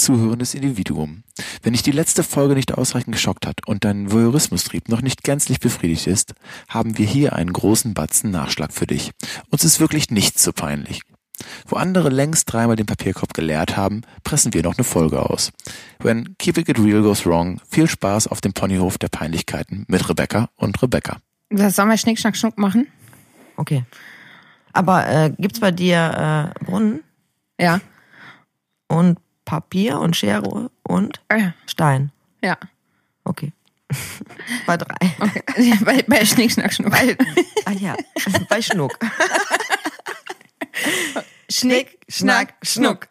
[0.00, 1.22] zuhörendes Individuum.
[1.62, 5.60] Wenn dich die letzte Folge nicht ausreichend geschockt hat und dein Voyeurismustrieb noch nicht gänzlich
[5.60, 6.34] befriedigt ist,
[6.68, 9.12] haben wir hier einen großen Batzen Nachschlag für dich.
[9.50, 11.02] Uns ist wirklich nichts so peinlich.
[11.66, 15.52] Wo andere längst dreimal den Papierkorb geleert haben, pressen wir noch eine Folge aus.
[16.00, 20.50] When Keeping It Real Goes Wrong, viel Spaß auf dem Ponyhof der Peinlichkeiten mit Rebecca
[20.56, 21.16] und Rebecca.
[21.48, 22.86] Was sollen wir Schnick, Schnack, Schnuck machen?
[23.56, 23.84] Okay.
[24.72, 27.00] Aber äh, gibt's bei dir äh, Brunnen
[27.58, 27.80] Ja.
[28.88, 29.18] und
[29.50, 31.54] Papier und Schere und Ja.
[31.66, 32.12] Stein?
[32.40, 32.56] Ja.
[33.24, 33.50] Okay.
[34.66, 34.94] bei drei.
[35.58, 36.94] Ja, bei, bei Schnick, Schnack, Schnuck.
[37.64, 37.96] Ah ja,
[38.48, 38.96] bei Schnuck.
[41.50, 43.08] Schnick, Schnack, Schnuck.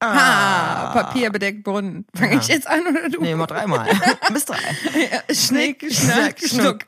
[0.00, 2.06] Ah, Papier bedeckt Brunnen.
[2.14, 3.20] Fange ich jetzt an oder du?
[3.20, 3.86] Nee, mal dreimal.
[4.32, 4.56] Bis drei.
[5.30, 6.86] Schnick, Schnack, Schnuck.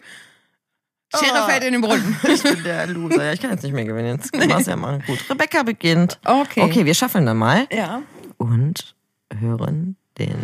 [1.15, 1.49] Schere Oh.
[1.49, 2.19] fällt in den Brunnen.
[2.27, 3.25] Ich bin der Loser.
[3.25, 4.19] Ja, ich kann jetzt nicht mehr gewinnen.
[4.23, 5.19] Jetzt mach's ja mal gut.
[5.31, 6.19] Rebecca beginnt.
[6.25, 6.63] Okay.
[6.63, 8.01] Okay, wir schaffen dann mal Ja.
[8.39, 8.95] Und
[9.33, 10.41] hören den.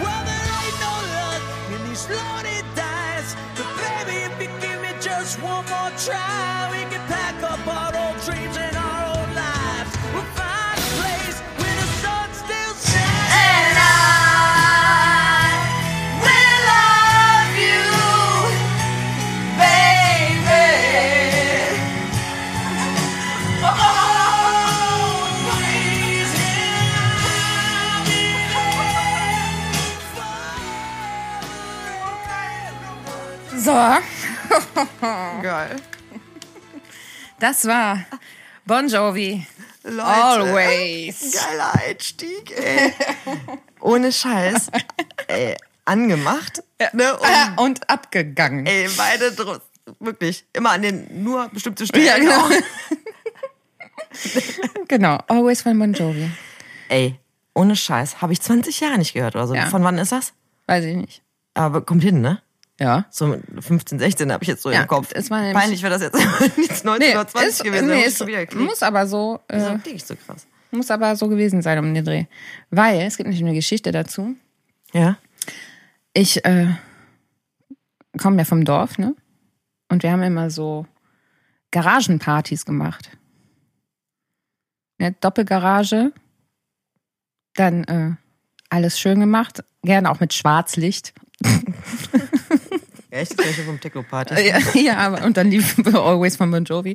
[0.00, 0.22] Well,
[33.62, 33.70] So,
[35.42, 35.76] Geil.
[37.38, 38.04] das war
[38.64, 39.46] Bon Jovi.
[39.84, 40.04] Leute.
[40.04, 41.32] Always.
[41.32, 42.92] Geiler Einstieg, ey.
[43.80, 44.68] Ohne Scheiß.
[45.28, 46.62] Ey, angemacht.
[46.92, 47.16] Ne?
[47.16, 48.66] Und, Ah, Und abgegangen.
[48.66, 49.36] ey, beide
[50.00, 52.06] wirklich immer an den nur bestimmte Stellen.
[52.06, 52.40] Ja, genau.
[52.46, 52.50] auch.
[54.88, 56.30] Genau, Always von Bon Jovi.
[56.88, 57.18] Ey,
[57.54, 58.20] ohne Scheiß.
[58.20, 59.54] Habe ich 20 Jahre nicht gehört oder so.
[59.54, 59.66] Ja.
[59.66, 60.32] Von wann ist das?
[60.66, 61.22] Weiß ich nicht.
[61.54, 62.42] Aber kommt hin, ne?
[62.80, 63.06] Ja.
[63.10, 65.10] So mit 15, 16 habe ich jetzt so Ja, im Kopf.
[65.14, 66.18] es war Peinlich wäre das jetzt
[66.56, 67.86] jetzt 19 oder 20 ist, gewesen.
[67.88, 68.54] nee, Nee, ist, geklickt.
[68.54, 70.46] muss aber so, äh, ist nicht so krass.
[70.70, 72.24] muss aber so gewesen sein um den Dreh.
[72.70, 74.34] Weil, es gibt nämlich eine Geschichte dazu.
[74.92, 75.16] Ja.
[76.14, 76.68] Ich äh,
[78.18, 79.14] komme ja vom Dorf, ne?
[79.88, 80.86] Und wir haben immer so
[81.70, 83.10] Garagenpartys gemacht.
[84.98, 86.12] Ne, Doppelgarage,
[87.54, 88.12] dann äh,
[88.70, 91.12] alles schön gemacht, gerne auch mit Schwarzlicht.
[93.12, 93.38] Echt?
[93.38, 94.34] Ist vom Techno-Party.
[94.40, 96.94] Ja, ja, aber und dann lief Always von Bon Jovi.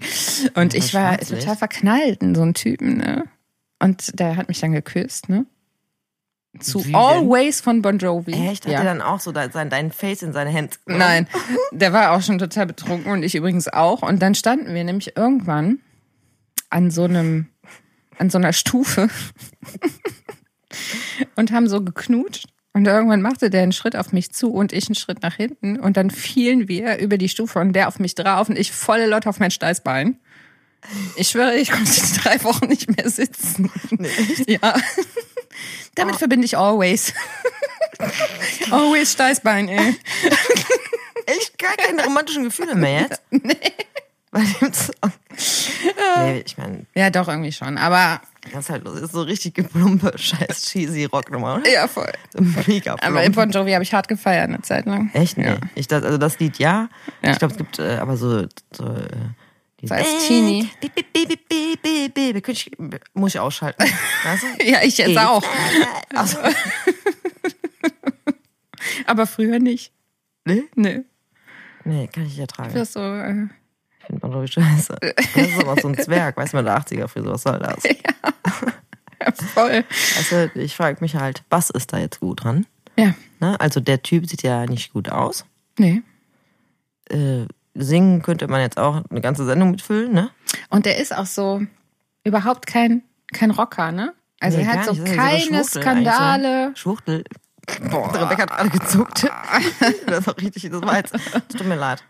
[0.55, 3.25] Und ich war total verknallt in so einen Typen, ne?
[3.79, 5.45] Und der hat mich dann geküsst, ne?
[6.59, 6.95] Zu Wie denn?
[6.95, 8.31] Always von Bon Jovi.
[8.31, 8.65] Echt?
[8.65, 8.79] Hat ja.
[8.79, 10.99] er dann auch so sein, dein Face in seine Hände genommen?
[10.99, 11.27] Nein,
[11.71, 14.01] der war auch schon total betrunken und ich übrigens auch.
[14.01, 15.81] Und dann standen wir nämlich irgendwann
[16.71, 17.49] an so einem,
[18.17, 19.07] an so einer Stufe
[21.35, 22.47] und haben so geknutscht.
[22.77, 25.79] Und irgendwann machte der einen Schritt auf mich zu und ich einen Schritt nach hinten.
[25.79, 29.07] Und dann fielen wir über die Stufe und der auf mich drauf und ich volle
[29.07, 30.19] Lotte auf mein Steißbein.
[31.15, 33.71] Ich schwöre, ich konnte drei Wochen nicht mehr sitzen.
[34.47, 34.75] Ja.
[35.95, 36.17] Damit Oh.
[36.19, 37.13] verbinde ich always.
[38.69, 39.95] always Steißbein, ey.
[41.25, 43.21] Echt gar keine romantischen Gefühle mehr jetzt?
[43.31, 43.55] Nee.
[44.29, 45.13] Bei dem Song.
[46.17, 47.79] Nee, ich meine, Ja, doch, irgendwie schon.
[47.79, 48.21] Aber
[48.53, 51.69] das ist halt das ist so richtig geplumpe, scheiß cheesy Rocknummer, oder?
[51.69, 52.11] ja, voll.
[52.67, 53.35] Mega Aber plump.
[53.35, 55.09] Bon Jovi habe ich hart gefeiert eine Zeit lang.
[55.13, 55.37] Echt?
[55.37, 55.45] Nee.
[55.47, 55.57] Ja.
[55.75, 56.89] Ich dachte, also das Lied ja.
[57.23, 57.31] Ja.
[57.31, 59.07] Ich glaube, es gibt äh, aber so, so äh,
[59.79, 59.85] die
[62.47, 62.71] ich,
[63.13, 63.83] muss ich ausschalten.
[64.23, 64.47] Weißt du?
[64.65, 65.43] Ja, ich jetzt auch.
[66.15, 66.37] Also,
[69.05, 69.91] Aber früher nicht.
[70.45, 70.63] nee?
[70.75, 71.03] Nö.
[71.83, 72.73] Nee, kann ich nicht ertragen.
[72.73, 73.47] Das so, äh,
[74.31, 74.97] Jovi scheiße.
[75.01, 77.83] Das ist aber so ein Zwerg, weißt du, mit der 80er-Frisur, was soll das?
[77.83, 79.83] ja, voll.
[80.17, 82.65] Also, ich frage mich halt, was ist da jetzt gut dran?
[82.97, 83.13] Ja.
[83.39, 83.59] Ne?
[83.59, 85.45] Also, der Typ sieht ja nicht gut aus.
[85.77, 86.01] Nee.
[87.09, 87.45] Äh,
[87.75, 90.29] singen könnte man jetzt auch eine ganze Sendung mitfüllen, ne?
[90.69, 91.61] Und der ist auch so
[92.23, 93.03] überhaupt kein,
[93.33, 94.13] kein Rocker, ne?
[94.39, 95.07] Also Nee, er hat so nicht.
[95.07, 96.67] So keine Schwuchtel Skandale.
[96.69, 96.75] so.
[96.75, 97.23] Schwuchtel.
[97.89, 98.13] Boah.
[98.13, 99.27] Rebecca hat gerade gezuckt.
[100.07, 101.13] Das war richtig, das war jetzt,
[101.49, 102.03] tut mir leid.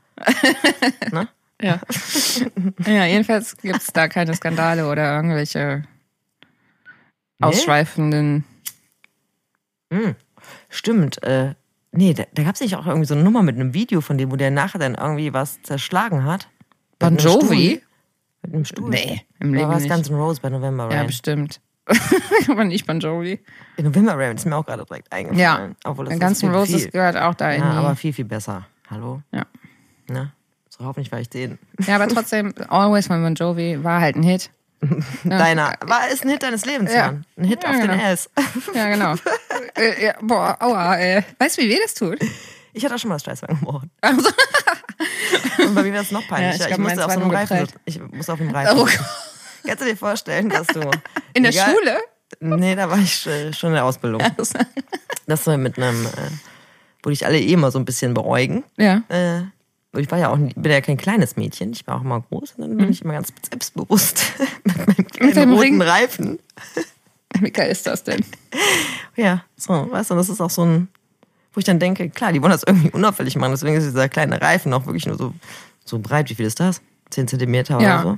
[1.11, 1.27] Ne?
[1.61, 1.79] Ja.
[2.85, 5.83] ja, jedenfalls gibt's da keine Skandale oder irgendwelche
[7.39, 8.43] ausschweifenden.
[10.69, 11.53] Stimmt, äh,
[11.93, 14.17] Nee, da, da gab es nicht auch irgendwie so eine Nummer mit einem Video von
[14.19, 16.47] dem, wo der nachher dann irgendwie was zerschlagen hat.
[16.99, 17.45] Bon Mit einem Jovi?
[17.69, 17.81] Stuhl.
[18.43, 18.89] Mit einem Stuhl.
[18.91, 19.87] Nee, im Leben war es.
[19.87, 21.07] Guns N' Roses bei November Ja, Rain?
[21.07, 21.59] bestimmt.
[22.49, 23.39] Aber nicht Bon Jovi.
[23.77, 25.17] November Rain ist mir auch gerade direkt Ja.
[25.17, 25.75] eingefallen.
[25.85, 27.77] Obwohl das ganzen viel, Roses viel, gehört auch da in Ja, die.
[27.77, 28.67] aber viel, viel besser.
[28.91, 29.23] Hallo?
[29.31, 29.45] Ja.
[30.09, 30.31] Ne?
[30.79, 31.57] Hoffentlich war ich den.
[31.85, 34.49] ja, aber trotzdem, Always von Bon Jovi war halt ein Hit.
[35.23, 35.73] Deiner.
[35.81, 37.07] War ist ein Hit deines Lebens, Ja.
[37.07, 37.25] Mann.
[37.37, 38.03] Ein Hit Ja, auf den genau.
[38.03, 38.29] Ass.
[38.75, 39.15] Ja, genau.
[39.75, 41.23] äh, ja, boah, aua, ey.
[41.39, 42.19] Weißt du, wie weh das tut?
[42.73, 43.89] Ich hatte auch schon mal das Steißbein gebrochen.
[44.01, 44.29] Also,
[45.67, 46.49] Und bei mir war es noch peinlicher.
[46.49, 47.67] Ja, ich ich, glaub, musste meins auf so einem nur Reifen.
[47.85, 48.77] Ich musste auf dem Reifen.
[48.79, 48.87] oh.
[49.65, 50.81] Kannst du dir vorstellen, dass du.
[51.33, 51.97] In der Egal- Schule?
[52.39, 54.21] Nee, da war ich äh, schon in der Ausbildung.
[55.27, 56.09] Das war mit einem, äh,
[57.03, 58.63] wo dich alle eh immer so ein bisschen beäugen.
[58.77, 59.01] Ja.
[59.09, 59.41] Äh,
[59.95, 62.61] ich war ja auch bin ja kein kleines Mädchen, ich war auch immer groß und
[62.61, 64.21] dann bin ich immer ganz selbstbewusst
[64.63, 65.81] mit meinem kleinen roten Ring?
[65.81, 66.39] Reifen.
[67.39, 68.23] Wie geil ist das denn?
[69.15, 70.89] Ja, so, weißt du, das ist auch so ein,
[71.51, 74.39] wo ich dann denke, klar, die wollen das irgendwie unauffällig machen, deswegen ist dieser kleine
[74.39, 75.33] Reifen auch wirklich nur so,
[75.85, 76.81] so breit, wie viel ist das?
[77.09, 78.01] 10 Zentimeter Ja.
[78.01, 78.17] oder so.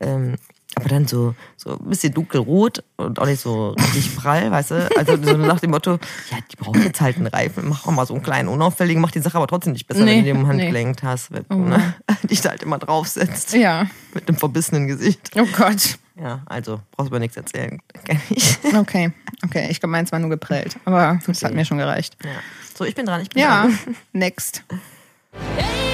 [0.00, 0.36] Ähm,
[0.78, 4.88] aber dann so, so ein bisschen dunkelrot und auch nicht so richtig prall, weißt du?
[4.96, 5.92] Also so nach dem Motto,
[6.30, 9.14] ja, die brauchen jetzt halt einen Reifen, mach auch mal so einen kleinen unauffälligen, macht
[9.14, 10.48] die Sache aber trotzdem nicht besser, Nee, wenn du den im nee.
[10.48, 11.94] Handgelenk hast, wenn du ne,
[12.30, 13.54] dich da halt immer draufsetzt.
[13.54, 13.86] Ja.
[14.14, 15.30] Mit einem verbissenen Gesicht.
[15.36, 15.98] Oh Gott.
[16.20, 18.58] Ja, also brauchst du mir nichts erzählen, kenn ich.
[18.74, 19.12] Okay.
[19.44, 20.76] Okay, ich glaube, meins war nur geprellt.
[20.84, 22.16] Aber das hat mir schon gereicht.
[22.24, 22.30] Ja.
[22.76, 23.62] So, ich bin dran, ich bin Ja.
[23.62, 23.78] dran.
[24.12, 24.62] Next.
[25.32, 25.85] Sometimes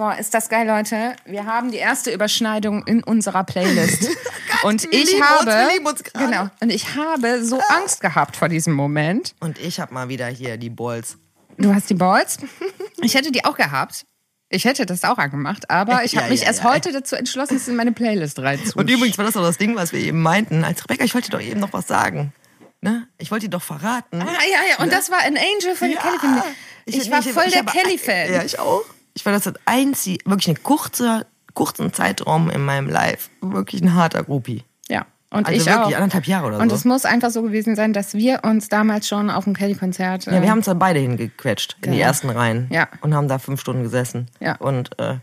[0.00, 1.14] Boah, ist das geil, Leute.
[1.26, 4.08] Wir haben die erste Überschneidung in unserer Playlist.
[4.62, 6.24] und wir ich uns, habe uns gerade.
[6.24, 9.34] genau, und ich habe so Angst gehabt vor diesem Moment.
[9.40, 11.18] Und ich habe mal wieder hier die Balls.
[11.58, 12.38] Du hast die Balls?
[13.02, 14.06] Ich hätte die auch gehabt.
[14.48, 16.72] Ich hätte das auch angemacht, aber ich habe Ja, mich ja, erst ja.
[16.72, 18.80] heute dazu entschlossen, es in meine Playlist reinzuschieben.
[18.80, 20.64] Und übrigens war das doch das Ding, was wir eben meinten.
[20.64, 22.32] Als Rebecca, ich wollte doch eben noch was sagen.
[22.80, 23.06] Ne?
[23.18, 24.22] Ich wollte dir doch verraten.
[24.22, 26.00] Ah, ja, ja, und das war ein Angel von Ja.
[26.00, 26.42] Kelly.
[26.86, 28.32] Ich, war voll ich der Kelly-Fan.
[28.32, 28.84] Ja, ich auch.
[29.14, 33.30] Ich war das das einzige, wirklich ein kurzer, kurzen Zeitraum in meinem Life.
[33.40, 34.64] Wirklich ein harter Groupie.
[34.88, 36.00] Ja, und Also ich wirklich auch.
[36.00, 36.74] anderthalb Jahre oder Und so.
[36.76, 40.26] es muss einfach so gewesen sein, dass wir uns damals schon auf dem Kelly-Konzert.
[40.26, 42.68] Ja, wir haben uns da beide hingequetscht in die ersten Reihen.
[42.70, 42.88] Ja.
[43.00, 44.26] Und haben da fünf Stunden gesessen.
[44.40, 44.56] Ja.
[44.56, 45.16] Und äh,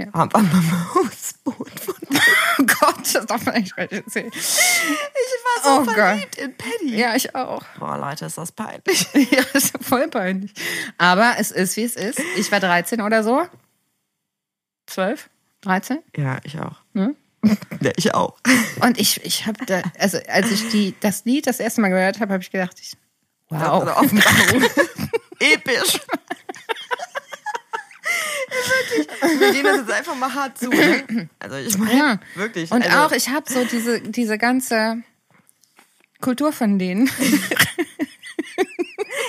[0.00, 0.12] Ja.
[0.14, 1.94] haben am Hausboot von
[2.58, 4.30] Oh Gott, das darf man nicht erzählen.
[4.32, 6.96] Ich war so Oh verliebt in Paddy.
[6.96, 7.62] Ja, ich auch.
[7.78, 9.06] Boah, Leute, ist das peinlich.
[9.30, 10.52] Ja, ist voll peinlich.
[10.98, 12.18] Aber es ist, wie es ist.
[12.36, 13.46] Ich war 13 oder so.
[14.86, 15.28] 12?
[15.62, 15.98] 13?
[16.16, 16.76] Ja, ich auch.
[16.94, 17.16] Hm?
[17.80, 18.36] Ja, ich auch.
[18.82, 22.20] Und ich, ich habe da, also als ich die, das Lied das erste Mal gehört
[22.20, 22.92] habe, habe ich gedacht, ich,
[23.48, 23.84] wow.
[23.84, 24.02] Bauch.
[25.38, 26.00] Episch.
[28.50, 29.40] Wirklich.
[29.40, 30.68] Wir gehen das jetzt einfach mal hart zu.
[30.68, 31.28] Ne?
[31.38, 32.20] Also ich meine, Ja.
[32.34, 32.70] wirklich.
[32.70, 35.02] Und also, auch, ich habe so diese, diese ganze
[36.20, 37.10] Kultur von denen.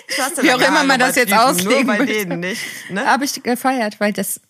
[0.07, 2.13] ich hasse wie auch immer man das jetzt auslegen Nur bei möchte.
[2.13, 2.61] denen nicht.
[2.89, 3.05] Ne?
[3.05, 4.41] habe ich gefeiert, weil das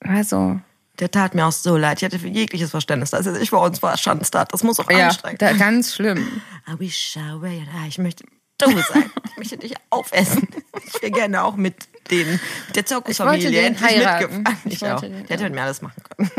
[0.00, 0.60] war so,
[0.98, 1.98] Der tat mir auch so leid.
[2.00, 4.52] Ich hatte für jegliches Verständnis, er sich vor uns verschanzt hat.
[4.52, 6.42] Das muss auch ja, anstrengend da, ganz schlimm.
[6.68, 7.62] I wish I were.
[7.88, 8.24] Ich möchte
[8.58, 9.10] du sein.
[9.30, 10.48] Ich möchte dich aufessen.
[10.86, 11.74] Ich wäre gerne auch mit
[12.10, 14.38] den, mit der Zirkusfamilie endlich heiraten.
[14.42, 14.58] mitgefahren.
[14.64, 15.00] Ich Ich, auch.
[15.00, 16.30] den, Der hätte mit mir alles machen können.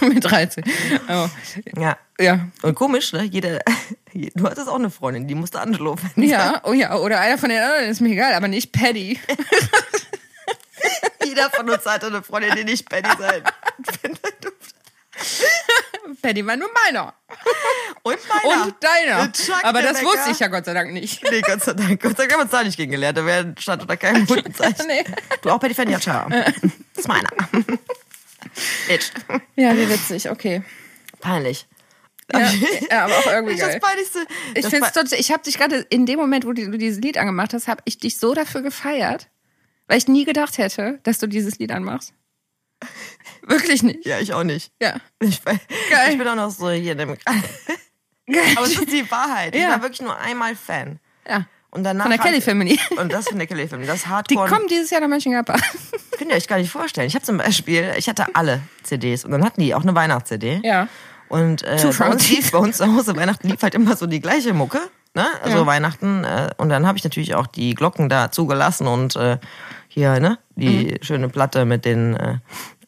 [0.14, 0.64] Mit 13.
[1.08, 1.28] Oh.
[1.78, 1.98] Ja.
[2.18, 2.48] Ja.
[2.62, 3.24] Und komisch, ne?
[3.24, 3.58] Jeder,
[4.34, 6.22] du hattest auch eine Freundin, die musste Angelo finden.
[6.22, 9.18] Ja, oh ja, oder einer von den anderen ist mir egal, aber nicht Paddy.
[11.24, 13.42] Jeder von uns hatte eine Freundin, die nicht Penny sein
[14.00, 14.49] finden durfte.
[16.22, 17.14] Paddy war nur meiner.
[18.02, 18.64] Und meiner.
[18.64, 19.32] Und deiner.
[19.32, 20.06] Chuck Aber das Rebecca.
[20.12, 21.22] wusste ich ja Gott sei Dank nicht.
[21.30, 22.02] Nee, Gott sei Dank.
[22.02, 23.16] Gott sei Dank haben wir uns da nicht kennengelernt.
[23.18, 24.86] Da wäre stand unter keinem guten Zeichen.
[24.86, 25.04] Nee.
[25.42, 26.26] Du auch Penny Fenjacha.
[26.28, 26.54] Das
[26.96, 27.28] ist meiner.
[28.88, 29.10] Bitch.
[29.56, 30.62] Ja, wie witzig, okay.
[31.20, 31.66] Peinlich.
[32.32, 32.48] Ja,
[32.90, 33.80] ja, aber auch irgendwie Das geil.
[33.80, 34.26] Peinlichste.
[34.54, 37.00] Ich das finde es total, ich habe dich gerade in dem Moment, wo du dieses
[37.02, 39.28] Lied angemacht hast, habe ich dich so dafür gefeiert,
[39.88, 42.12] weil ich nie gedacht hätte, dass du dieses Lied anmachst.
[43.46, 44.04] Wirklich nicht.
[44.06, 44.72] Ja, ich auch nicht.
[44.80, 44.94] Ja.
[45.20, 45.58] Ich, bin-
[45.90, 46.12] Geil.
[46.12, 47.16] ich bin auch noch so hier in dem.
[47.24, 48.42] Geil.
[48.56, 49.54] Aber es ist die Wahrheit.
[49.54, 49.70] Ich Ja.
[49.70, 51.00] war wirklich nur einmal Fan.
[51.28, 51.46] Ja.
[51.72, 52.78] Und danach Von der Kelly Family.
[52.96, 53.86] Und das von der Kelly Family.
[53.86, 54.48] Das Die Hardcore.
[54.48, 55.60] kommen dieses Jahr nach Mönchengladbach.
[56.18, 57.06] könnt ihr euch gar nicht vorstellen.
[57.06, 60.60] Ich habe zum Beispiel, ich hatte alle CDs und dann hatten die auch eine Weihnachts-CD.
[60.64, 60.88] Ja.
[61.28, 64.20] Und äh, bei, uns lief, bei uns zu Hause Weihnachten lief halt immer so die
[64.20, 64.80] gleiche Mucke.
[65.14, 65.26] ne?
[65.44, 65.66] Also Ja.
[65.66, 66.24] Weihnachten.
[66.24, 69.38] Äh, und dann habe ich natürlich auch die Glocken da zugelassen und äh,
[69.92, 71.02] hier, ne, die Mhm.
[71.02, 72.38] schöne Platte mit den äh,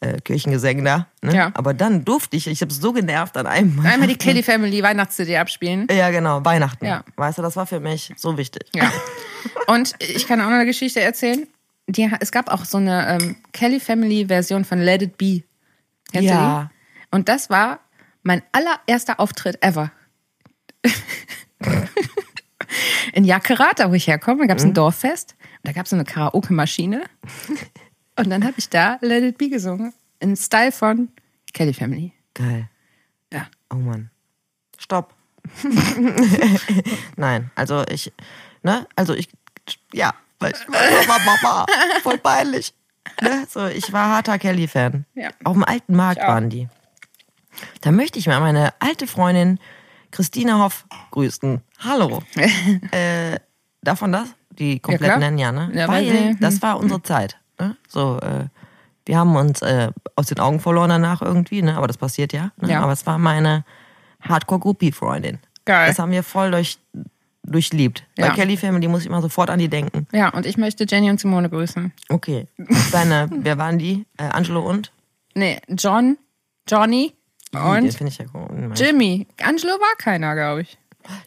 [0.00, 1.06] äh, Kirchengesängen da.
[1.20, 1.34] Ne?
[1.34, 1.50] Ja.
[1.54, 4.16] Aber dann durfte ich, ich habe so genervt an einem Einmal die.
[4.16, 5.86] Kelly Family Weihnachts-CD abspielen.
[5.90, 6.86] Ja, genau, Weihnachten.
[6.86, 7.04] Ja.
[7.16, 8.68] Weißt du, das war für mich so wichtig.
[8.74, 8.90] Ja.
[9.66, 11.46] Und ich kann auch noch eine Geschichte erzählen.
[11.88, 15.42] Die, es gab auch so eine ähm, Kelly Family Version von Let It Be.
[16.12, 16.70] Kennst Ja.
[16.70, 17.16] die?
[17.16, 17.80] Und das war
[18.22, 19.90] mein allererster Auftritt ever.
[23.12, 25.34] In Jackerat, wo ich herkomme, gab es ein Dorffest.
[25.62, 27.04] Da gab es so eine Karaoke-Maschine.
[28.16, 29.92] Und dann habe ich da Let It Be gesungen.
[30.20, 31.08] Im Style von
[31.52, 32.12] Kelly Family.
[32.34, 32.68] Geil.
[33.32, 33.46] Ja.
[33.70, 34.10] Oh Mann.
[34.78, 35.14] Stopp.
[37.16, 38.12] Nein, also ich,
[38.62, 39.28] ne, also ich,
[39.92, 41.66] ja, weil ich war Mama,
[42.02, 42.74] voll peinlich.
[43.20, 43.46] Ne?
[43.48, 45.04] So, ich war harter Kelly-Fan.
[45.14, 45.30] Ja.
[45.44, 46.68] Auf dem alten Markt waren die.
[47.80, 49.58] Da möchte ich mal meine alte Freundin
[50.10, 51.62] Christina Hoff grüßen.
[51.80, 52.22] Hallo.
[52.92, 53.38] äh,
[54.00, 54.28] man das?
[54.58, 55.18] Die komplett klar.
[55.18, 55.70] nennen, ja, ne?
[55.74, 56.40] Ja, Weil weil sie- hm.
[56.40, 57.36] das war unsere Zeit.
[57.58, 57.76] Ne?
[57.88, 58.44] So, äh,
[59.06, 61.76] wir haben uns äh, aus den Augen verloren danach irgendwie, ne?
[61.76, 62.50] Aber das passiert ja.
[62.60, 62.70] Ne?
[62.72, 62.82] Ja.
[62.82, 63.64] Aber es war meine
[64.20, 65.38] Hardcore-Groupie-Freundin.
[65.64, 65.88] Geil.
[65.88, 66.78] Das haben wir voll durch,
[67.44, 68.04] durchliebt.
[68.16, 68.34] Bei Ja.
[68.34, 70.06] Kelly Family muss ich immer sofort an die denken.
[70.12, 71.92] Ja, und ich möchte Jenny und Simone grüßen.
[72.08, 72.46] Okay.
[72.92, 74.06] Deine, wer waren die?
[74.18, 74.92] Äh, Angelo und?
[75.34, 76.18] Nee, John,
[76.68, 77.14] Johnny
[77.52, 77.84] und
[78.18, 78.72] ja cool.
[78.74, 79.26] Jimmy.
[79.42, 80.78] Angelo war keiner, glaube ich.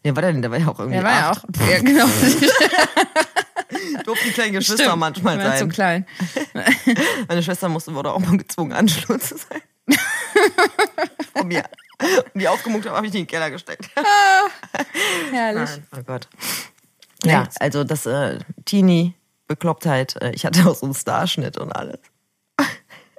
[0.03, 1.43] Der war denn, der war ja auch irgendwie Der war ja acht.
[1.45, 1.67] auch.
[1.69, 2.05] Ja, genau.
[4.05, 4.99] Durften die kleinen Geschwister Stimmt.
[4.99, 5.69] manchmal War zu sein.
[5.69, 6.05] klein.
[7.27, 9.61] Meine Schwester musste, wurde auch mal gezwungen, Angelo zu sein.
[11.35, 11.63] Von mir.
[12.33, 13.89] Und die aufgemuckt habe, habe ich die in den Keller gesteckt.
[15.31, 15.69] Herrlich.
[15.69, 16.27] Nein, oh Gott.
[17.23, 19.13] Ja, also das äh, Teenie,
[19.47, 21.99] Beklopptheit, äh, ich hatte auch so einen Starschnitt und alles.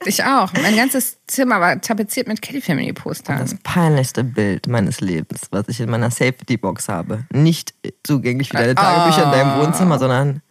[0.04, 0.52] Ich auch.
[0.62, 3.38] Mein ganzes Zimmer war tapeziert mit Kelly Family Postern.
[3.38, 7.24] Das peinlichste Bild meines Lebens, was ich in meiner Safety-Box habe.
[7.32, 7.74] Nicht
[8.04, 10.42] zugänglich wie deine Tagebücher in deinem Wohnzimmer, sondern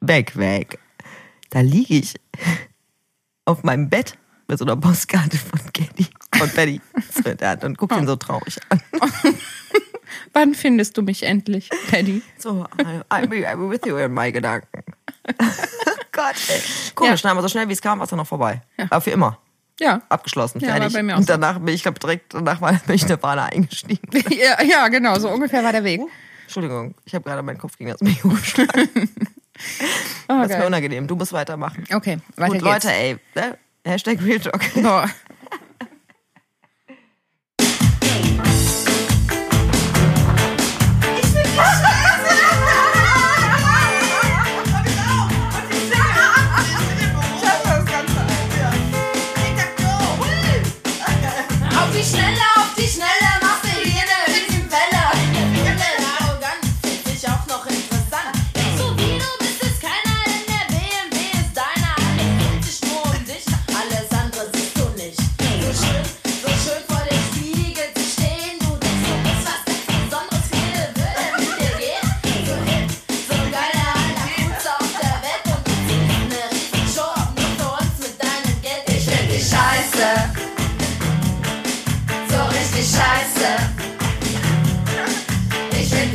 [0.00, 0.78] weg, weg.
[1.50, 2.14] Da liege ich
[3.44, 4.16] auf meinem Bett
[4.46, 6.80] mit so einer Postkarte von Kenny, von Betty
[7.24, 8.80] in der Hand und guck ihn so traurig an.
[10.32, 12.22] Wann findest du mich endlich, Paddy?
[12.38, 12.66] So,
[13.10, 14.68] I'll be, I'll be with you in my Gedanken.
[16.12, 16.62] Gott, ey.
[16.94, 17.30] Komisch, Ja.
[17.30, 18.60] aber so schnell wie es kam, war es dann noch vorbei.
[18.90, 19.38] Aber für immer.
[19.80, 20.02] Ja.
[20.08, 20.92] Abgeschlossen, Ja, fertig.
[20.92, 23.16] bei mir auch und danach bin ich, glaube direkt danach war bin ich in der
[23.16, 24.08] Bahn eingestiegen.
[24.30, 24.60] ja.
[24.62, 25.18] Ja, genau.
[25.18, 26.00] So ungefähr war der Weg.
[26.42, 29.10] Entschuldigung, ich habe gerade meinen Kopf gegen das Mikro geschlagen.
[30.28, 31.08] Oh, Das ist mir unangenehm.
[31.08, 31.82] Du musst weitermachen.
[31.92, 32.84] Okay, weiter Gut, geht's.
[32.84, 33.16] Leute, ey.
[33.34, 33.58] Ne?
[33.84, 34.60] Hashtag Real Talk.
[34.74, 35.10] Boah.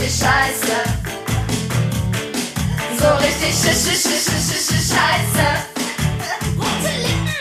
[0.10, 0.78] Scheiße.
[3.00, 5.48] So richtig sch sch sch sch sch sch scheiße.
[6.58, 7.40] Rote Lippen.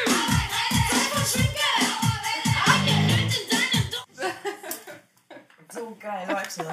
[5.72, 6.64] So geil, Leute.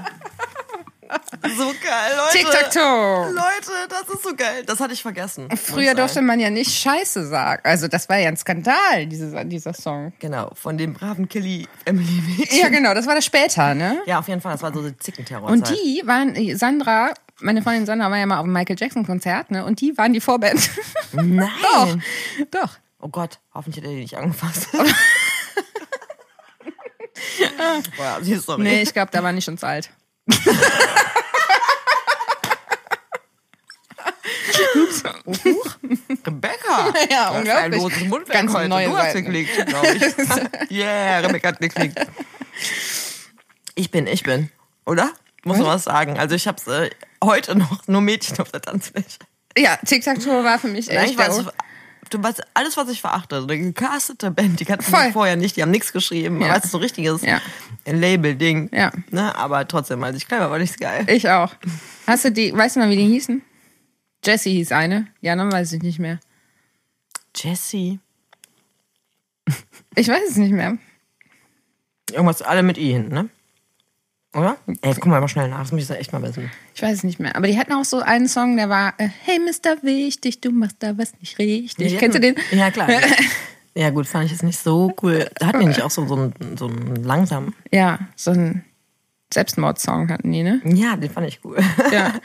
[1.41, 2.37] So geil, Leute.
[2.37, 3.31] Tic-Tac-Toe.
[3.33, 4.63] Leute, das ist so geil.
[4.65, 5.47] Das hatte ich vergessen.
[5.55, 7.61] Früher durfte man ja nicht Scheiße sagen.
[7.63, 10.11] Also das war ja ein Skandal, diese, dieser Song.
[10.19, 12.59] Genau, von dem braven Kelly Emily Mädchen.
[12.59, 14.01] Ja, genau, das war das später, ne?
[14.05, 14.51] Ja, auf jeden Fall.
[14.53, 15.49] Das war so die Zickenterror.
[15.49, 19.51] Und die waren, Sandra, meine Freundin Sandra war ja mal auf dem Michael Jackson Konzert,
[19.51, 19.63] ne?
[19.65, 20.69] Und die waren die Vorband.
[21.13, 21.49] Nein.
[21.63, 21.97] Doch,
[22.51, 22.77] doch.
[23.01, 24.67] Oh Gott, hoffentlich hat er die nicht angefasst.
[27.97, 28.63] Boah, sorry.
[28.63, 29.89] Nee, ich glaube, da war nicht uns alt.
[36.25, 36.93] Rebecca!
[37.09, 37.51] Ja, unglaublich.
[37.53, 38.69] Ein loses Mundwerk Ganz heute.
[38.69, 39.25] neue du hast Seiten.
[39.25, 40.71] geklickt, glaube ich.
[40.77, 41.99] yeah, Rebecca hat geklickt.
[43.75, 44.49] Ich bin, ich bin.
[44.85, 45.11] Oder?
[45.43, 46.17] Muss man was sagen.
[46.19, 46.89] Also ich hab's äh,
[47.23, 49.19] heute noch nur Mädchen auf der Tanzfläche.
[49.57, 51.45] Ja, Tic-Tac-Toe war für mich echt es,
[52.09, 55.11] du weißt, alles, was ich verachte, so eine gecastete Band, die kannten Voll.
[55.11, 56.47] vorher nicht, die haben nichts geschrieben, Ja.
[56.49, 57.39] aber es ist so ein richtiges Ja.
[57.85, 58.69] Label-Ding.
[58.73, 58.91] Ja.
[59.11, 59.35] Ne?
[59.35, 61.05] Aber trotzdem, als ich klein war, war ich's geil.
[61.07, 61.53] Ich auch.
[62.07, 63.41] Hast du die, weißt du noch, wie die hießen?
[64.23, 65.07] Jessie hieß eine.
[65.21, 66.19] Ja, dann weiß ich nicht mehr.
[67.35, 67.99] Jessie.
[69.95, 70.77] Ich weiß es nicht mehr.
[72.11, 73.29] Irgendwas, alle mit I hinten, ne?
[74.33, 74.57] Oder?
[74.67, 75.59] Ey, jetzt gucken wir mal schnell nach.
[75.59, 76.51] Das muss ich so echt mal wissen.
[76.75, 77.35] Ich weiß es nicht mehr.
[77.35, 79.81] Aber die hatten auch so einen Song, der war äh, Hey Mr.
[79.81, 81.97] Wichtig, du machst da was nicht richtig.
[81.97, 82.35] Kennst du den?
[82.51, 82.89] Ja, klar.
[83.73, 85.27] ja, gut, fand ich jetzt nicht so cool.
[85.39, 87.55] Da hatten die nicht auch so, so, einen, so einen langsamen.
[87.71, 88.63] Ja, so ein
[89.33, 90.61] Selbstmordsong hatten die, ne?
[90.63, 91.57] Ja, den fand ich cool.
[91.91, 92.13] Ja.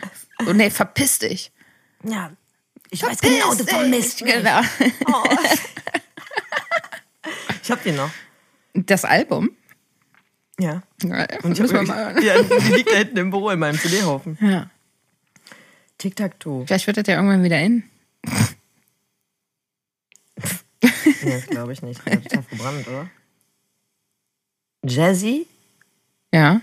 [0.48, 1.52] Oh, nee, verpiss dich.
[2.04, 2.32] Ja.
[2.90, 4.34] Ich weiß genau, du vermisst mich.
[4.34, 4.60] Genau.
[5.06, 5.24] Oh.
[7.62, 8.10] Ich hab den noch.
[8.74, 9.50] Das Album?
[10.60, 10.82] Ja.
[11.02, 13.78] Ja, Und ich hab wirklich, mal ja, die liegt da hinten im Büro in meinem
[13.78, 14.36] CD-Haufen.
[14.42, 14.68] Ja.
[15.96, 16.66] Tic-Tac-Toe.
[16.66, 17.84] Vielleicht wird das ja irgendwann wieder in.
[21.22, 22.02] Nee, das glaube ich nicht.
[22.04, 23.08] Das ist total verbrannt, oder?
[24.84, 25.46] Jazzy?
[26.34, 26.60] Ja.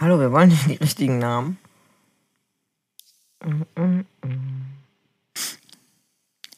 [0.00, 1.58] Hallo, wir wollen nicht die richtigen Namen.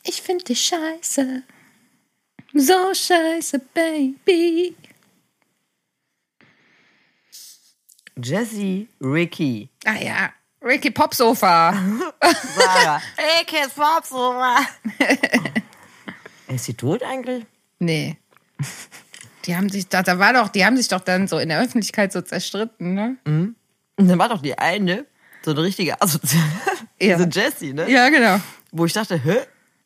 [0.04, 1.42] Ich finde dich scheiße.
[2.54, 4.76] So scheiße, Baby.
[8.16, 9.68] Jazzy Ricky.
[9.87, 10.32] Ah ja,
[10.62, 11.72] Ricky Popsofa.
[12.54, 13.02] Sarah.
[13.16, 14.12] hey, Kids Pops,
[16.46, 17.44] Ist sie tot eigentlich?
[17.80, 18.16] nee.
[19.46, 21.61] Die haben sich, da, da war doch, die haben sich doch dann so in der
[21.61, 23.16] Öffentlichkeit so zerstritten, ne?
[23.25, 23.56] Und
[24.08, 25.04] dann war doch die eine,
[25.44, 26.44] so eine richtige Asoziale.
[27.00, 27.18] Ja.
[27.18, 27.90] So Jessie, ne?
[27.90, 28.37] Ja, genau.
[28.70, 29.38] Wo ich dachte, hä?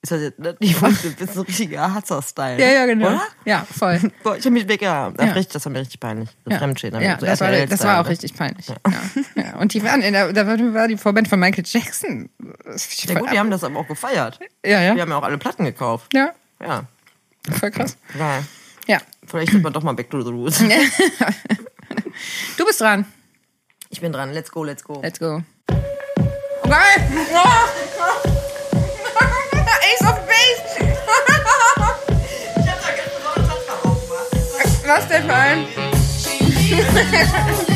[0.03, 0.55] Ist das jetzt, ne?
[0.61, 2.61] die wollte ein bisschen richtiger Harzer-Style.
[2.61, 3.07] Ja, ja, genau.
[3.07, 3.23] Oder?
[3.47, 3.99] Ja, voll.
[4.23, 5.19] Boah, ich hab mich weggehabt.
[5.19, 5.33] Ja.
[5.33, 6.29] Das war mir richtig peinlich.
[6.45, 7.01] So Ja, Fremdschäden.
[7.01, 8.11] ja so das, war, das war auch ne?
[8.11, 8.67] richtig peinlich.
[8.69, 8.77] Ja.
[9.35, 9.57] Ja.
[9.57, 12.29] Und die waren in der, da war die Vorband von Michael Jackson.
[12.67, 14.39] Ja gut, die ab- haben das aber auch gefeiert.
[14.65, 15.01] ja, Die ja.
[15.03, 16.13] haben ja auch alle Platten gekauft.
[16.13, 16.85] Ja, Ja.
[17.59, 17.97] voll krass.
[18.19, 18.45] Geil.
[18.87, 19.01] Ja.
[19.27, 20.63] Vielleicht sind wir doch mal back to the roots.
[22.57, 23.05] Du bist dran.
[23.91, 24.33] Ich bin dran.
[24.33, 25.01] Let's go, let's go.
[25.03, 25.43] Let's go.
[26.63, 27.03] Geil!
[27.35, 27.69] Oh.
[29.87, 30.63] Ace of Base!
[34.87, 35.67] Was denn für ein?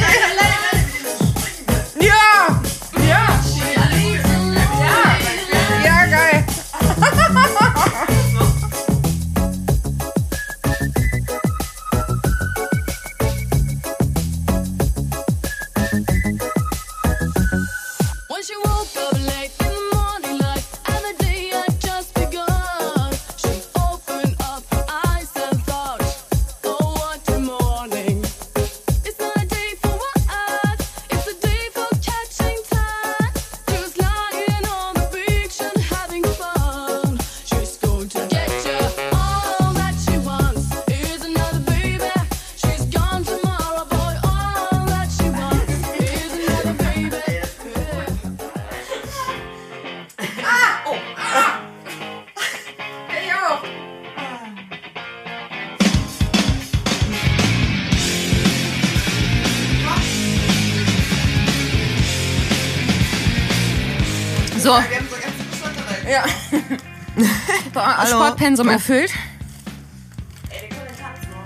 [68.40, 69.12] Boah, Sportpensum erfüllt.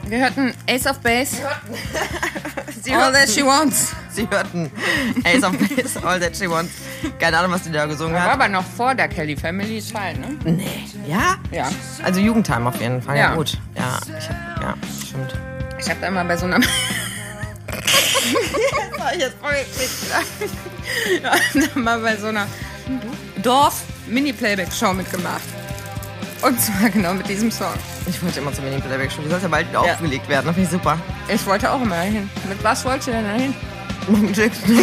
[0.07, 1.37] Wir hörten Ace of Base.
[2.95, 3.93] All that she wants.
[4.11, 4.71] Sie hörten
[5.25, 6.73] Ace of Base, All That She Wants.
[7.19, 8.33] Keine Ahnung, was die da gesungen War hat.
[8.35, 10.37] aber noch vor der Kelly Family Zeit, ne?
[10.45, 10.85] Nee.
[11.09, 11.37] Ja?
[11.51, 11.69] Ja.
[12.05, 13.17] Also Jugendtime auf jeden Fall.
[13.17, 13.35] Ja, Ja.
[13.35, 13.59] gut.
[13.75, 15.35] Ja, ich hab, ja, stimmt.
[15.81, 16.61] Ich hab da immer bei so einer.
[21.23, 22.47] ja, da mal bei so einer
[23.43, 25.43] Dorf-Mini-Playback-Show mitgemacht.
[26.45, 27.73] Und zwar genau mit diesem Song.
[28.07, 29.25] Ich wollte immer zum Mini-Playback schon.
[29.25, 29.93] Die soll ja bald wieder Ja.
[29.95, 30.47] aufgelegt werden.
[30.47, 30.99] Das finde ich super.
[31.29, 32.29] Ich wollte auch immer dahin.
[32.49, 33.55] Mit was wollt ihr denn dahin?
[34.09, 34.81] Michael Jackson.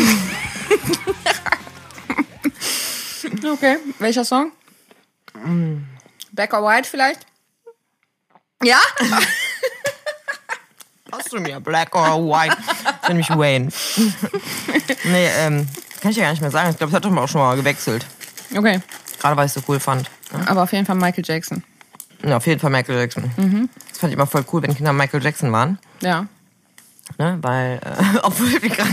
[3.54, 3.78] Okay.
[4.00, 4.52] Welcher Song?
[6.32, 7.26] Black or White vielleicht?
[8.64, 8.80] Ja?
[11.12, 12.56] Hast du mir Black or White?
[12.84, 13.70] Das ist nämlich Wayne.
[15.06, 15.68] nee, ähm,
[16.02, 16.70] kann ich ja gar nicht mehr sagen.
[16.72, 18.06] Ich glaube, das hat doch mal auch schon mal gewechselt.
[18.56, 18.82] Okay.
[19.20, 20.10] Gerade weil ich es so cool fand.
[20.46, 21.64] Aber auf jeden Fall Michael Jackson.
[22.24, 23.24] Ja, auf jeden Fall Michael Jackson.
[23.90, 25.80] Das fand ich immer voll cool, wenn Kinder Michael Jackson waren.
[26.02, 26.28] Ja.
[27.18, 27.38] Ne?
[27.42, 28.90] Weil, äh, obwohl wir gerade,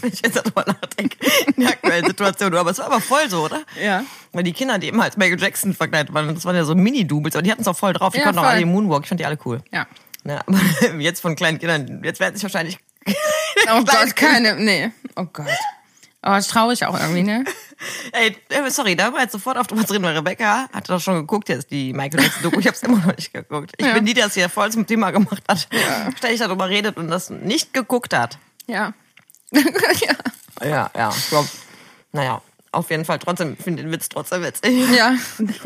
[0.00, 1.16] wenn ich jetzt darüber nachdenke,
[1.54, 3.62] in der aktuellen Situation, aber es war aber voll so, oder?
[3.82, 4.02] Ja.
[4.32, 7.36] Weil die Kinder, die immer als Michael Jackson verkleidet waren, das waren ja so Mini-Doubles,
[7.36, 8.12] aber die hatten es auch voll drauf.
[8.12, 8.50] Die Ja, konnten auch voll.
[8.52, 9.60] alle den Moonwalk, ich fand die alle cool.
[9.70, 9.86] Ja.
[10.24, 10.40] Ne?
[10.46, 10.58] Aber
[10.98, 12.78] jetzt von kleinen Kindern, jetzt werden sich wahrscheinlich
[13.70, 14.56] Oh Gott, keine.
[14.56, 14.90] Nee.
[15.16, 15.46] Oh Gott.
[16.26, 17.44] Aber ist traurig auch irgendwie, ne?
[18.12, 21.16] Ey, äh, sorry, da war jetzt sofort auf drüber reden, weil Rebecca hat doch schon
[21.16, 22.60] geguckt jetzt, die Michael Jackson-Doku.
[22.60, 23.72] Ich hab's immer noch nicht geguckt.
[23.76, 23.92] Ich Ja.
[23.92, 25.68] bin die, die das hier voll zum Thema gemacht hat.
[26.16, 28.38] Ständig darüber redet und das nicht geguckt hat.
[28.66, 28.94] Ja.
[29.52, 30.66] ja.
[30.66, 31.12] Ja, ja.
[31.14, 31.46] Ich glaub,
[32.12, 32.40] naja.
[32.72, 34.72] auf jeden Fall trotzdem, finde den Witz trotzdem witzig.
[34.96, 35.14] Ja.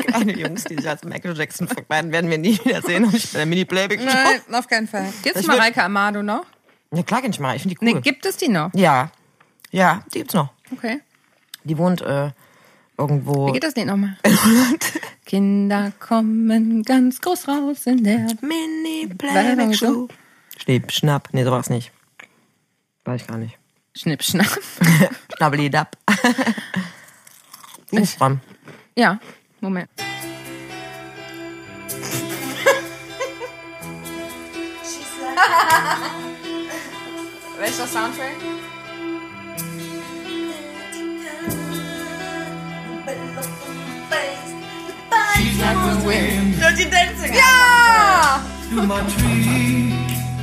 [0.07, 3.05] Kleine Jungs, die sich als Michael Jackson verkleiden, werden wir nie wieder sehen.
[3.05, 4.03] Und ich bin der Mini-Playback.
[4.03, 5.13] Nein, auf keinen Fall.
[5.23, 6.43] Gibt's Ich Mareike Amado noch?
[6.93, 7.55] Ja, klar kenn ich mal.
[7.55, 8.01] Ich finde die Nee, cool.
[8.01, 8.71] gibt es die noch?
[8.73, 9.09] ja.
[9.71, 10.49] Ja, die gibt's noch.
[10.71, 11.01] Okay.
[11.63, 12.31] Die wohnt äh,
[12.97, 13.47] irgendwo.
[13.47, 14.17] Wie geht das Lied nochmal?
[15.25, 18.27] Kinder kommen ganz groß raus in der...
[18.41, 20.07] Mini-Playback-Show.
[20.57, 21.29] Schnipp, schnapp.
[21.31, 21.91] Nee, so war's nicht.
[23.05, 23.57] Weiß ich gar nicht.
[23.95, 24.59] Schnipp, schnapp.
[25.37, 25.95] Schnabbelidab.
[27.91, 28.41] Ruf dran.
[28.95, 29.19] Ja,
[29.61, 29.89] Moment.
[37.59, 38.35] Welcher Soundtrack?
[46.59, 47.33] Dirty Dancing.
[47.33, 48.41] Ja!
[48.71, 49.93] my tree.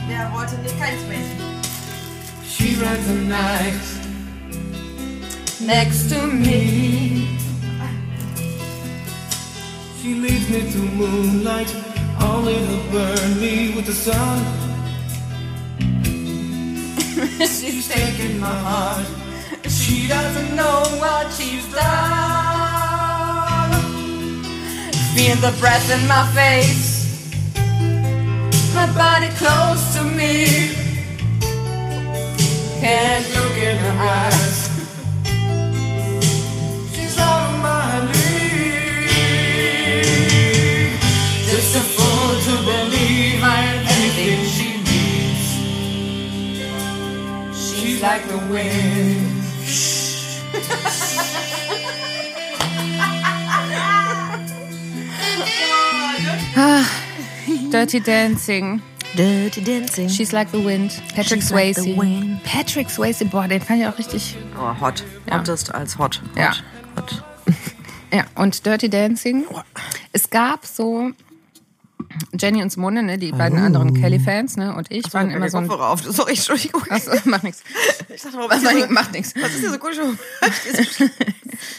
[0.09, 1.31] Der wollte nicht kein Space.
[2.45, 3.81] She rides the night.
[5.61, 7.29] Next to me.
[10.01, 11.75] She leads me to moonlight,
[12.21, 14.45] only to burn me with the sun.
[17.39, 19.07] She's taking my heart.
[19.69, 22.46] She doesn't know what she's done.
[25.17, 27.33] Feel the breath in my face.
[28.75, 30.47] my body close to me.
[32.81, 34.69] Can't Look in her eyes.
[36.93, 39.01] She's out of my league.
[41.49, 45.49] Just a fool to believe I am anything she needs.
[47.57, 49.36] She's like the wind.
[57.71, 58.81] Dirty Dancing.
[59.15, 60.09] Dirty Dancing.
[60.09, 60.91] She's like the wind.
[61.15, 61.85] Patrick She's like Swayze.
[61.85, 62.43] the wind.
[62.45, 64.35] Patrick Swayze, boah, den fand ich auch richtig.
[64.59, 65.05] Oh, hot.
[65.29, 65.39] Ja.
[65.39, 66.23] Hottest als hot.
[66.23, 66.39] hot.
[66.39, 66.53] Ja.
[66.97, 67.23] Hot.
[68.13, 69.45] Ja, und Dirty Dancing.
[70.13, 71.11] Es gab so
[72.39, 75.71] Jenny und Simone, ne, die beiden anderen Kelly-Fans, ne, und ich waren immer so ein.
[75.71, 76.03] Auf.
[76.03, 76.83] Sorry, Entschuldigung.
[76.91, 77.63] Achso, macht nichts.
[78.15, 79.35] Ich dachte, warum Was ist hier macht, nichts.
[79.35, 80.17] so, was ist hier so cool?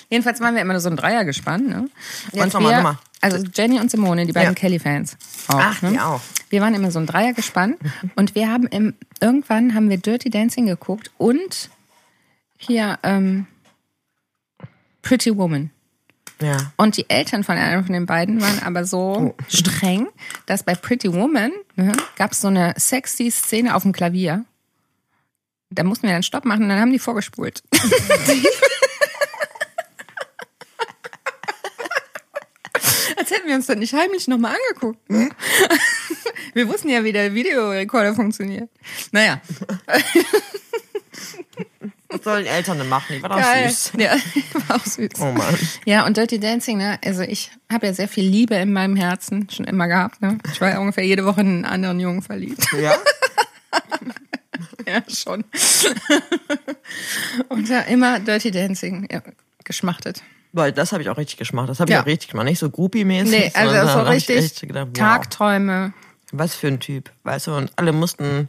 [0.10, 1.90] Jedenfalls waren wir immer so ein Dreier gespannt, ne?
[2.32, 2.98] Jetzt und noch mal, wir, sag mal.
[3.22, 4.54] also Jenny und Simone, die beiden Ja.
[4.56, 5.18] Kelly-Fans.
[5.48, 5.92] Auch, Ach, ne?
[5.92, 6.22] die auch.
[6.50, 7.78] Wir waren immer so ein Dreier gespannt
[8.16, 11.70] und wir haben im, irgendwann haben wir Dirty Dancing geguckt und
[12.58, 13.48] hier ähm,
[15.02, 15.72] Pretty Woman.
[16.42, 16.72] Ja.
[16.78, 20.08] Und die Eltern von einer von den beiden waren aber so streng,
[20.46, 24.46] dass bei Pretty Woman ne, gab es so eine sexy Szene auf dem Klavier.
[25.70, 27.64] Da mussten wir dann Stopp machen und dann haben die vorgespult.
[33.18, 35.00] Als hätten wir uns das nicht heimlich nochmal angeguckt.
[36.54, 38.70] Wir wussten ja, wie der Videorekorder funktioniert.
[39.12, 39.42] Naja,
[42.10, 43.16] Was sollen Eltern denn machen?
[43.18, 43.70] Die war doch geil.
[43.70, 43.92] süß.
[43.98, 44.16] Ja,
[44.68, 45.10] war auch süß.
[45.20, 45.58] Oh Mann.
[45.86, 46.98] Ja, und Dirty Dancing, ne?
[47.04, 50.38] Also ich habe ja sehr viel Liebe in meinem Herzen schon immer gehabt, ne?
[50.52, 52.66] Ich war ja ungefähr jede Woche in einen anderen Jungen verliebt.
[52.80, 52.96] Ja?
[54.88, 55.44] Ja, schon.
[57.50, 59.22] und ja, immer Dirty Dancing ja,
[59.66, 60.24] geschmachtet.
[60.54, 61.68] Weil das habe ich auch richtig gemacht.
[61.68, 62.02] Das habe ich Ja.
[62.02, 62.46] auch richtig gemacht.
[62.46, 63.30] Nicht so groupie-mäßig.
[63.30, 65.94] Nee, also so richtig gedacht, wow, Tagträume.
[66.32, 67.12] Was für ein Typ.
[67.24, 68.48] Weißt du, und alle mussten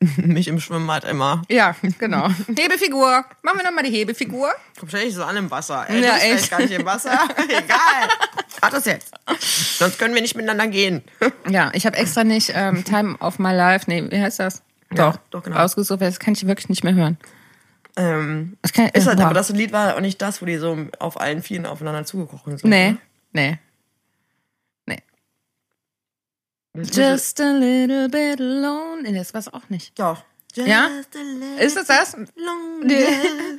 [0.16, 1.42] mich im Schwimmbad immer.
[1.48, 2.28] Ja, genau.
[2.56, 3.24] Hebefigur.
[3.42, 4.50] Machen wir nochmal die Hebefigur.
[4.78, 5.86] Komm, stell dich so an im Wasser.
[5.88, 6.50] Ey, Ja, du echt.
[6.50, 7.18] gar nicht im Wasser.
[7.48, 8.08] Egal.
[8.62, 9.12] Mach das jetzt.
[9.78, 11.02] Sonst können wir nicht miteinander gehen.
[11.48, 14.62] Ja, ich habe extra nicht ähm, Time of My Life, nee, wie heißt das?
[14.94, 15.56] Ja, Doch, doch, genau.
[15.58, 17.18] Ausgesucht, das kann ich wirklich nicht mehr hören.
[17.96, 20.78] Ähm, Das kann, ist halt, aber das Lied war auch nicht das, wo die so
[21.00, 22.70] auf allen Vieren aufeinander zugekrochen sind.
[22.70, 22.98] Nee, ne?
[23.32, 23.58] nee.
[24.86, 25.02] Nee.
[26.67, 29.02] Das Just a little bit alone.
[29.02, 29.98] Nee, das war's auch nicht.
[29.98, 30.22] Doch.
[30.54, 30.88] Ja?
[30.88, 32.16] Just a little Ist es das?
[32.36, 32.84] longer.
[32.84, 33.06] Nee.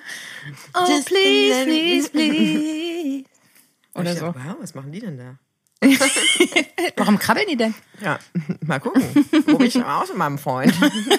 [0.73, 3.25] Oh, Just please, please, please.
[3.93, 4.27] Oder so.
[4.27, 5.36] wow, was machen die denn da?
[6.97, 7.73] Warum krabbeln die denn?
[8.01, 8.19] Ja,
[8.65, 9.03] mal gucken.
[9.47, 10.73] Wo bin ich denn aus mit meinem Freund?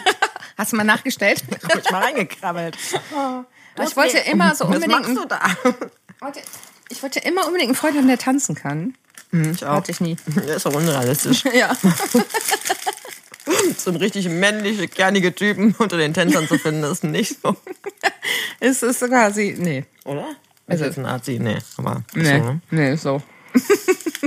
[0.58, 1.42] Hast du mal nachgestellt?
[1.64, 2.76] Hab ich mal reingekrabbelt.
[2.78, 5.02] ich wollte immer so Was unbedingt.
[5.02, 5.40] machst du da?
[6.20, 6.40] Wollte,
[6.88, 8.94] ich wollte immer unbedingt einen Freund haben, der tanzen kann.
[9.32, 9.76] Ich auch.
[9.76, 10.16] Hatte ich nie.
[10.34, 11.44] Das ist doch unrealistisch.
[11.54, 11.76] Ja.
[13.78, 17.56] So ein richtig männliche, kernige Typen unter den Tänzern zu finden, ist nicht so.
[18.60, 19.56] Es ist quasi.
[19.58, 19.86] Nee.
[20.04, 20.36] Oder?
[20.68, 21.38] Ist jetzt ein Nazi?
[21.40, 22.38] Nee, aber Nee.
[22.38, 22.60] so, ne?
[22.70, 23.22] Nee, so.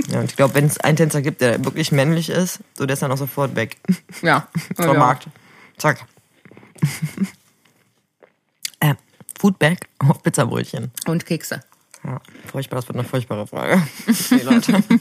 [0.08, 2.94] Ja, und ich glaube, wenn es einen Tänzer gibt, der wirklich männlich ist, so der
[2.94, 3.78] ist dann auch sofort weg
[4.20, 4.46] Ja.
[4.76, 4.94] vom ja.
[4.94, 5.28] Markt.
[5.78, 6.04] Zack.
[8.80, 8.94] äh,
[9.38, 10.90] Foodback auf Pizzabrötchen.
[11.06, 11.62] Und Kekse.
[12.04, 13.82] Ja, furchtbar, das wird eine furchtbare Frage.
[14.30, 14.82] Nee, Leute.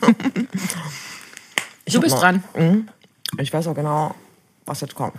[1.86, 2.44] Ich Du bist noch- dran.
[2.58, 2.88] Mhm.
[3.39, 4.16] Ich weiß auch genau,
[4.66, 5.16] was jetzt kommt.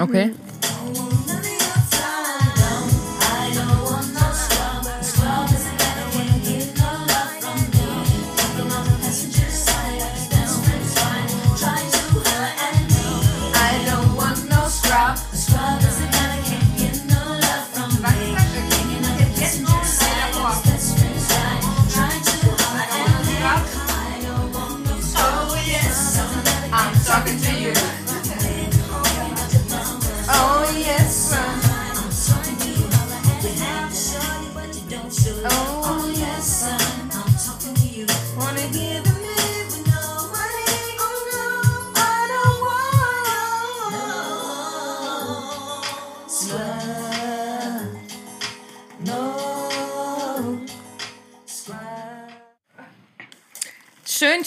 [0.00, 0.32] Okay.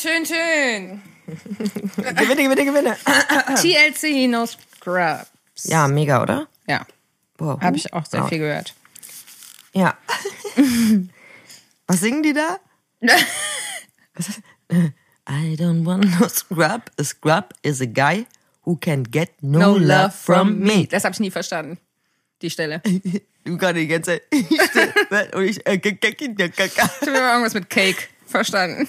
[0.02, 1.02] Schön, schön.
[2.16, 2.98] Gewinne, gewinne, gewinne.
[3.62, 5.28] TLC, no Scrubs.
[5.64, 6.48] Ja, mega, oder?
[6.68, 6.86] Ja,
[7.38, 7.60] Wow.
[7.62, 8.28] habe ich auch sehr Ja.
[8.28, 8.74] viel gehört.
[9.74, 9.98] Ja.
[11.88, 12.58] Was singen die da?
[15.30, 16.90] I don't want no scrub.
[17.00, 18.26] A scrub is a guy
[18.66, 20.88] who can get no, love from me.
[20.88, 21.78] Das habe ich nie verstanden.
[22.42, 22.82] Die Stelle.
[23.46, 24.24] Du gerade die ganze Zeit.
[25.34, 25.66] Und ich.
[25.66, 28.88] äh, Ich habe immer irgendwas mit Cake verstanden.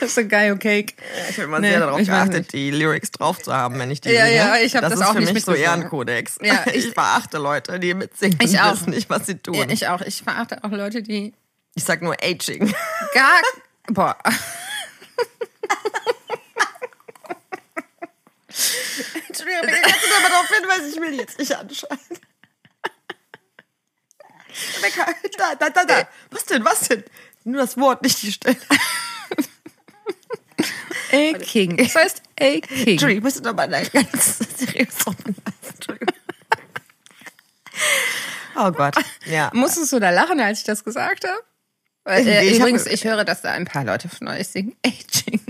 [0.00, 0.94] Das ist ein geil Cake.
[1.30, 4.00] Ich habe immer Nee, sehr darauf ich geachtet, die Lyrics drauf zu haben, wenn ich
[4.00, 4.36] die Ja, singe.
[4.36, 5.54] ja, ich hab das ist auch für nicht mich so.
[5.54, 6.38] Ehrenkodex.
[6.42, 8.72] Ja, ich, ich- verachte Leute, die mitsingen Ich auch.
[8.72, 9.54] wissen nicht, was sie tun.
[9.54, 10.00] Ja, ich, ich auch.
[10.02, 11.32] Ich verachte auch Leute, die
[11.76, 12.72] sag nur Aging.
[13.14, 13.40] gar.
[13.88, 14.16] Boah.
[19.28, 21.52] Entschuldigung, bitte kannst du mir mal darauf hinweisen, ich will jetzt nicht.
[24.76, 26.08] Rebecca, Da, da, da, da.
[26.30, 27.04] Was denn, was denn?
[27.44, 28.56] Nur das Wort, nicht die Stelle.
[31.12, 31.76] A King.
[31.76, 32.62] Das heißt A King.
[32.88, 34.94] Entschuldigung, ich müsste doch mal da ganz seriös.
[35.74, 36.14] Entschuldigung.
[38.58, 38.94] Oh Gott,
[39.26, 39.50] ja.
[39.52, 41.38] Musstest du da lachen, als ich das gesagt habe?
[42.04, 44.74] Weil, äh, ich hab- übrigens, ich höre, dass da ein paar Leute von euch singen
[44.86, 45.40] Aging.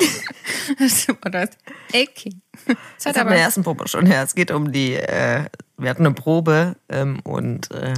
[0.80, 1.58] Heißt
[1.94, 2.40] Aching.
[2.66, 4.22] Das hat Das hat aber der ersten Probe schon her.
[4.22, 5.44] Es geht um die, äh,
[5.78, 7.94] wir hatten eine Probe ähm, und äh,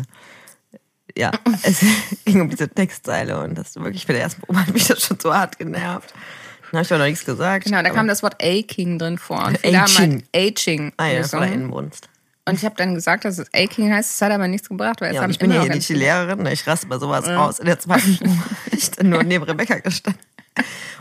[1.17, 1.31] ja,
[1.63, 1.81] es
[2.27, 5.19] ging um diese Textzeile und das wirklich bei der ersten Probe hat mich das schon
[5.19, 6.13] so hart genervt.
[6.73, 7.65] Habe ich auch noch nichts gesagt.
[7.65, 9.45] Genau, da kam das Wort Aching drin vor.
[9.47, 11.65] Und viele haben halt Aging Ah ja, voller gesungen.
[11.65, 12.09] Inbrunst.
[12.45, 14.11] Und ich habe dann gesagt, dass es Aching heißt.
[14.11, 15.95] Es hat aber nichts gebracht, weil es Ja, haben ich bin ja hier nicht die
[15.95, 16.53] Lehrerin, ne?
[16.53, 17.59] ich raste bei sowas raus.
[17.59, 20.21] In der zweiten habe ich dann nur neben Rebecca gestanden.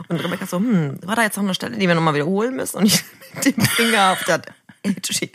[0.08, 2.78] Und Rebecca so, hm, war da jetzt noch eine Stelle, die wir nochmal wiederholen müssen?
[2.78, 3.04] Und ich
[3.36, 5.32] mit dem Finger auf das drauf.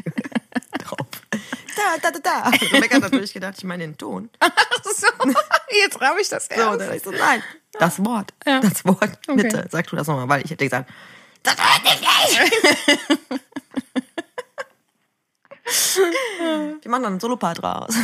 [1.77, 2.47] Da, da, da, da.
[2.49, 4.29] Und Rebecca hat natürlich gedacht, ich meine den Ton.
[4.85, 5.07] so,
[5.83, 6.69] jetzt raube ich das So, erst.
[6.73, 7.43] und dann ich so, nein,
[7.79, 8.35] das Wort.
[8.47, 8.61] Ja.
[8.61, 9.19] Das Wort.
[9.27, 9.43] Okay.
[9.43, 10.91] Bitte, sag du das nochmal, weil ich hätte gesagt,
[11.43, 13.43] das Wort nicht.
[16.85, 17.95] Die machen dann einen Solopart raus.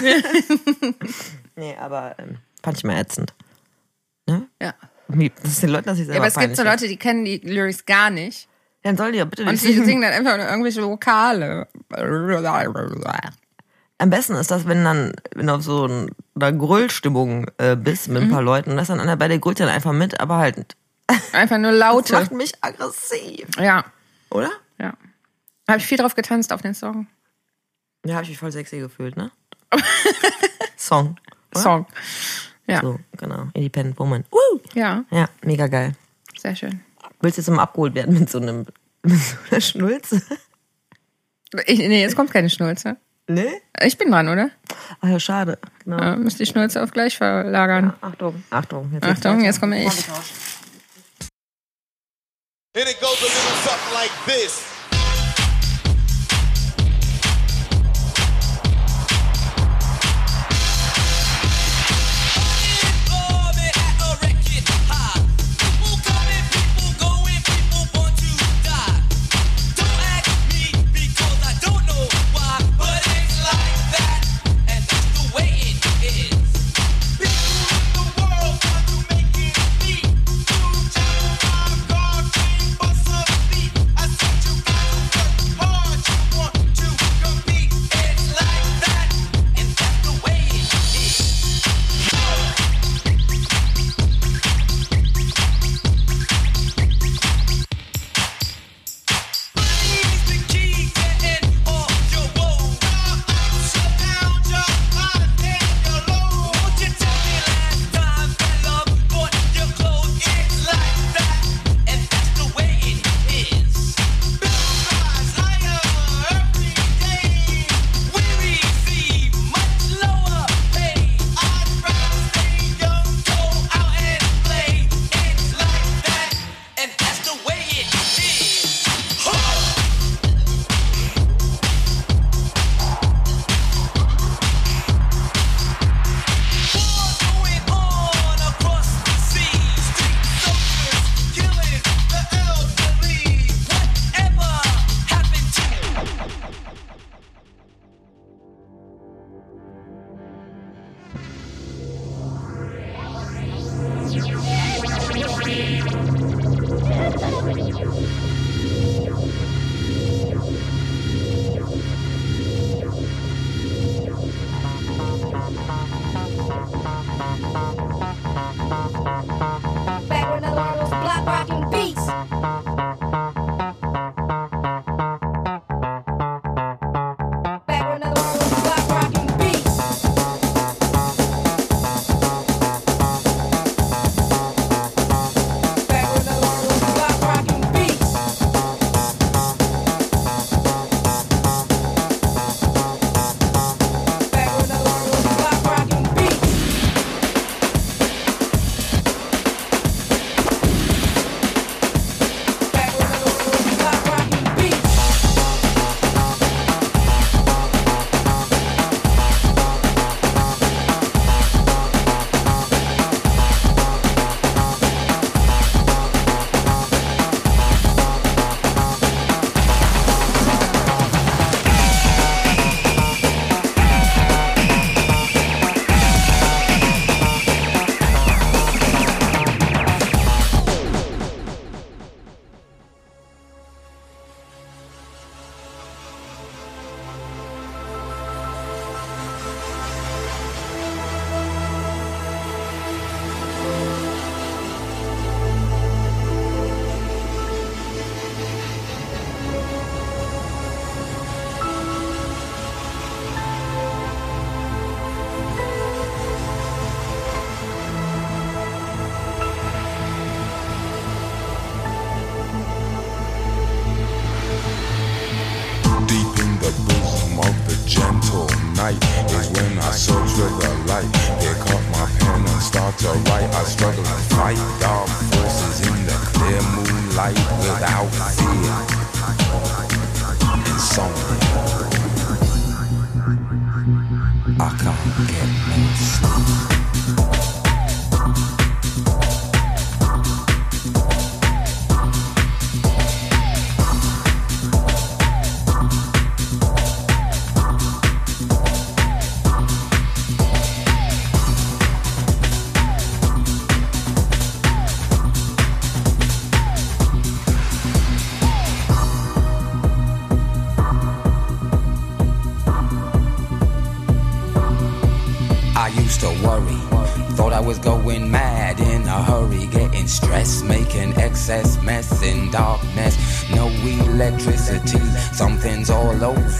[1.56, 3.34] nee, aber ähm, fand ich mal ätzend.
[4.28, 4.74] Ja.
[5.08, 6.96] Wie- Das ist den Leuten, dass ich Ja, selber aber es gibt so Leute, die
[6.96, 8.48] kennen die Lyrics gar nicht.
[8.82, 9.84] Dann soll die ja bitte Und nicht die singen.
[9.86, 11.66] singen dann einfach nur irgendwelche Vokale.
[14.00, 18.08] Am besten ist das, wenn dann, wenn du auf so ein- einer Grüllstimmung äh, bist
[18.08, 20.76] mit ein paar Leuten, dass dann einer bei der grüllt dann einfach mit, aber halt,
[21.32, 22.12] Einfach nur das Laute.
[22.12, 23.48] macht mich aggressiv.
[23.58, 23.84] Ja,
[24.30, 24.50] Oder?
[24.78, 24.92] ja.
[25.68, 27.06] Habe ich viel drauf getanzt auf den Song.
[28.06, 29.30] Ja, habe ich mich voll sexy gefühlt, ne?
[30.76, 31.16] Song.
[31.52, 31.60] Oder?
[31.62, 31.86] Song.
[32.66, 32.80] Ja.
[32.82, 33.48] So, genau.
[33.54, 34.24] Independent Woman.
[34.30, 34.60] Woo!
[34.74, 35.94] Ja, Ja, mega geil.
[36.38, 36.80] sehr schön.
[37.20, 38.66] Willst du jetzt mal abgeholt werden mit so einem
[39.02, 40.22] mit so einer Schnulze?
[41.66, 42.96] Ich, nee, jetzt kommt keine Schnulze.
[43.30, 43.60] Nee?
[43.82, 44.50] Ich bin dran, oder?
[45.02, 45.58] Ach ja, schade.
[45.84, 45.98] Genau.
[45.98, 47.92] Ja, müsst die Schnulze auf gleich verlagern.
[48.00, 48.90] Achtung, Achtung.
[48.92, 50.08] Jetzt Achtung, jetzt komme ich.
[52.74, 54.77] And it goes a little something like this.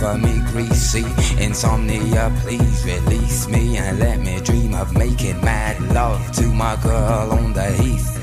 [0.03, 1.05] Over me, greasy.
[1.43, 7.33] Insomnia, please release me and let me dream of making mad love to my girl
[7.33, 8.15] on the heath.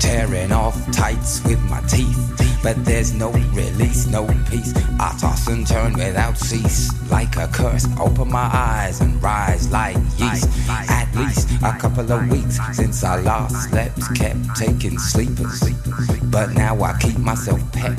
[0.00, 2.60] Tearing off tights with my teeth.
[2.62, 4.72] But there's no release, no peace.
[4.98, 6.90] I toss and turn without cease.
[7.10, 10.48] Like a curse, open my eyes and rise like yeast.
[10.68, 15.62] At least a couple of weeks since I last slept, kept taking sleepers.
[16.24, 17.98] But now I keep myself pet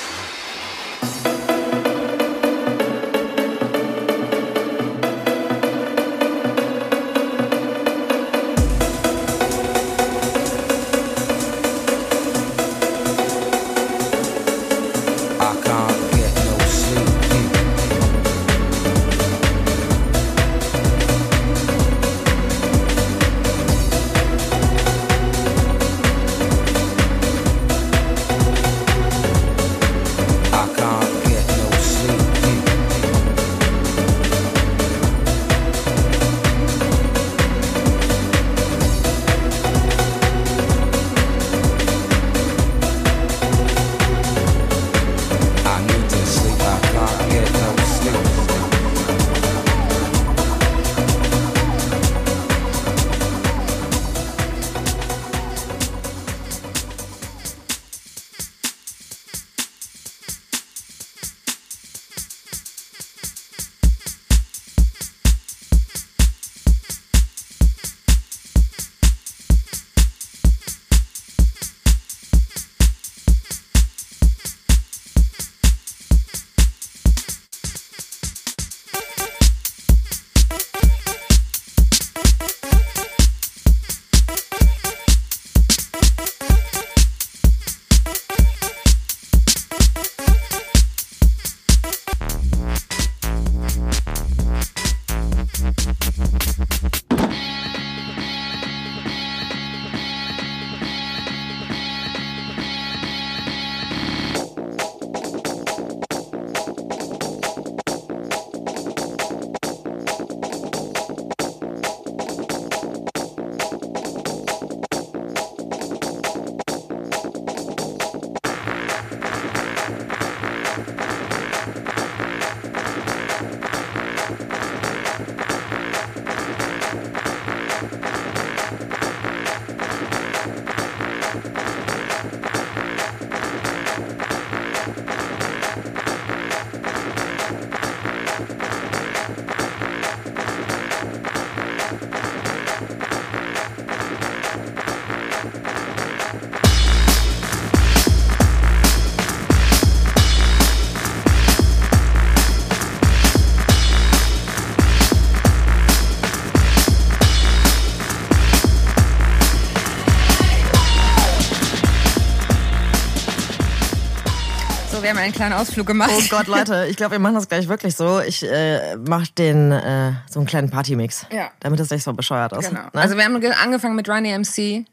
[165.01, 166.11] So, wir haben einen kleinen Ausflug gemacht.
[166.15, 168.19] Oh Gott, Leute, ich glaube, wir machen das gleich wirklich so.
[168.19, 171.49] Ich äh, mache den äh, so einen kleinen Partymix, Ja.
[171.59, 172.69] damit das nicht so bescheuert ist.
[172.69, 172.81] Genau.
[172.81, 172.89] Ne?
[172.93, 174.85] Also wir haben ge- angefangen mit Run MC.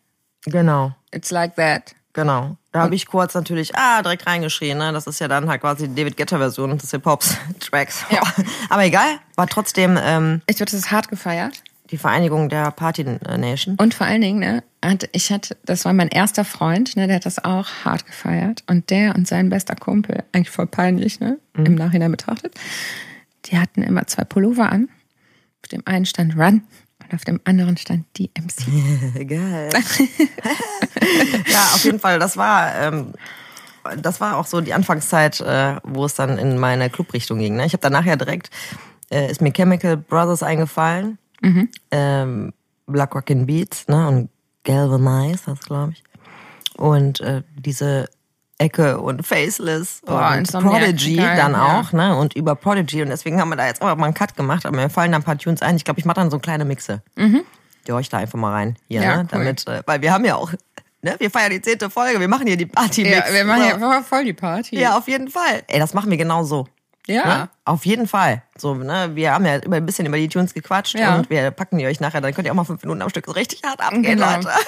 [0.46, 1.94] genau, It's like that.
[2.14, 2.56] genau.
[2.72, 4.78] Da habe ich kurz natürlich ah direkt reingeschrien.
[4.78, 4.92] Ne?
[4.94, 8.04] Das ist ja dann halt quasi die David Guetta Version des Hip Hops Tracks.
[8.09, 8.22] Ja.
[8.70, 11.62] Aber egal, war trotzdem ähm, Ich wird das hart gefeiert.
[11.90, 13.76] die Vereinigung der Party Nation.
[13.78, 17.16] Und vor allen Dingen, ne, hatte, ich hatte, das war mein erster Freund, ne, der
[17.16, 18.62] hat das auch hart gefeiert.
[18.66, 22.55] Und der und sein bester Kumpel, eigentlich voll peinlich, ne, im Nachhinein betrachtet,
[23.47, 24.89] die hatten immer zwei Pullover an.
[25.62, 26.62] Auf dem einen stand Run
[27.03, 29.26] und auf dem anderen stand DMC.
[29.29, 29.70] Geil.
[31.47, 32.18] ja, auf jeden Fall.
[32.18, 33.14] Das war, ähm,
[34.01, 37.57] das war auch so die Anfangszeit, äh, wo es dann in meine Clubrichtung ging.
[37.57, 37.66] Ne?
[37.66, 38.51] Ich habe dann nachher direkt,
[39.11, 41.18] äh, ist mir Chemical Brothers eingefallen,
[41.91, 42.53] ähm,
[42.87, 44.09] Black Rockin' Beats ne?
[44.09, 44.31] und
[44.68, 46.04] Galvanize, das glaube ich.
[46.76, 48.08] Und äh, diese
[48.58, 51.80] Ecke und Faceless Boah, und Prodigy geil, dann ja.
[51.80, 52.16] auch, ne?
[52.16, 53.02] Und über Prodigy.
[53.02, 55.18] Und deswegen haben wir da jetzt auch mal einen Cut gemacht, aber mir fallen da
[55.18, 55.76] ein paar Tunes ein.
[55.76, 57.02] Ich glaube, ich mache dann so kleine Mixe.
[57.16, 58.76] Die euch da einfach mal rein.
[58.88, 59.04] Hier, Mhm.
[59.06, 59.22] Ja, ne?
[59.22, 59.28] cool.
[59.30, 60.52] Damit, äh, weil wir haben ja auch,
[61.02, 61.16] ne?
[61.18, 64.24] Wir feiern die zehnte Folge, wir machen hier die party Ja, wir machen ja voll
[64.24, 64.78] die Party.
[64.78, 65.62] Ja, auf jeden Fall.
[65.68, 66.66] Ey, das machen wir genau so.
[67.09, 67.24] Ja.
[67.26, 67.48] Ne?
[67.64, 68.42] Auf jeden Fall.
[68.56, 69.11] So, ne?
[69.14, 71.16] Wir haben ja immer ein bisschen über die Tunes gequatscht Ja.
[71.16, 73.26] und wir packen die euch nachher, dann könnt ihr auch mal fünf Minuten am Stück
[73.26, 74.36] so richtig hart abgehen, Genau.
[74.36, 74.48] Leute.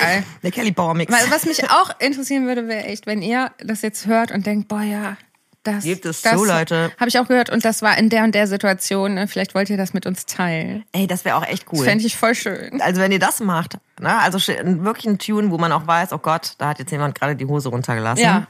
[0.00, 0.24] Geil.
[0.42, 1.12] Der Kelly Power Mix.
[1.30, 4.82] Was mich auch interessieren würde, wäre echt, wenn ihr das jetzt hört und denkt, boah,
[4.82, 5.16] ja,
[5.62, 6.92] das, Gibt es das so, Leute.
[6.98, 9.14] Habe ich auch gehört und das war in der und der Situation.
[9.14, 9.26] Ne?
[9.26, 10.84] Vielleicht wollt ihr das mit uns teilen.
[10.92, 11.84] Ey, das wäre auch echt Das cool.
[11.84, 12.80] fände ich voll schön.
[12.80, 14.16] Also wenn ihr das macht, ne?
[14.20, 17.34] also wirklich ein Tune, wo man auch weiß, oh Gott, da hat jetzt jemand gerade
[17.34, 18.22] die Hose runtergelassen.
[18.24, 18.46] Ja.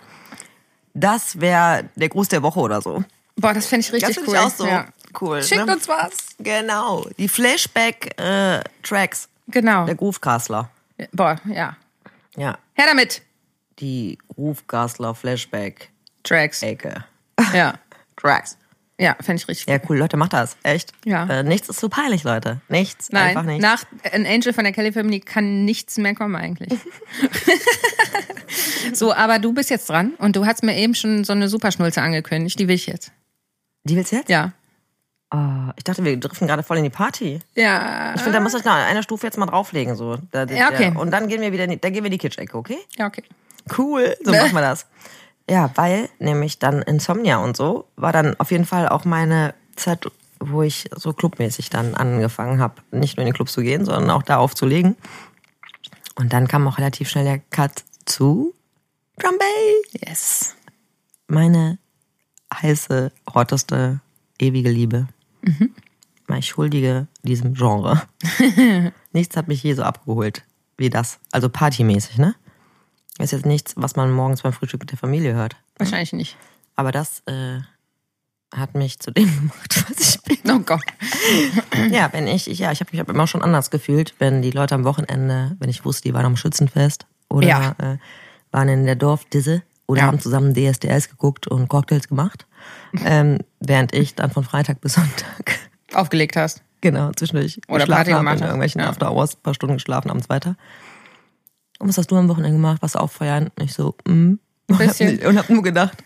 [0.99, 3.05] Das wäre der Gruß der Woche oder so.
[3.37, 4.37] Boah, das fände ich Das richtig finde cool.
[4.37, 4.87] ich auch so Ja.
[5.21, 5.43] cool.
[5.43, 5.73] Schickt ne?
[5.75, 6.13] uns was.
[6.39, 7.07] Genau.
[7.19, 9.29] Die Flashback-Tracks.
[9.49, 9.85] Genau.
[9.85, 10.71] der Groovecastler.
[11.13, 11.77] Boah, ja.
[12.37, 12.57] Ja.
[12.73, 13.21] Her damit.
[13.79, 15.91] Die Groovecastler Flashback-Ecke.
[16.25, 16.63] Tracks.
[17.53, 17.75] Ja.
[18.17, 18.57] Tracks.
[18.99, 20.57] Ja, fände ich richtig Ja, cool, Leute, macht das.
[20.63, 20.93] Echt.
[21.05, 21.27] Ja.
[21.27, 22.61] Äh, nichts ist zu peinlich, Leute.
[22.69, 23.11] Nichts.
[23.13, 23.63] Nein, Einfach nichts.
[23.63, 26.73] nach An Angel von der Kelly Family kann nichts mehr kommen eigentlich.
[28.95, 32.01] so, aber du bist jetzt dran und du hast mir eben schon so eine Superschnulze
[32.01, 32.59] angekündigt.
[32.59, 33.13] Die will ich jetzt.
[33.85, 34.31] Die willst du jetzt?
[34.31, 34.53] Ja.
[35.31, 37.41] Oh, ich dachte, wir driften gerade voll in die Party.
[37.55, 38.15] Ja.
[38.15, 39.95] Ich finde, da muss ich noch eine Stufe jetzt mal drauflegen.
[39.97, 40.19] So.
[40.31, 40.93] Da, Ja, okay.
[40.95, 42.79] Und dann gehen wir wieder in die, dann gehen wir in die Kitsch-Ecke, okay?
[42.97, 43.25] Ja, okay.
[43.77, 44.17] Cool.
[44.25, 44.87] So machen wir das.
[45.49, 50.11] Ja, weil nämlich dann Insomnia und so war dann auf jeden Fall auch meine Zeit,
[50.41, 54.11] wo ich so clubmäßig dann angefangen habe, nicht nur in den Club zu gehen, sondern
[54.11, 54.97] auch da aufzulegen.
[56.17, 58.55] Und dann kam auch relativ schnell der Cut zu
[59.19, 60.03] Drum Bass.
[60.07, 60.57] Yes.
[61.29, 61.79] Meine
[62.53, 64.01] heiße, hotteste,
[64.39, 65.07] ewige Liebe.
[65.43, 65.75] Mhm.
[66.39, 68.03] Ich huldige diesem Genre.
[69.13, 70.43] nichts hat mich je so abgeholt
[70.77, 71.19] wie das.
[71.33, 72.35] Also partymäßig, ne?
[73.19, 75.57] Ist jetzt nichts, was man morgens beim Frühstück mit der Familie hört.
[75.79, 76.37] Wahrscheinlich nicht.
[76.75, 77.61] Aber das äh,
[78.55, 80.51] hat mich zu dem gemacht, was ich bin.
[80.53, 80.83] Oh Gott.
[81.91, 84.51] Ja, wenn ich, ich ja, ich habe mich hab immer schon anders gefühlt, wenn die
[84.51, 87.75] Leute am Wochenende, wenn ich wusste, die waren am Schützenfest oder Ja.
[87.79, 87.97] äh,
[88.53, 90.07] waren in der Dorfdisse oder Ja.
[90.09, 92.47] haben zusammen DSDS geguckt und Cocktails gemacht,
[93.05, 95.59] ähm, während ich dann von Freitag bis Sonntag
[95.95, 96.63] Aufgelegt hast.
[96.83, 98.49] genau zwischendurch Oder Party hab gemacht in hast.
[98.49, 98.89] irgendwelchen Ja.
[98.91, 100.57] After Hours, paar Stunden geschlafen, abends weiter.
[101.79, 102.79] Und was hast du am Wochenende gemacht?
[102.81, 103.51] Was auffeiern?
[103.57, 104.35] Und ich so, mm.
[104.69, 105.25] Und hab, Bisschen.
[105.25, 106.03] und hab nur gedacht,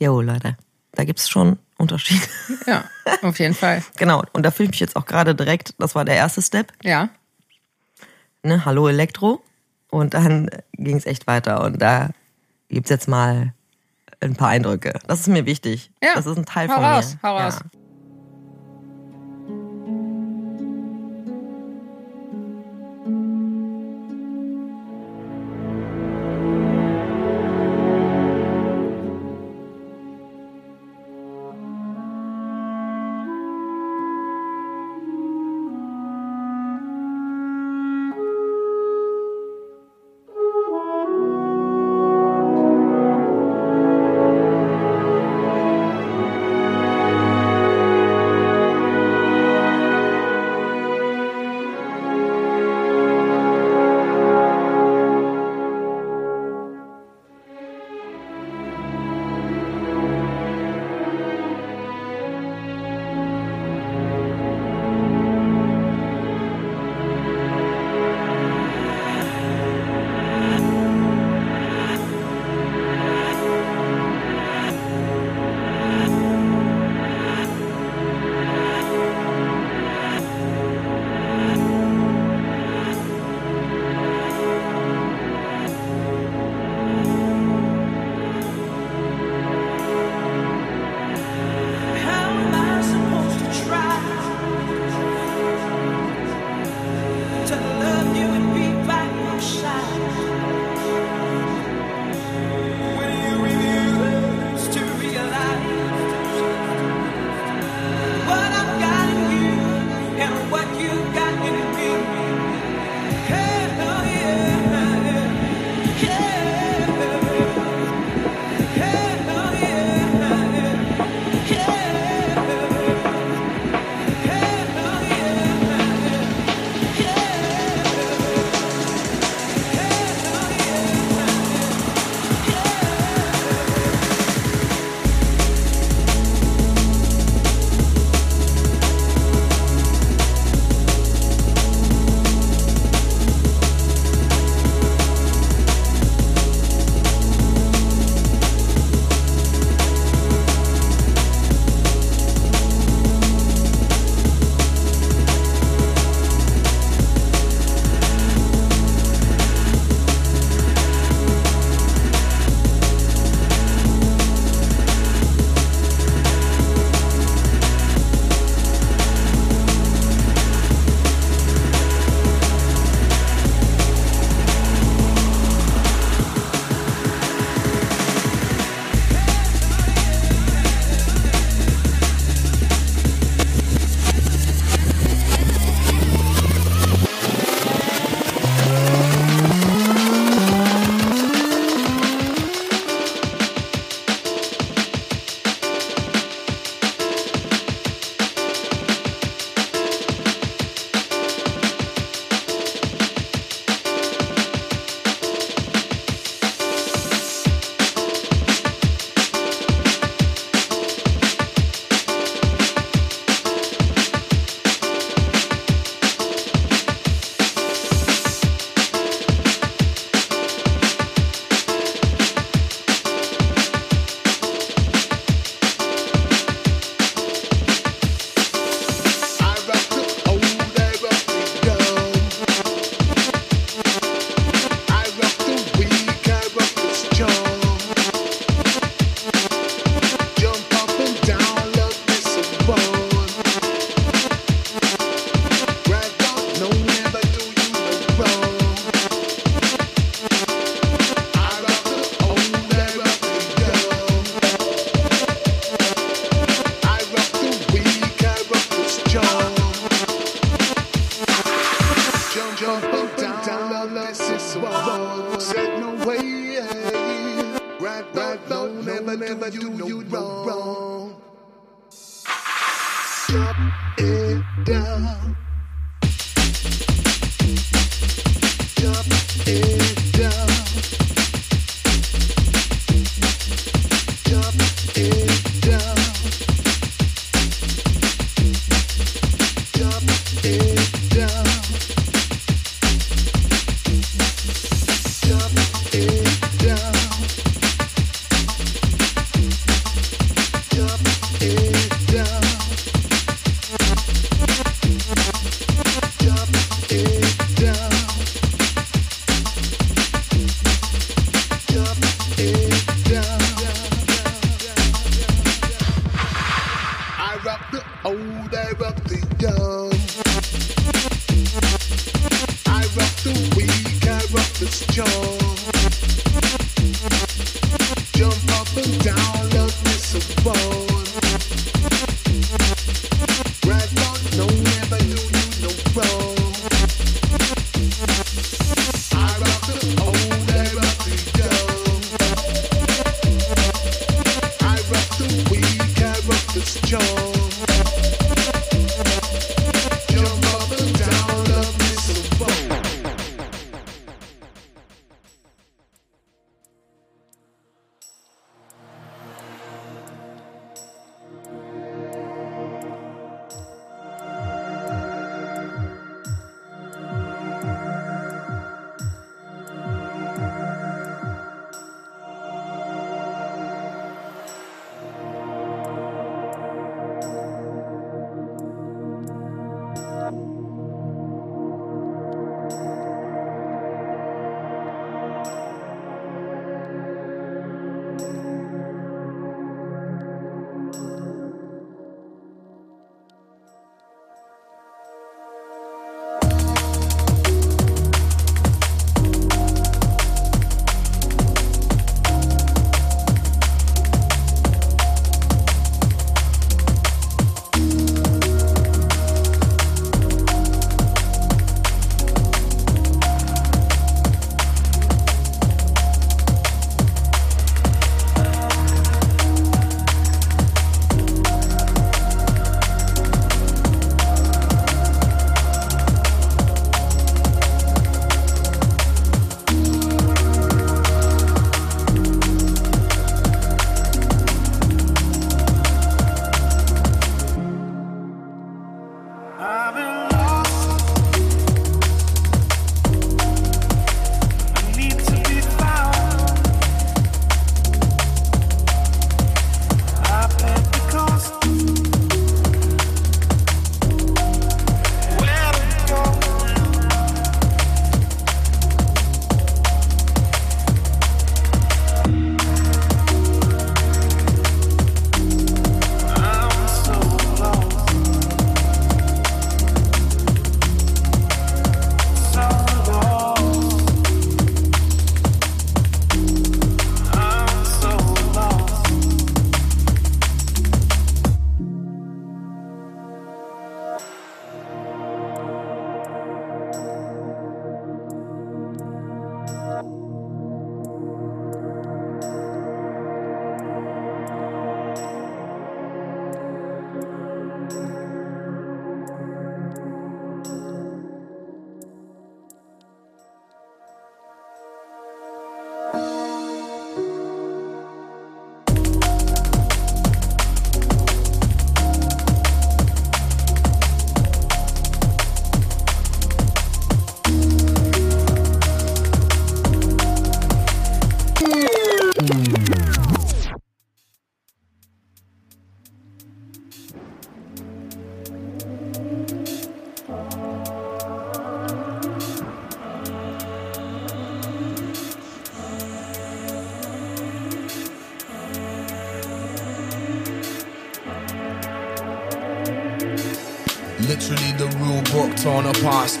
[0.00, 0.56] jo Leute,
[0.92, 2.26] da gibt's schon Unterschiede.
[2.66, 2.84] Ja,
[3.22, 3.84] auf jeden Fall.
[3.96, 4.24] genau.
[4.32, 6.72] Und da fühle ich mich jetzt auch gerade direkt, das war der erste Step.
[6.82, 7.10] Ja.
[8.42, 9.42] ne, Hallo Elektro.
[9.90, 11.62] Und dann ging es echt weiter.
[11.62, 12.10] Und da
[12.68, 13.54] gibt's jetzt mal
[14.20, 14.98] ein paar Eindrücke.
[15.06, 15.92] Das ist mir wichtig.
[16.02, 16.10] Ja.
[16.14, 17.28] Das ist ein Teil Hau von raus, mir.
[17.28, 17.44] hau ja.
[17.44, 17.58] raus.
[17.58, 17.83] Thank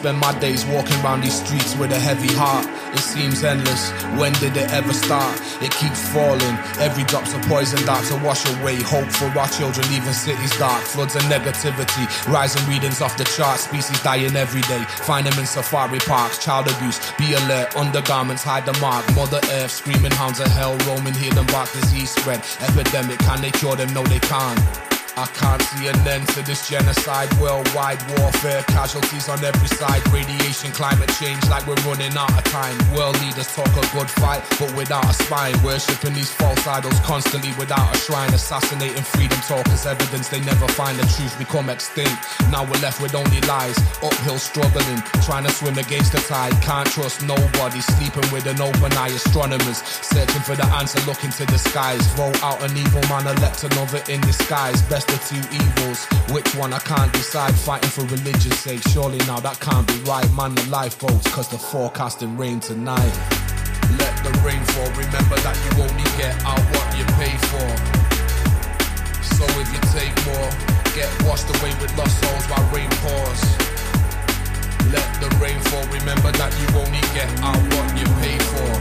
[0.04, 2.66] Spend my days walking around these streets with a heavy heart.
[2.92, 3.90] It seems endless.
[4.20, 5.40] When did it ever start?
[5.62, 6.56] It keeps falling.
[6.76, 10.84] Every drop's a poison dart to wash away hope for our children, leaving cities dark.
[10.84, 13.58] Floods and negativity, rising readings off the chart.
[13.58, 14.84] Species dying every day.
[15.08, 16.36] Find them in safari parks.
[16.36, 17.74] Child abuse, be alert.
[17.74, 19.08] Undergarments hide the mark.
[19.16, 21.72] Mother Earth, screaming hounds of hell, roaming, hear them bark.
[21.72, 22.44] Disease spread.
[22.60, 23.90] Epidemic, can they cure them?
[23.94, 24.60] No, they can't.
[25.16, 30.72] I can't see an end to this genocide, worldwide warfare, casualties on every side, radiation,
[30.72, 32.74] climate change, like we're running out of time.
[32.92, 37.54] World leaders talk a good fight, but without a spine, worshipping these false idols constantly
[37.58, 42.18] without a shrine, assassinating freedom talkers, evidence they never find the truth become extinct.
[42.50, 46.60] Now we're left with only lies, uphill struggling, trying to swim against the tide.
[46.60, 49.14] Can't trust nobody, sleeping with an open eye.
[49.14, 52.04] Astronomers searching for the answer, looking to the skies.
[52.18, 54.82] Vote out an evil man, elect another in disguise.
[54.82, 57.54] Best of two evils, which one I can't decide.
[57.54, 60.28] Fighting for religion's sake, surely now that can't be right.
[60.32, 63.14] Man, the lifeboats, cause the forecasting rain tonight.
[63.98, 67.68] Let the rain fall, remember that you only get out what you pay for.
[69.36, 70.50] So if you take more,
[70.94, 73.42] get washed away with lost souls while rain pours.
[74.92, 78.72] Let the rain fall, remember that you only get out what you pay for.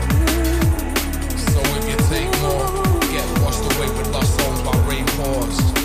[1.52, 2.70] So if you take more,
[3.12, 5.83] get washed away with lost souls while rain pours.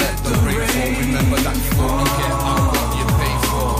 [0.00, 3.70] Let the rain fall, remember that you only get out what you pay for.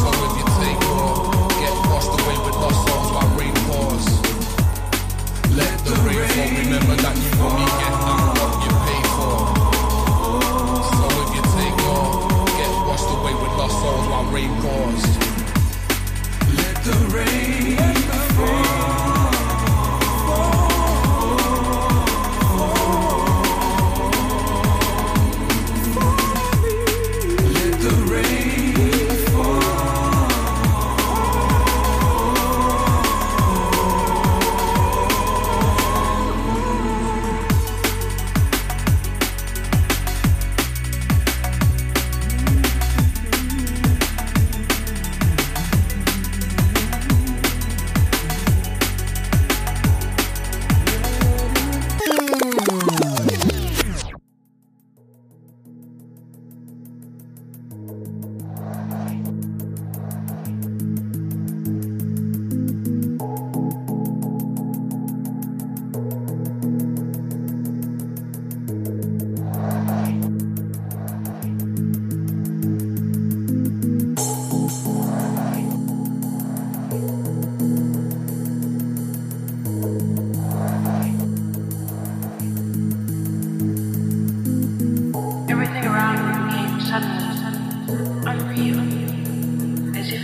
[0.00, 1.16] So if you take more,
[1.60, 4.06] get washed away with lost souls while rain pours.
[5.52, 9.36] Let the rain fall, remember that you only get out what you pay for.
[10.96, 12.08] So if you take more,
[12.56, 15.04] get washed away with lost souls while rain pours.
[16.56, 17.76] Let the rain
[18.36, 18.83] fall.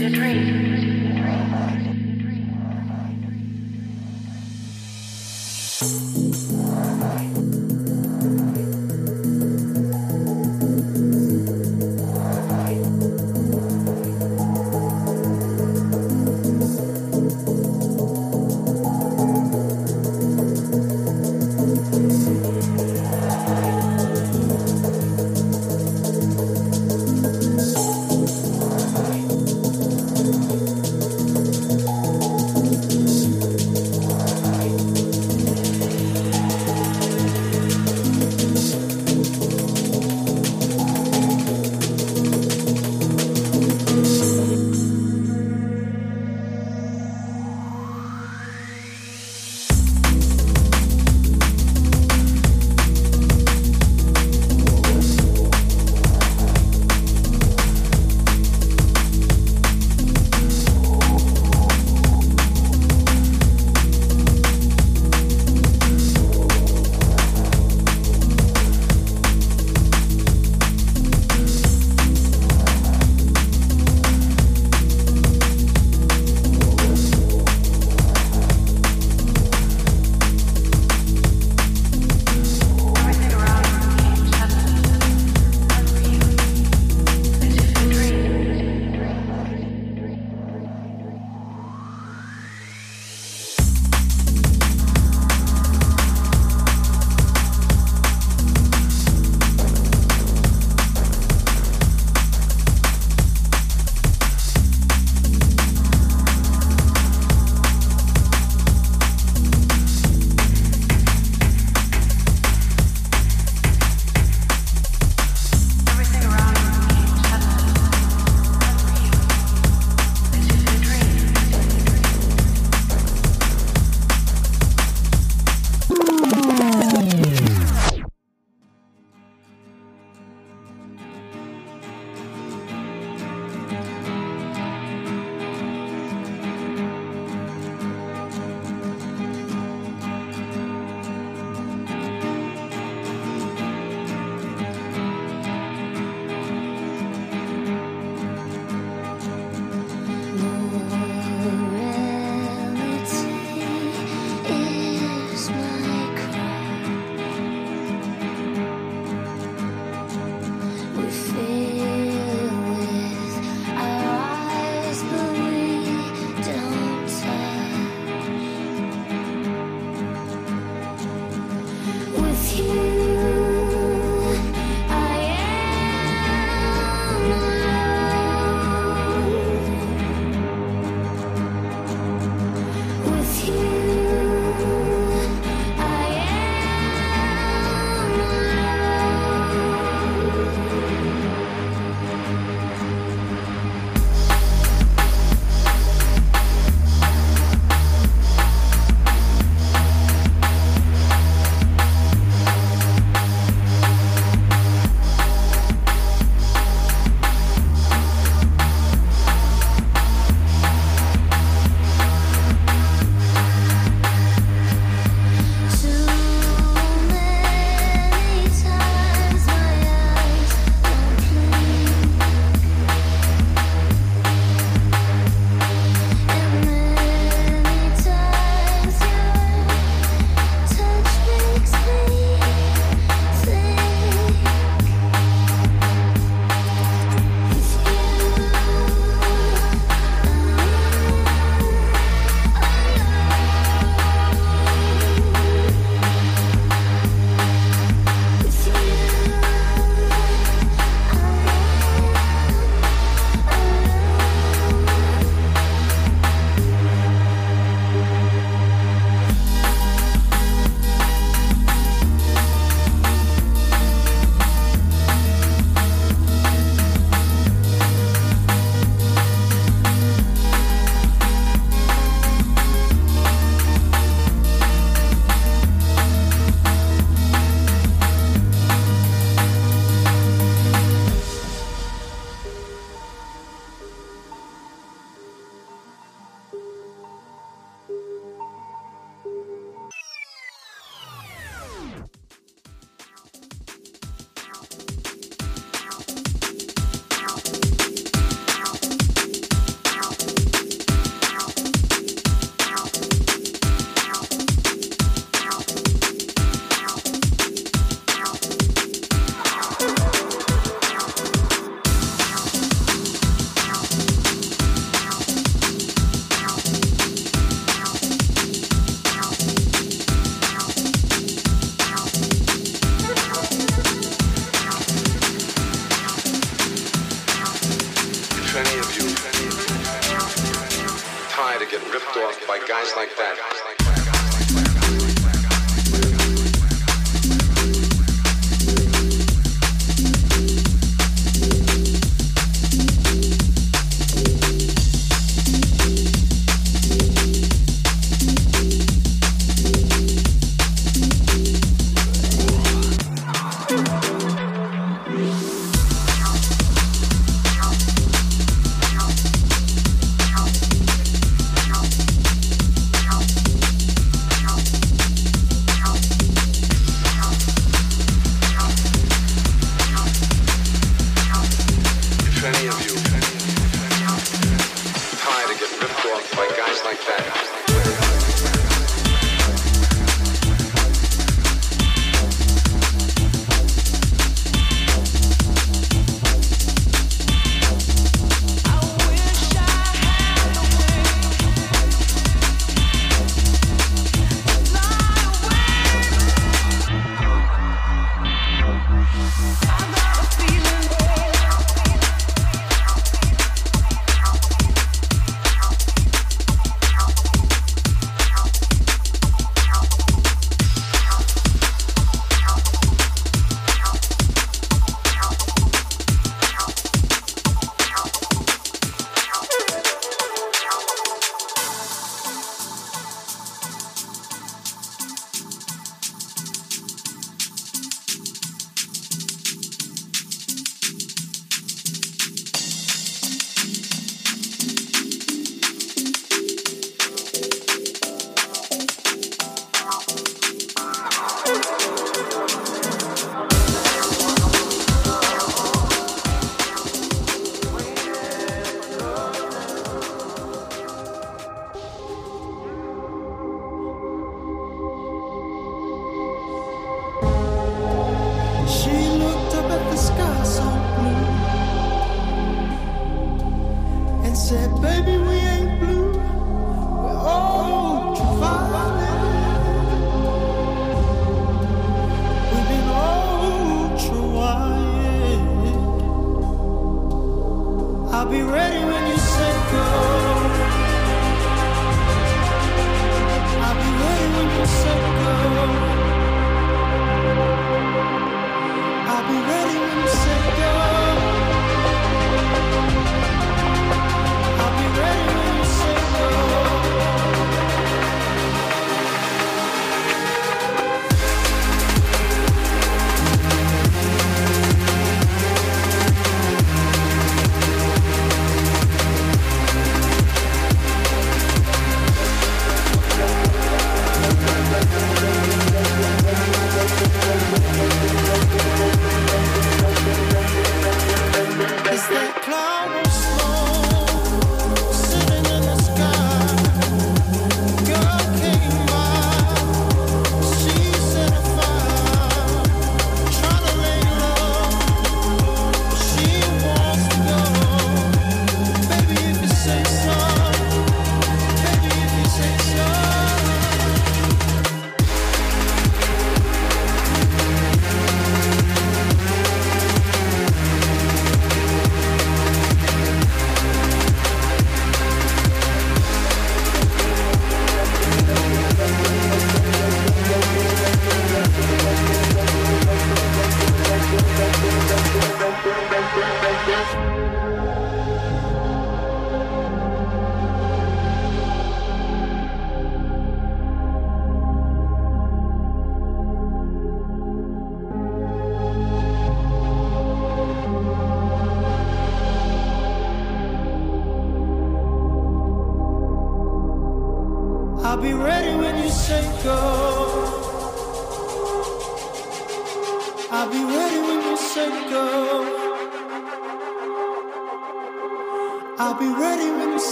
[0.00, 1.13] your dreams.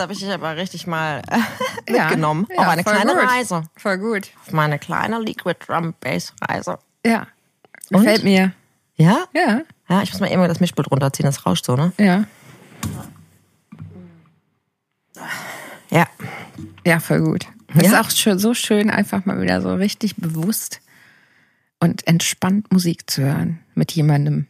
[0.00, 1.38] Habe ich dich aber richtig mal äh,
[1.92, 2.46] Ja, mitgenommen.
[2.50, 3.22] ja, auf eine kleine gut.
[3.28, 3.62] Reise.
[3.76, 4.30] Voll gut.
[4.46, 6.78] Auf meine kleine Liquid Drum Bass Reise.
[7.04, 7.26] Ja.
[7.90, 8.00] Und?
[8.00, 8.52] Gefällt mir.
[8.96, 9.24] Ja?
[9.34, 9.62] Ja.
[9.88, 11.92] Ja, ich muss mal eben das Mischpult runterziehen, das rauscht so, ne?
[11.98, 12.24] Ja.
[15.90, 16.06] Ja.
[16.86, 17.46] Ja, voll gut.
[17.74, 17.88] Es Ja.
[18.00, 20.80] ist auch schön, so schön, einfach mal wieder so richtig bewusst
[21.80, 24.46] und entspannt Musik zu hören mit jemandem.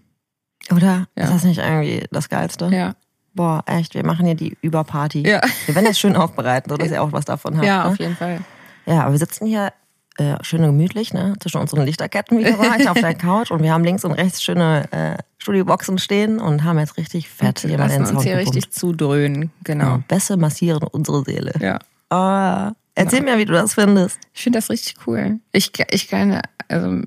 [0.71, 1.09] Oder?
[1.17, 1.25] Ja.
[1.25, 2.67] Ist das nicht irgendwie das Geilste?
[2.67, 2.95] Ja.
[3.41, 5.27] Boah, echt, wir machen hier die Überparty.
[5.27, 5.41] Ja.
[5.65, 7.65] Wir werden das schön aufbereiten, sodass ihr auch was davon habt.
[7.65, 7.91] Ja, ne?
[7.91, 8.41] auf jeden Fall.
[8.85, 9.73] Ja, aber wir sitzen hier
[10.19, 11.33] äh, schön gemütlich, ne?
[11.41, 14.93] Zwischen unseren Lichterketten wieder weiter auf der Couch und wir haben links und rechts schöne
[14.93, 18.57] äh, Studioboxen stehen und haben jetzt richtig fett hier mal lassen uns hier gepumpt.
[18.57, 19.51] richtig zudröhnen.
[19.65, 19.85] Genau.
[19.85, 21.55] Ja, Bässe massieren unsere Seele.
[21.61, 21.79] Ja.
[22.11, 24.19] Ah, erzähl mir, wie du das findest.
[24.35, 25.39] Ich finde das richtig cool.
[25.53, 27.05] Ich, ich kann also,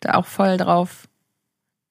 [0.00, 1.08] da auch voll drauf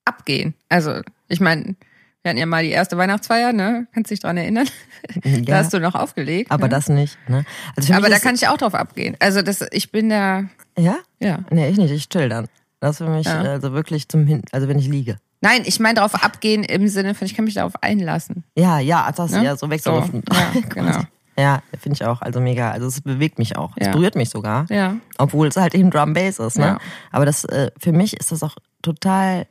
[0.04, 0.56] abgehen.
[0.68, 1.76] Also, ich meine,
[2.24, 3.88] wir hatten ja mal die erste Weihnachtsfeier, ne?
[3.94, 4.68] Kannst dich dran erinnern?
[5.24, 5.56] Da Ja.
[5.58, 6.50] hast du noch aufgelegt.
[6.50, 6.70] Aber ne?
[6.70, 7.18] das nicht.
[7.28, 7.44] Ne?
[7.76, 9.18] Also Aber da kann ich auch drauf abgehen.
[9.20, 10.46] Also, das, ich bin da.
[10.78, 10.96] Ja?
[11.20, 11.40] Ja.
[11.52, 12.48] Nee, ich nicht, ich chill dann.
[12.80, 13.42] Das ist für mich Ja.
[13.42, 15.18] also wirklich zum Hin also wenn ich liege.
[15.42, 18.46] Nein, ich meine drauf abgehen im Sinne von, ich kann mich darauf einlassen.
[18.58, 19.44] Ja, ja, das Ne?
[19.44, 20.24] ja so wegzurücken.
[20.32, 21.00] So, ja, genau.
[21.38, 22.22] Ja, finde ich auch.
[22.22, 22.72] Also mega.
[22.72, 23.74] Also es bewegt mich auch.
[23.76, 23.92] Es Ja.
[23.94, 24.66] berührt mich sogar.
[24.70, 24.96] Ja.
[25.18, 26.66] Obwohl es halt eben Drum Bass ist, ne?
[26.66, 26.78] Ja.
[27.12, 29.48] Aber das äh, für mich ist das auch total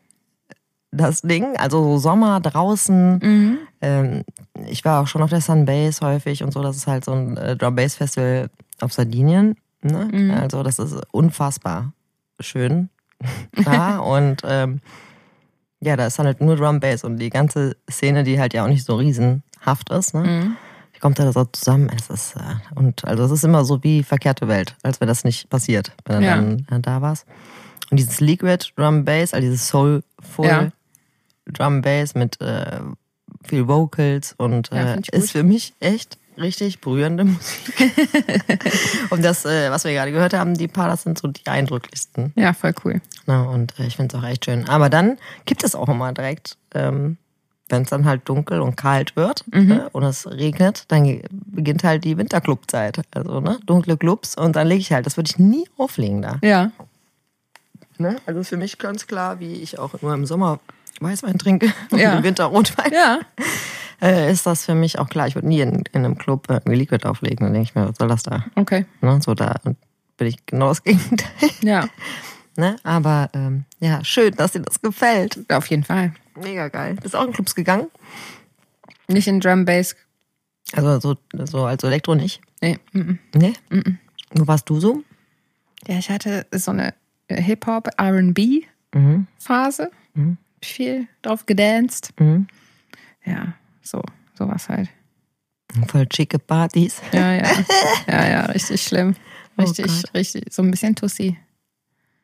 [0.92, 1.56] das Ding.
[1.56, 3.18] Also so Sommer draußen.
[3.18, 3.58] Mhm.
[3.80, 4.22] Ähm,
[4.68, 6.62] ich war auch schon auf der Sunbase häufig und so.
[6.62, 8.48] Das ist halt so ein äh, Drum Bass Festival
[8.80, 9.56] auf Sardinien.
[9.82, 10.08] Ne?
[10.12, 10.30] Mhm.
[10.30, 11.92] Also das ist unfassbar
[12.40, 12.88] schön.
[13.64, 14.80] da und ähm,
[15.80, 18.64] ja, da ist dann halt nur Drum Bass und die ganze Szene, die halt ja
[18.64, 20.20] auch nicht so riesenhaft ist, ne?
[20.22, 20.56] Mhm.
[20.92, 21.90] Wie kommt da so zusammen?
[21.96, 22.40] Es ist, äh,
[22.76, 26.20] und also es ist immer so wie verkehrte Welt, als wäre das nicht passiert, wenn
[26.20, 26.36] du Ja.
[26.36, 27.26] dann äh, da warst.
[27.90, 30.68] Und dieses Liquid Drum Bass, also dieses Soulful Ja.
[31.52, 32.80] Drum Bass mit äh,
[33.44, 37.90] viel Vocals und Ja, äh, ist für mich echt richtig berührende Musik.
[39.10, 42.32] und das, äh, was wir gerade gehört haben, die paar, das sind so die eindrücklichsten.
[42.36, 43.00] Ja, voll cool.
[43.26, 44.68] Na, und äh, ich finde es auch echt schön.
[44.68, 47.18] Aber dann gibt es auch immer direkt, ähm,
[47.68, 49.66] wenn es dann halt dunkel und kalt wird Mhm.
[49.68, 53.00] ne, und es regnet, dann beginnt halt die Winterclubzeit.
[53.14, 56.38] Also, ne, dunkle Clubs und dann lege ich halt, das würde ich nie auflegen da.
[56.42, 56.70] Ja.
[57.98, 58.16] Ne?
[58.26, 60.60] Also für mich ganz klar, wie ich auch nur im Sommer
[61.02, 62.16] Weißwein trinke und Ja.
[62.16, 63.20] im Winter Rotwein, Ja.
[64.02, 65.26] äh, ist das für mich auch klar.
[65.26, 67.38] Ich würde nie in, in einem Club irgendwie Liquid auflegen.
[67.46, 68.44] Dann denke ich mir, was soll das da?
[68.54, 68.86] Okay.
[69.00, 69.20] Ne?
[69.22, 69.56] So da
[70.16, 71.28] bin ich genau das Gegenteil.
[71.62, 71.88] Ja.
[72.56, 72.76] Ne?
[72.82, 75.50] Aber ähm, ja, schön, dass dir das gefällt.
[75.50, 76.12] Auf jeden Fall.
[76.38, 76.96] Mega geil.
[77.02, 77.86] Bist auch in Clubs gegangen?
[79.08, 79.96] Nicht in Drum Bass.
[80.74, 81.16] Also so,
[81.46, 82.40] so als Elektro nicht?
[82.60, 82.78] Nee.
[82.92, 83.18] mhm.
[83.34, 83.54] Nee?
[83.70, 83.98] Mhm.
[84.32, 85.02] Wo warst du so?
[85.86, 86.94] Ja, ich hatte so eine
[87.28, 88.38] äh, Hip-Hop, RB
[88.94, 89.26] Mhm.
[90.62, 92.10] Viel drauf gedanced.
[92.20, 92.46] Mhm.
[93.24, 94.02] Ja, so,
[94.34, 94.88] sowas halt.
[95.88, 97.00] Voll schicke Partys.
[97.12, 97.50] Ja, ja.
[98.06, 99.14] Ja, ja, richtig schlimm.
[99.56, 100.14] Oh Richtig, Gott.
[100.14, 100.52] richtig.
[100.52, 101.36] So ein bisschen Tussi.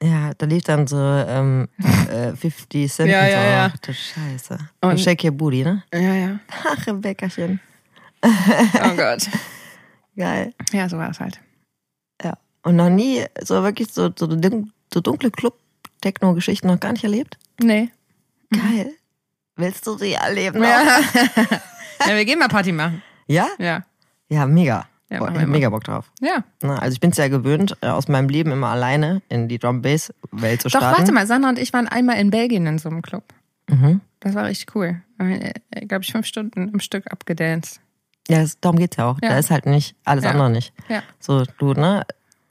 [0.02, 1.68] Ja, da lief dann so ähm,
[2.10, 3.10] äh, 50 Cent.
[3.10, 3.30] Ja, so.
[3.32, 3.70] ja, ja.
[3.72, 4.58] Ach du Scheiße.
[4.80, 5.82] Und- Und Shake Your Booty, ne?
[5.92, 6.40] Ja, ja.
[6.64, 7.60] Ach, Rebeccachen.
[8.22, 8.28] Oh
[8.96, 9.28] Gott.
[10.16, 10.52] Geil.
[10.72, 11.40] Ja, so war es halt.
[12.22, 12.34] Ja.
[12.64, 14.26] Und noch nie so wirklich so, so,
[14.92, 17.38] so dunkle Club-Techno-Geschichten noch gar nicht erlebt?
[17.62, 17.90] Nee.
[18.50, 18.92] Geil.
[19.56, 20.62] Willst du sie erleben?
[20.62, 21.00] Ja.
[22.06, 23.02] ja, wir gehen mal Party machen.
[23.26, 23.48] Ja?
[23.58, 23.84] Ja.
[24.28, 24.86] Ja, mega.
[25.10, 26.10] Ja, Boah, ich hab mega Bock drauf.
[26.20, 26.44] Ja.
[26.62, 29.58] Na, also ich bin es ja gewöhnt, äh, aus meinem Leben immer alleine in die
[29.58, 30.98] Drum-Bass-Welt zu Doch, starten.
[30.98, 33.24] warte mal, Sandra und ich waren einmal in Belgien in so einem Club.
[33.68, 34.02] Mhm.
[34.20, 35.00] Das war richtig cool.
[35.86, 37.80] Glaube ich, fünf Stunden am Stück abgedanced.
[38.28, 39.18] Ja, das, darum geht's ja auch.
[39.22, 39.30] Ja.
[39.30, 40.30] Da ist halt nicht alles Ja.
[40.32, 40.74] andere nicht.
[40.88, 41.02] Ja.
[41.18, 42.04] So, du, ne?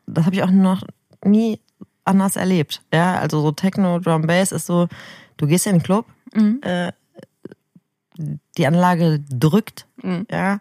[0.07, 0.81] Das habe ich auch noch
[1.23, 1.59] nie
[2.05, 2.81] anders erlebt.
[2.91, 4.87] Ja, also so Techno, Drum Bass ist so,
[5.37, 6.59] du gehst in den Club, Mhm.
[6.63, 6.91] äh,
[8.57, 10.25] die Anlage drückt, Mhm.
[10.31, 10.59] ja,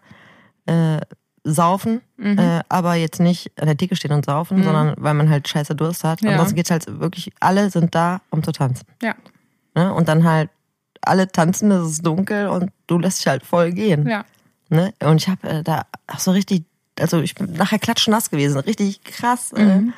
[0.67, 1.01] äh,
[1.43, 2.37] saufen, Mhm.
[2.37, 4.63] äh, aber jetzt nicht an der Theke stehen und saufen, Mhm.
[4.63, 6.21] sondern weil man halt scheiße Durst hat.
[6.21, 6.31] Ja.
[6.31, 8.85] Ansonsten geht's halt wirklich, alle sind da, um zu tanzen.
[9.01, 9.15] Ja.
[9.75, 9.93] Ne?
[9.93, 10.49] Und dann halt
[11.01, 14.07] alle tanzen, es ist dunkel und du lässt dich halt voll gehen.
[14.07, 14.25] Ja.
[14.69, 14.93] Ne?
[15.01, 16.65] Und ich habe äh, da auch so richtig,
[16.99, 19.53] also ich bin nachher klatschnass gewesen, richtig krass.
[19.53, 19.93] Äh, Mhm.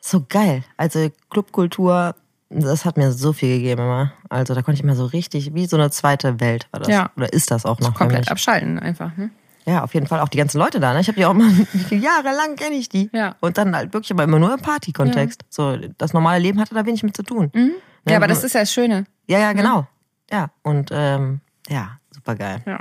[0.00, 0.64] so geil.
[0.76, 2.16] Also Clubkultur,
[2.54, 4.12] das hat mir so viel gegeben immer.
[4.28, 6.88] Also da konnte ich mal so richtig, wie so eine zweite Welt war das.
[6.88, 7.10] Ja.
[7.16, 9.16] Oder ist das auch noch Komplett abschalten einfach.
[9.16, 9.30] Ne?
[9.64, 10.92] Ja, auf jeden Fall auch die ganzen Leute da.
[10.92, 11.00] Ne?
[11.00, 11.50] Ich habe die auch mal
[11.90, 13.10] jahrelang kenne ich die.
[13.12, 13.36] Ja.
[13.40, 15.42] Und dann halt wirklich aber immer nur im Party-Kontext.
[15.48, 17.50] So das normale Leben hatte da wenig mit zu tun.
[17.54, 17.60] Mhm.
[17.60, 17.72] Ne?
[18.08, 19.04] Ja, aber das ist ja das Schöne.
[19.26, 19.86] ja, ja, genau.
[20.30, 22.62] Ja und ähm, ja, super geil.
[22.66, 22.80] Ja.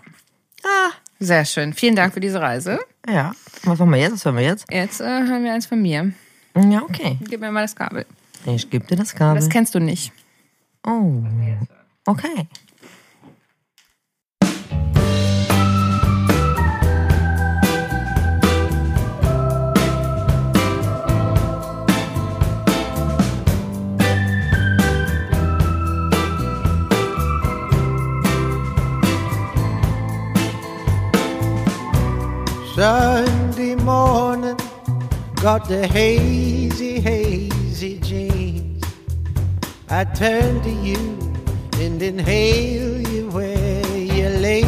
[1.24, 1.74] Sehr schön.
[1.74, 2.80] Vielen Dank für diese Reise.
[3.08, 3.34] Ja.
[3.64, 4.14] Was machen wir jetzt?
[4.14, 4.66] Was hören wir jetzt?
[4.72, 6.14] Jetzt äh, hören wir eins von mir.
[6.56, 7.20] Ja, okay.
[7.22, 8.08] Gib mir mal das Kabel.
[8.46, 9.40] Ich gebe dir das Kabel.
[9.40, 10.12] Das kennst du nicht.
[10.86, 11.24] Oh,
[12.08, 12.48] okay.
[32.76, 34.58] Sunday morning
[35.36, 38.84] got the hazy haze jeans.
[39.90, 41.18] I turn to you
[41.80, 44.62] and inhale you where you lay.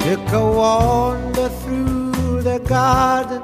[0.00, 3.42] Took a wander through the garden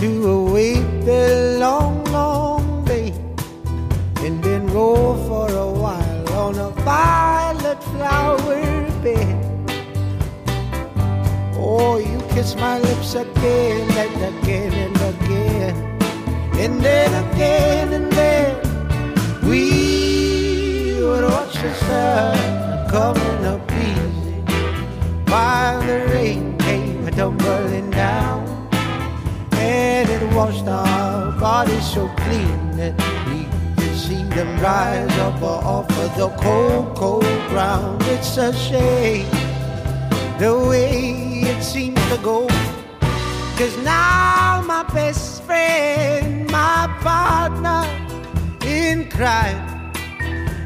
[0.00, 3.12] to await the long, long day,
[4.24, 9.55] and then roll for a while on a violet flower bed.
[11.68, 15.74] Oh, you kiss my lips again and again and again,
[16.62, 18.54] and then again and then.
[19.42, 24.38] We would watch the sun coming up easy
[25.26, 28.46] while the rain came tumbling down,
[29.54, 32.94] and it washed our bodies so clean that
[33.26, 33.42] we
[33.74, 38.00] could see them rise up off of the cold, cold ground.
[38.02, 39.26] It's a shame
[40.38, 42.48] the way it seems to go.
[43.56, 47.84] Cause now my best friend, my partner
[48.66, 49.92] in crime.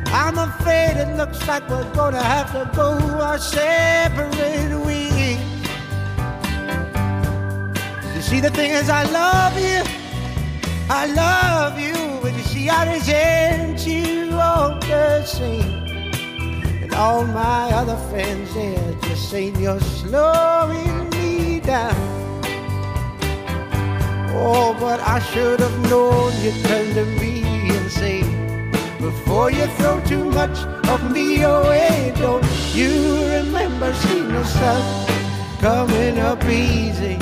[0.06, 5.38] I'm afraid it looks like we're gonna have to go our separate ways.
[8.14, 9.82] You see, the thing is, I love you,
[10.88, 15.89] I love you, but you see, I resent you all the same.
[16.90, 21.94] And all my other friends, they're just saying you're slowing me down.
[24.34, 28.22] Oh, but I should have known you'd turn to me and say,
[28.98, 30.58] before you throw too much
[30.88, 32.44] of me away, don't
[32.74, 32.90] you
[33.36, 34.82] remember seeing the sun
[35.60, 37.14] coming up easy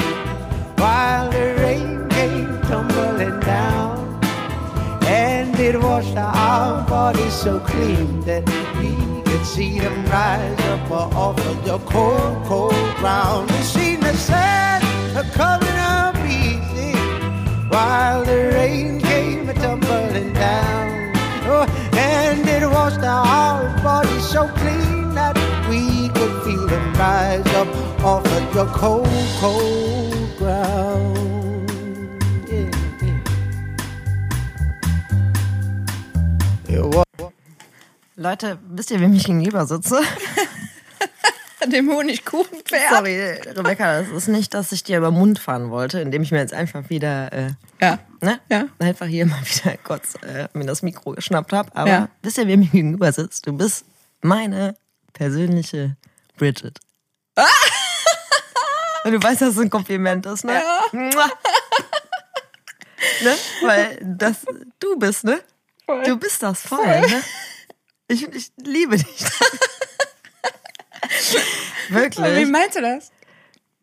[0.76, 4.18] while the rain came tumbling down?
[5.04, 8.48] And it washed our bodies so clean that
[8.80, 13.50] we could see them rise up off of the cold, cold ground.
[13.50, 14.82] You seen the sun
[15.32, 16.92] coming up easy
[17.68, 21.12] while the rain came tumbling down.
[21.46, 25.36] Oh, and it washed our bodies so clean that
[25.68, 27.68] we could feel them rise up
[28.04, 29.08] off of the cold,
[29.40, 30.97] cold ground.
[38.20, 40.00] Leute, wisst ihr, wem ich gegenüber sitze?
[41.72, 42.90] Dem Honigkuchenpferd.
[42.90, 43.16] Sorry,
[43.54, 46.38] Rebecca, das ist nicht, dass ich dir über den Mund fahren wollte, indem ich mir
[46.38, 47.50] jetzt einfach wieder, äh,
[47.80, 47.98] Ja.
[48.20, 48.40] ne?
[48.50, 48.64] Ja.
[48.80, 51.70] Einfach hier mal wieder kurz äh, mir das Mikro geschnappt habe.
[51.76, 52.08] Aber Ja.
[52.22, 53.46] wisst ihr, wer mir gegenüber sitzt?
[53.46, 53.84] Du bist
[54.20, 54.74] meine
[55.12, 55.96] persönliche
[56.36, 56.80] Bridget.
[59.04, 60.60] Und du weißt, dass es ein Kompliment ist, ne?
[60.92, 61.26] Mua.
[63.22, 63.34] ne?
[63.62, 64.38] Weil das
[64.80, 65.40] du bist, ne?
[66.04, 67.00] Du bist das voll, Voll.
[67.00, 67.22] ne?
[68.08, 69.24] Ich, ich liebe dich.
[71.88, 72.36] Wirklich.
[72.36, 73.10] Wie meinst du das?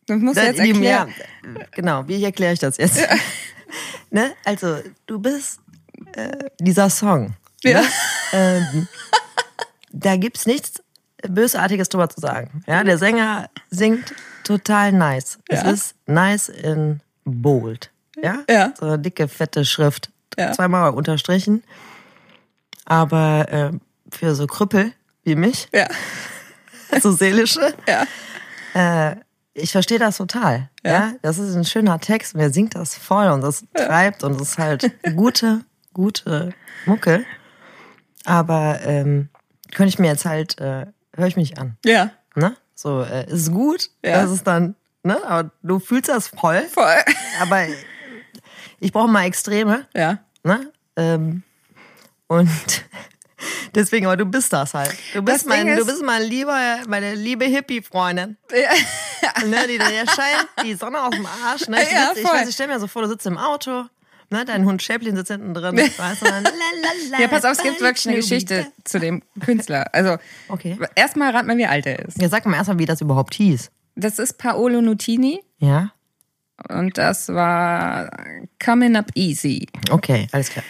[0.07, 1.14] Das musst du Da- jetzt erklären.
[1.43, 2.99] Ja, genau, wie erkläre ich das jetzt?
[4.11, 4.34] ne?
[4.43, 5.60] Also, du bist
[6.14, 7.35] äh, dieser Song.
[7.64, 7.81] Ja.
[7.81, 7.88] Ne?
[8.34, 8.88] Ähm,
[9.91, 10.84] da gibt's nichts
[11.27, 12.64] Bösartiges drüber zu sagen.
[12.68, 15.39] Ja, der Sänger singt total nice.
[15.49, 15.61] Ja.
[15.61, 17.89] Es ist nice in bold.
[18.22, 18.43] Ja?
[18.49, 18.73] Ja.
[18.80, 20.11] So eine dicke, fette Schrift.
[20.38, 20.52] Ja.
[20.52, 21.64] Zweimal unterstrichen.
[22.85, 23.72] Aber äh,
[24.18, 24.94] für so Krüppel
[25.24, 25.88] wie mich, Ja.
[27.02, 28.06] so seelische, Ja.
[29.12, 29.16] äh,
[29.54, 30.70] ich verstehe das total.
[30.84, 31.14] Ja.
[31.22, 34.50] Das ist ein schöner Text und er singt das voll und das treibt und es
[34.50, 35.62] ist halt gute,
[35.94, 36.54] gute
[36.86, 37.26] Mucke.
[38.26, 39.30] Aber ähm,
[39.74, 40.86] könnte ich mir jetzt halt, äh,
[41.16, 41.78] höre ich mich an.
[41.86, 42.12] Ja.
[42.36, 42.56] Ne?
[42.76, 44.22] So, äh, ist gut, Ja.
[44.24, 45.18] das ist dann, ne?
[45.26, 46.62] Aber du fühlst das voll.
[46.64, 46.98] Voll.
[47.42, 47.66] Aber
[48.80, 49.88] ich brauche mal Extreme.
[49.96, 50.20] Ja.
[50.44, 50.72] Ne?
[50.98, 51.44] Ähm,
[52.28, 52.50] und
[53.73, 54.93] deswegen, aber du bist das halt.
[55.13, 58.38] Du bist Das mein, du ist- bist mein lieber, meine liebe Hippie-Freundin.
[59.45, 61.67] Ne, die, der scheint die Sonne aus dem Arsch.
[61.67, 61.81] Ne?
[61.84, 63.85] Ich, Ja, sitz, ich, weiß, ich stell mir so vor, du sitzt im Auto,
[64.30, 64.45] ne?
[64.45, 65.76] dein Hund Schäplin sitzt hinten drin.
[65.77, 68.17] Weißt du, dann, la, la, la, Ja, pass auf, es gibt wirklich eine.
[68.17, 69.85] Geschichte zu dem Künstler.
[69.93, 70.17] Also,
[70.47, 70.77] Okay.
[70.95, 72.22] erstmal rat mal, wie alt er ist.
[72.22, 73.72] Ja, sag mal erstmal, wie das überhaupt hieß.
[73.95, 75.91] Das ist Paolo Nutini Ja?
[76.69, 78.09] und das war
[78.63, 79.67] Coming Up Easy.
[79.89, 80.63] Okay, alles klar.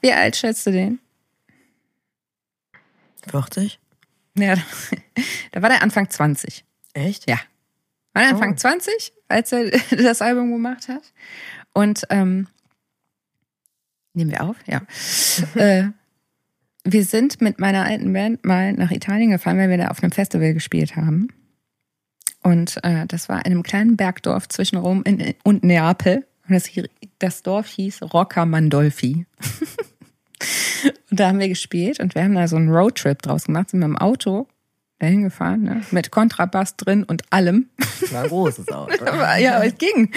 [0.00, 1.00] Wie alt schätzt du den?
[3.28, 3.78] 40?
[4.36, 4.54] Ja,
[5.52, 6.64] da war der Anfang 20.
[6.94, 7.28] Echt?
[7.28, 7.38] Ja.
[8.12, 8.56] War der Anfang Oh.
[8.56, 11.02] 20, als er das Album gemacht hat.
[11.72, 12.48] Und ähm,
[14.14, 14.82] nehmen wir auf, ja.
[15.54, 15.88] äh,
[16.84, 20.12] wir sind mit meiner alten Band mal nach Italien gefahren, weil wir da auf einem
[20.12, 21.28] Festival gespielt haben.
[22.42, 26.26] Und äh, das war in einem kleinen Bergdorf zwischen Rom in, und Neapel.
[26.48, 26.70] Und das,
[27.18, 29.26] das Dorf hieß Rocca Mandolfi.
[31.10, 33.80] Und da haben wir gespielt und wir haben da so einen Roadtrip draus gemacht, sind
[33.80, 34.46] mit dem Auto
[34.98, 35.82] dahin gefahren, ne?
[35.90, 37.68] mit Kontrabass drin und allem.
[38.10, 39.04] War ein großes Auto.
[39.04, 40.12] Ja, aber es ging.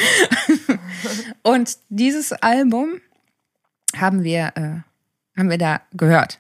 [1.44, 3.00] Und dieses Album
[3.96, 6.40] haben wir, äh, haben wir da gehört,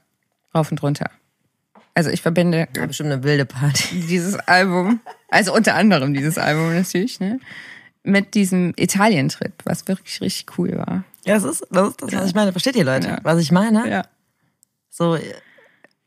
[0.55, 1.09] rauf und runter.
[1.93, 3.99] Also ich verbinde War bestimmt eine wilde Party.
[4.09, 7.39] dieses Album, also unter anderem dieses Album natürlich, ne,
[8.03, 11.03] mit diesem Italien-Trip, was wirklich richtig cool war.
[11.25, 12.51] Ja, das ist das, ist das was ich meine.
[12.51, 13.87] Versteht ihr, Leute, was ich meine?
[13.89, 14.03] Ja.
[14.89, 15.17] So,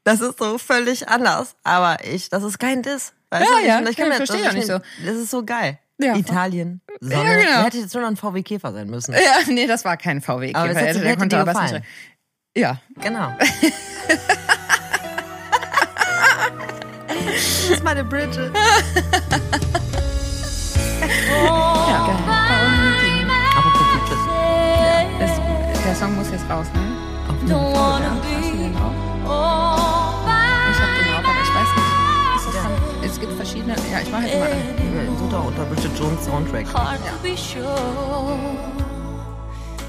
[0.05, 1.55] das ist so völlig anders.
[1.63, 3.13] Aber ich, das ist kein Diss.
[3.31, 3.67] Weißt Ja, du?
[3.67, 4.79] ja, ich, ich ja, kann mir, verstehe das, auch nicht so.
[5.05, 5.79] Das ist so geil.
[5.99, 6.17] Ja.
[6.17, 7.15] Italien, Sonne.
[7.25, 7.63] Ja, genau.
[7.65, 9.13] Hätte jetzt nur noch ein VW Käfer sein müssen.
[9.15, 10.53] Ja, nee, das war kein VW.
[10.55, 11.85] Aber das hätte- der hätte konnte aber nicht-
[12.57, 12.81] Ja.
[13.01, 13.33] Genau.
[17.09, 18.51] das ist meine Bridget.
[21.31, 21.74] Ja,
[25.95, 26.81] der Song muss jetzt raus, ne?
[27.29, 27.73] Auf jeden Fall.
[27.73, 28.93] Ja, hast du den drauf?
[30.71, 31.93] Ich hab den drauf, aber ich weiß nicht.
[32.55, 32.73] Von,
[33.05, 33.77] es gibt verschiedene.
[33.93, 35.19] Ja, ich mache jetzt mal an.
[35.19, 36.67] So da unter Bridget Jones Soundtrack.
[37.37, 38.39] Sure.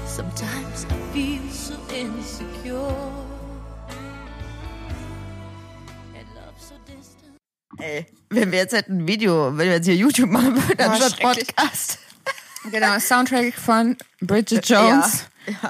[0.06, 2.94] Sometimes I feel so insecure.
[7.78, 11.18] Ey, wenn wir jetzt hätten ein Video, wenn wir jetzt hier YouTube machen würden, anstatt.
[11.20, 11.98] Podcast.
[12.70, 15.24] Genau, Soundtrack von Bridget Jones.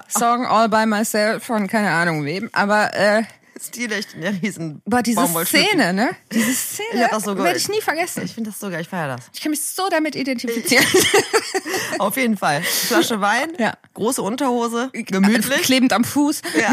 [0.09, 2.49] Song All By Myself von keine Ahnung wem.
[2.53, 3.23] Aber, äh,
[3.59, 5.27] Stil echt in der riesen aber diese.
[5.47, 6.11] Szene, ne?
[6.31, 8.23] Diese Ich Szene das so werde ich nie vergessen.
[8.25, 9.31] Ich finde das so geil, ich feiere das.
[9.33, 10.85] Ich kann mich so damit identifizieren.
[11.99, 12.61] Auf jeden Fall.
[12.63, 13.73] Flasche Wein, Ja.
[13.95, 16.43] große Unterhose, gemütlich Klebend am Fuß.
[16.61, 16.69] Ja.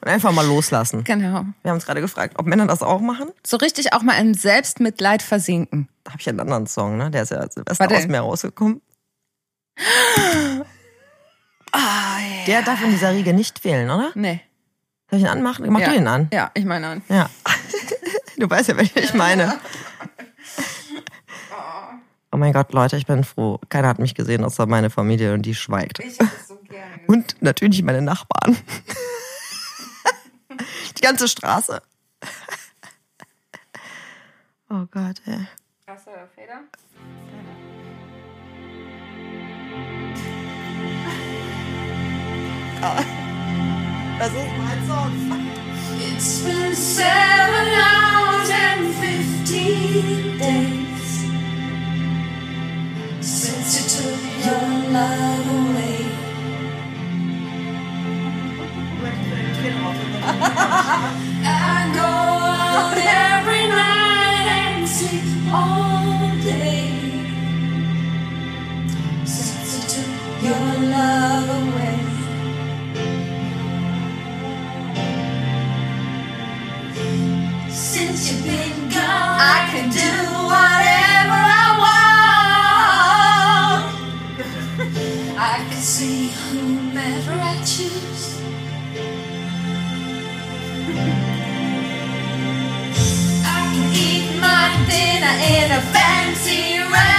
[0.00, 1.04] und einfach mal loslassen.
[1.04, 1.44] Genau.
[1.62, 3.28] Wir haben uns gerade gefragt, ob Männer das auch machen.
[3.46, 5.88] So richtig auch mal in Selbstmitleid versinken.
[6.04, 7.10] Da habe ich einen anderen Song, ne?
[7.10, 8.80] Der ist ja Silvester aus mir rausgekommen.
[12.46, 14.10] Der darf in dieser Riege nicht fehlen, oder?
[14.14, 14.40] Nee.
[15.10, 15.66] Soll ich ihn anmachen?
[15.70, 15.88] Mach ja.
[15.88, 16.28] du ihn an.
[16.32, 17.02] Ja, ich meine an.
[17.08, 17.28] Ja.
[18.36, 19.60] Du weißt ja, welchen ich meine.
[22.32, 23.60] Oh mein Gott, Leute, ich bin froh.
[23.68, 25.98] Keiner hat mich gesehen, außer meine Familie und die schweigt.
[25.98, 27.00] Ich hab das so gerne.
[27.06, 28.56] Und natürlich meine Nachbarn.
[30.96, 31.82] Die ganze Straße.
[34.70, 35.46] Oh Gott, ey.
[35.86, 36.62] Hast du Feder?
[42.80, 45.12] Das ist Song.
[46.00, 51.26] It's been seven hours and fifteen days
[53.20, 56.06] since you took your love away.
[61.44, 66.88] I go out every night and sleep all day
[69.26, 70.12] since you took
[70.42, 72.09] your love away.
[77.80, 80.12] Since you've been gone, I can do
[80.52, 81.96] whatever I want.
[85.38, 88.42] I can see whomever I choose.
[93.44, 97.09] I can eat my dinner in a fancy restaurant.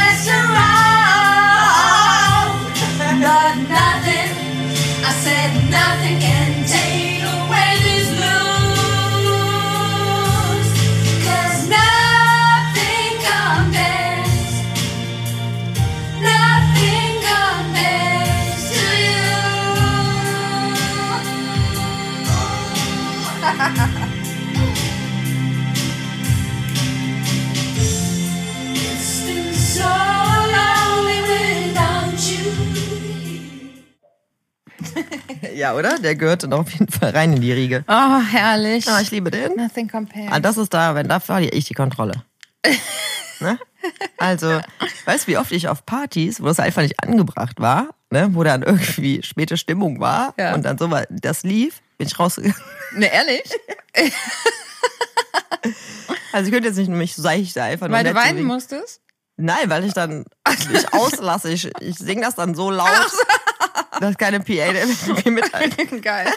[35.56, 35.98] Ja, oder?
[36.00, 37.84] Der gehörte doch auf jeden Fall rein in die Riege.
[37.88, 38.88] Oh, herrlich.
[38.88, 39.56] Ah, ich liebe den.
[39.56, 40.32] Nothing compared.
[40.32, 42.24] Ah, das ist da, wenn da verliere ich die Kontrolle.
[43.40, 43.60] ne?
[44.18, 44.60] Also,
[45.06, 48.44] weißt du, wie oft ich auf Partys, wo das einfach nicht angebracht war, ne, wo
[48.44, 50.54] dann irgendwie späte Stimmung war Ja.
[50.54, 52.56] und dann so war, das lief, bin ich rausgegangen.
[52.96, 53.44] Ne, ehrlich?
[56.34, 59.02] Also ich könnte jetzt nicht mich seichte einfach nur Weil du so weinen musstest?
[59.38, 60.24] Nein, weil ich dann
[60.72, 61.50] nicht auslasse.
[61.52, 62.88] Ich, ich singe das dann so laut,
[64.02, 66.28] dass keine PA der mit mir mithalten Geil.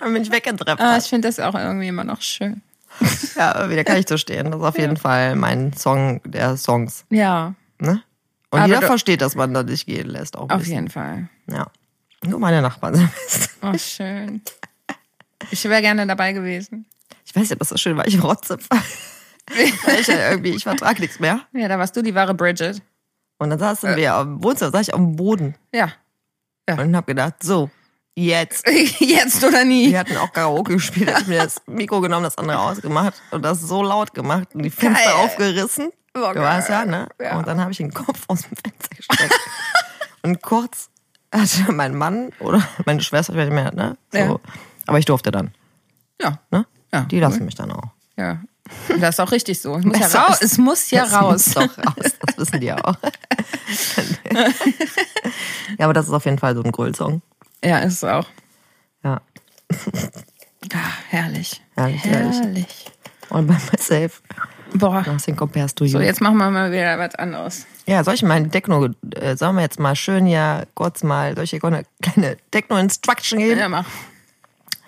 [0.00, 0.80] Dann bin ich weggedreppt.
[0.80, 2.62] Ah, ich finde das auch irgendwie immer noch schön.
[3.36, 4.50] Ja, wieder kann ich so stehen.
[4.50, 7.04] Das ist auf jeden Fall mein Song der Songs.
[7.10, 8.02] Ja, Ne?
[8.50, 10.36] Und Aber jeder versteht, dass man da nicht gehen lässt.
[10.36, 10.74] Auch auf bisschen.
[10.74, 11.28] jeden Fall.
[11.50, 11.66] Ja.
[12.24, 13.10] Nur meine Nachbarn sind.
[13.62, 14.42] Oh, schön.
[15.50, 16.86] Ich wäre gerne dabei gewesen.
[17.24, 18.06] Ich weiß nicht, ob das so schön war.
[18.06, 18.58] Ich rotze.
[19.56, 21.40] Ich ja irgendwie, ich vertrag nichts mehr.
[21.54, 22.82] Ja, da warst du die wahre Bridget.
[23.38, 25.92] Und dann saßen wir am Wohnzimmer, saß ich auf dem Boden Ja.
[26.68, 27.70] und hab gedacht, so,
[28.20, 28.66] Jetzt.
[28.98, 29.90] Jetzt oder nie.
[29.92, 33.44] Wir hatten auch Karaoke gespielt, hab ich mir das Mikro genommen, das andere ausgemacht und
[33.44, 35.12] das so laut gemacht und die Fenster Geil.
[35.24, 35.90] aufgerissen.
[36.16, 37.06] Oh, du weißt ja, ne?
[37.20, 37.38] Ja.
[37.38, 39.38] Und dann habe ich den Kopf aus dem Fenster gestreckt.
[40.22, 40.90] und kurz
[41.32, 43.96] hatte mein Mann oder meine Schwester, ich weiß nicht mehr, ne?
[44.10, 44.18] So.
[44.18, 44.36] Ja.
[44.88, 45.52] Aber ich durfte dann.
[46.20, 46.40] Ja.
[46.50, 46.66] Ne?
[46.92, 47.92] Ja, Die lassen mich dann auch.
[48.16, 48.40] Ja.
[49.00, 49.76] Das ist auch richtig so.
[49.76, 50.40] Es muss, ja, Das raus.
[50.40, 51.46] ist- es muss ja das raus.
[51.46, 52.12] Muss doch raus.
[52.26, 52.94] Das wissen die auch.
[55.78, 57.22] ja, aber das ist auf jeden Fall so ein Gröll-Song.
[57.64, 58.26] Ja, ist es auch.
[59.04, 59.20] Ja.
[60.72, 60.78] Ah,
[61.08, 61.62] herrlich.
[61.76, 62.36] Herrlich, herrlich.
[62.36, 62.66] herrlich.
[63.30, 64.22] Und bei myself.
[64.74, 65.02] Boah.
[65.06, 65.92] Nothing compares to you.
[65.92, 67.66] So, jetzt machen wir mal wieder was anderes.
[67.86, 71.34] Ja, soll ich mal eine Techno, äh, sollen wir jetzt mal schön hier kurz mal,
[71.34, 73.58] soll ich hier eine kleine Techno-Instruction geben?
[73.60, 73.86] Ja, mach.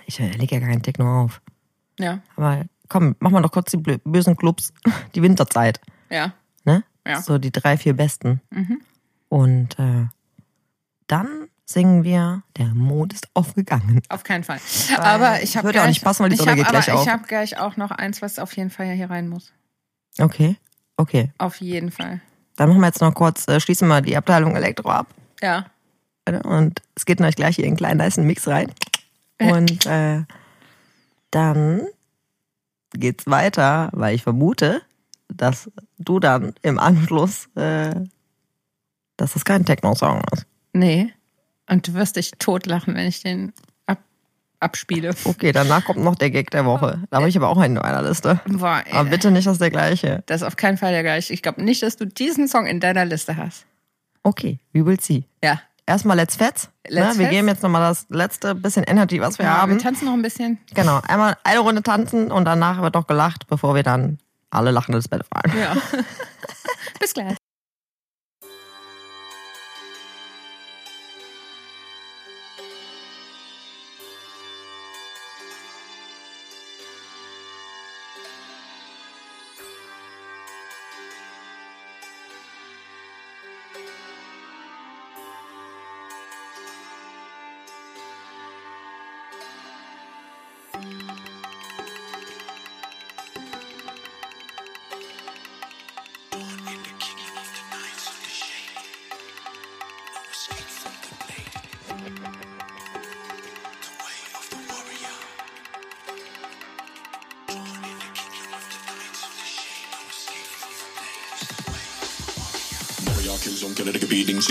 [0.06, 1.40] Ich äh, lege ja keinen Techno auf.
[1.98, 2.18] Ja.
[2.36, 4.74] Aber komm, machen wir doch kurz die bösen Clubs,
[5.14, 5.80] die Winterzeit.
[6.10, 6.34] Ja.
[6.64, 6.84] Ne?
[7.06, 7.22] Ja.
[7.22, 8.42] So die drei, vier besten.
[8.50, 8.82] Mhm.
[9.30, 10.06] Und äh,
[11.06, 14.02] dann singen wir, der Mond ist aufgegangen.
[14.08, 14.58] Auf keinen Fall.
[14.98, 17.02] Aber ich habe Würde auch nicht passen, weil die ich Sonne geht gleich auf.
[17.02, 19.52] Ich habe gleich auch noch eins, was auf jeden Fall hier rein muss.
[20.18, 20.56] Okay,
[20.96, 21.32] okay.
[21.38, 22.20] Auf jeden Fall.
[22.56, 25.06] Dann machen wir jetzt noch kurz, äh, schließen wir die Abteilung Elektro ab.
[25.40, 25.66] Ja.
[26.44, 28.72] Und es geht euch gleich hier in einen kleinen niceen Mix rein.
[29.40, 30.24] Und äh,
[31.30, 31.86] dann
[32.92, 34.82] geht's weiter, weil ich vermute,
[35.28, 37.94] dass du dann im Anschluss, äh,
[39.16, 40.46] dass das kein Techno-Song ist.
[40.72, 41.12] Nee.
[41.68, 43.52] Und du wirst dich totlachen, wenn ich den
[43.86, 44.00] ab,
[44.58, 45.14] abspiele.
[45.24, 47.04] Okay, danach kommt noch der Gag der Woche.
[47.10, 48.40] Da habe ich aber auch einen in meiner Liste.
[48.46, 48.92] Boah, ey.
[48.94, 50.22] Aber bitte nicht das der gleiche.
[50.26, 51.32] Das ist auf keinen Fall der gleiche.
[51.32, 53.66] Ich glaube nicht, dass du diesen Song in deiner Liste hast.
[54.22, 55.24] Okay, we will see.
[55.42, 55.60] Ja.
[55.86, 56.68] Erstmal Let's Fets.
[56.88, 57.18] Let's ne?
[57.18, 57.30] Wir Fets.
[57.30, 59.72] geben jetzt nochmal das letzte bisschen Energy, was wir ja, haben.
[59.72, 60.58] Wir tanzen noch ein bisschen.
[60.74, 64.18] Genau, einmal eine Runde tanzen und danach wird doch gelacht, bevor wir dann
[64.50, 65.58] alle lachend ins Bett fallen.
[65.58, 65.76] Ja.
[67.00, 67.36] Bis gleich.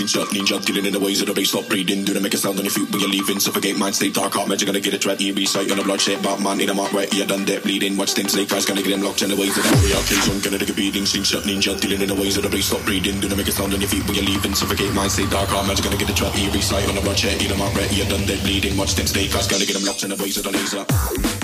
[0.00, 2.04] scene shot, ninja, killing in the ways of the bass, stop breathing.
[2.04, 3.40] Do they make a sound on your feet when you're leaving?
[3.40, 5.20] Suffocate mind, stay dark, heart magic, gonna get it right.
[5.20, 7.96] EB sight on the bloodshed, Batman, in a mark right, yeah, done that bleeding.
[7.96, 10.28] Watch them snake eyes, gonna get them locked in the ways of the warrior kills
[10.28, 12.84] on killing the beating, scene shot, ninja, killing in the ways of the bass, stop
[12.84, 13.20] breathing.
[13.20, 14.54] Do they make a sound on your feet when you're leaving?
[14.54, 16.32] Suffocate mind, stay dark, heart magic, gonna get it right.
[16.32, 18.76] EB sight on the bloodshed, in a mark right, yeah, done that bleeding.
[18.76, 21.39] Watch them snake eyes, gonna get them locked in the ways of the laser.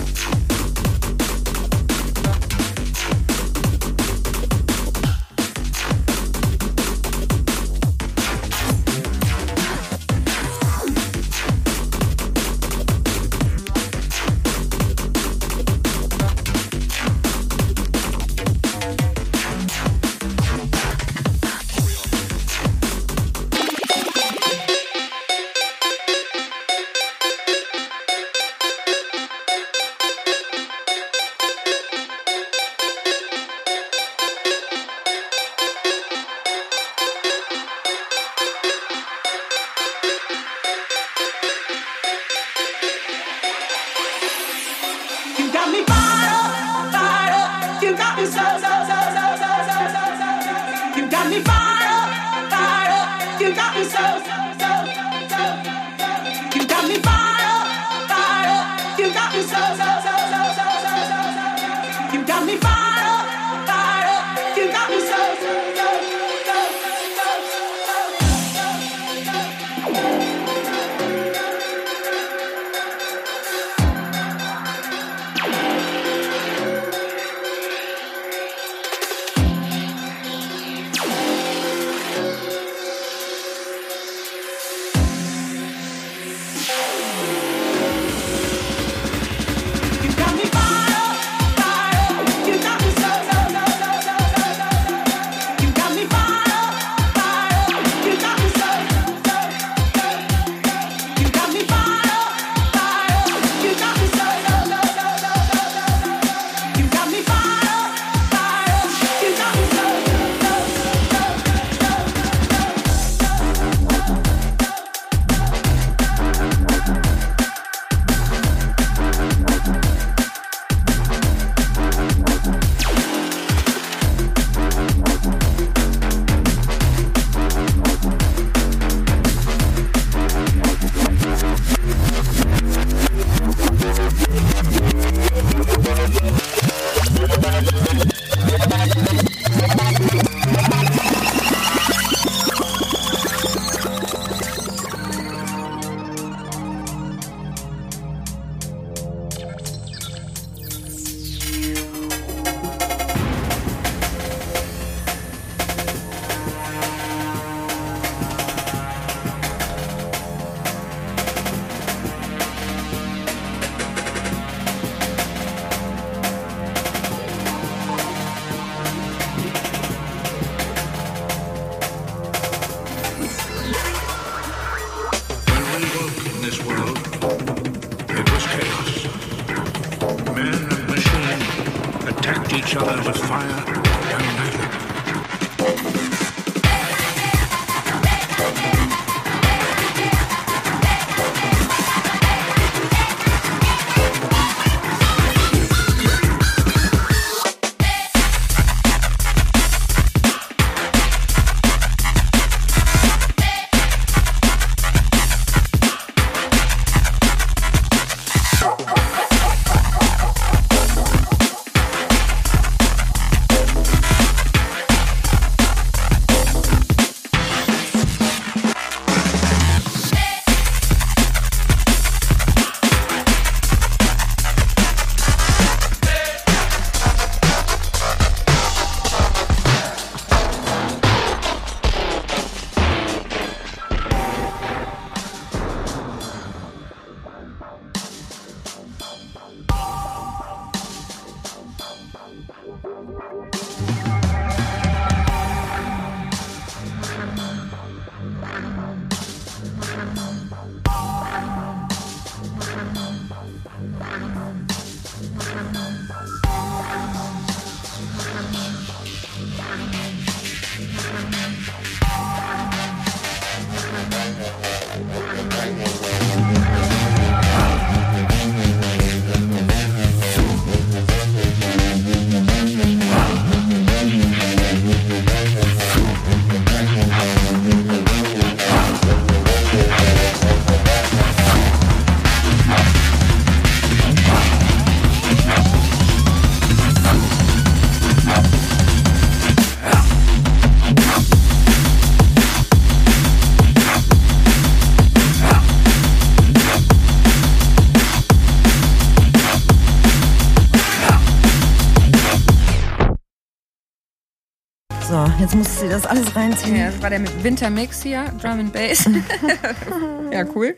[305.77, 306.75] Muss sie das alles reinziehen.
[306.77, 309.05] Ja, das war der Wintermix hier, Drum and Bass.
[310.33, 310.75] ja, cool.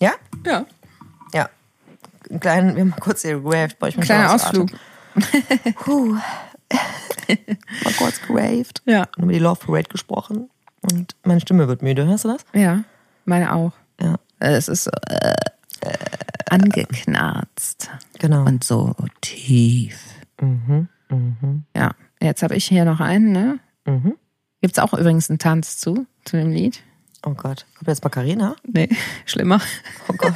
[0.00, 0.12] Ja?
[0.46, 0.64] Ja.
[1.34, 1.50] Ja.
[2.30, 3.78] Einen kleinen, wir haben mal kurz hier gewaved.
[3.78, 4.70] Boah, ich bin Kleiner Ausflug.
[5.84, 6.14] Puh.
[7.84, 8.80] mal kurz gewaved.
[8.86, 9.06] Ja.
[9.16, 10.48] Und über die Love Parade gesprochen.
[10.90, 12.06] Und meine Stimme wird müde.
[12.06, 12.46] Hörst du das?
[12.54, 12.84] Ja,
[13.26, 13.72] meine auch.
[14.00, 14.14] Ja.
[14.38, 15.34] Es ist so äh,
[16.48, 17.90] angeknarzt.
[18.18, 18.44] Genau.
[18.44, 20.00] Und so tief.
[20.40, 20.88] Mhm.
[21.10, 21.64] Mhm.
[21.76, 23.58] Ja, jetzt habe ich hier noch einen, ne?
[23.86, 24.14] Mhm.
[24.60, 26.82] Gibt es auch übrigens einen Tanz zu, zu dem Lied?
[27.24, 27.66] Oh Gott.
[27.76, 28.56] Kommt jetzt Macarena?
[28.64, 28.88] Nee,
[29.26, 29.60] schlimmer.
[30.08, 30.34] Oh Gott.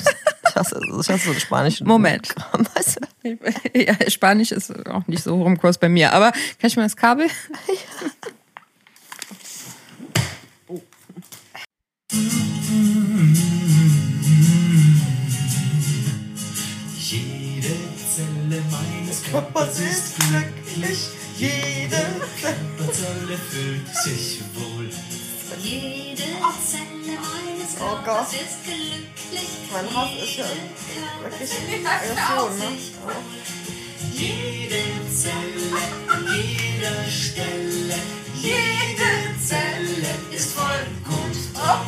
[0.49, 2.35] Ich hasse, ich hasse so einen spanischen Moment.
[2.75, 3.07] Weißt du?
[3.75, 6.83] Ja, Spanisch ist auch nicht so hoch im Kurs bei mir, aber kann ich mal
[6.83, 7.29] das Kabel?
[16.99, 17.75] Jede
[18.15, 21.09] Zelle meines Körpers ist glücklich,
[21.43, 22.03] jede
[22.41, 24.89] Körperzelle fühlt sich wohl.
[25.61, 26.23] Jede
[26.65, 28.05] Zelle meines Oh Gott.
[28.05, 29.49] Körpers ist glücklich.
[29.73, 30.45] Mein Hass ist ja
[31.21, 32.69] wirklich Aggression, ne?
[34.13, 37.99] Jede Zelle an jeder Stelle,
[38.41, 39.13] jede
[39.45, 41.87] Zelle ist voll gut drauf.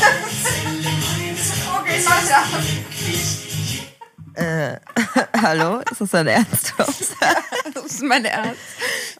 [1.79, 3.87] Okay, glücklich.
[4.35, 4.77] Äh,
[5.41, 5.79] hallo?
[5.91, 6.73] Ist das dein Ernst?
[6.77, 8.59] das ist mein Ernst.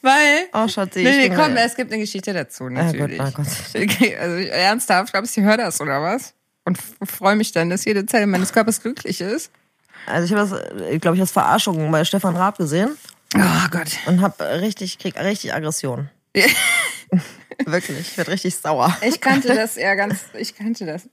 [0.02, 0.48] Weil.
[0.54, 3.18] Oh, Schatzi, Nee, ich nee, komm, es gibt eine Geschichte dazu, Ah, natürlich.
[3.18, 4.18] Gott, ah, Gott.
[4.20, 6.34] Also ich- ernsthaft, glaubst du, ich höre das oder was?
[6.66, 9.52] Und freue mich dann, dass jede Zelle meines Körpers glücklich ist.
[10.06, 12.98] Also ich habe das, glaube ich, als Verarschung bei Stefan Raab gesehen.
[13.36, 13.90] Oh Gott.
[14.06, 16.10] Und hab richtig, krieg richtig Aggression.
[17.66, 18.96] Wirklich, ich werd richtig sauer.
[19.02, 21.10] Ich kannte das ja ganz, ich kannte das.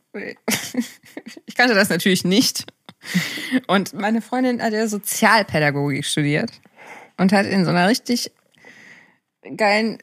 [1.46, 2.64] Ich kannte das natürlich nicht.
[3.66, 6.50] Und meine Freundin hat ja Sozialpädagogik studiert
[7.16, 8.32] und hat in so einer richtig
[9.56, 9.98] geilen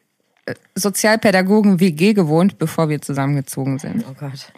[0.45, 4.05] äh, Sozialpädagogen-WG gewohnt, bevor wir zusammengezogen sind.
[4.09, 4.51] Oh Gott.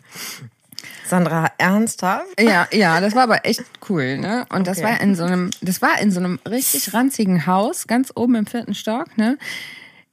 [1.08, 2.40] Sandra, ernsthaft?
[2.40, 4.46] Ja, ja, das war aber echt cool, ne?
[4.50, 4.88] Und das Okay.
[4.88, 8.46] war in so einem, das war in so einem richtig ranzigen Haus, ganz oben im
[8.48, 9.38] vierten Stock, ne?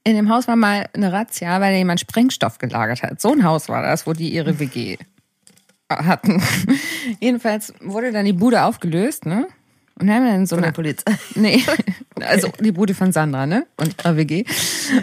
[0.05, 3.21] In dem Haus war mal eine Razzia, weil da jemand Sprengstoff gelagert hat.
[3.21, 4.97] So ein Haus war das, wo die ihre WG
[5.89, 6.41] hatten.
[7.21, 9.47] Jedenfalls wurde dann die Bude aufgelöst, ne?
[9.99, 11.13] Und dann haben wir dann so Von eine Polizei.
[11.35, 11.63] Nee,
[12.19, 13.65] also die Bude von Sandra, ne?
[13.77, 14.43] Und ihrer WG.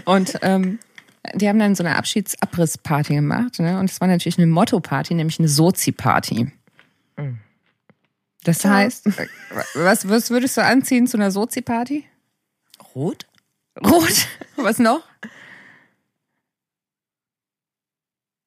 [0.05, 0.78] Und ähm,
[1.35, 3.78] die haben dann so eine Abschiedsabrissparty gemacht, ne?
[3.78, 6.51] Und es war natürlich eine Motto-Party, nämlich eine Sozi-Party.
[8.44, 8.70] Das Ja.
[8.70, 9.06] heißt,
[9.74, 12.05] was, was würdest du anziehen zu einer Sozi-Party?
[12.94, 13.27] Rot?
[13.85, 14.27] Rot.
[14.57, 15.02] Was noch?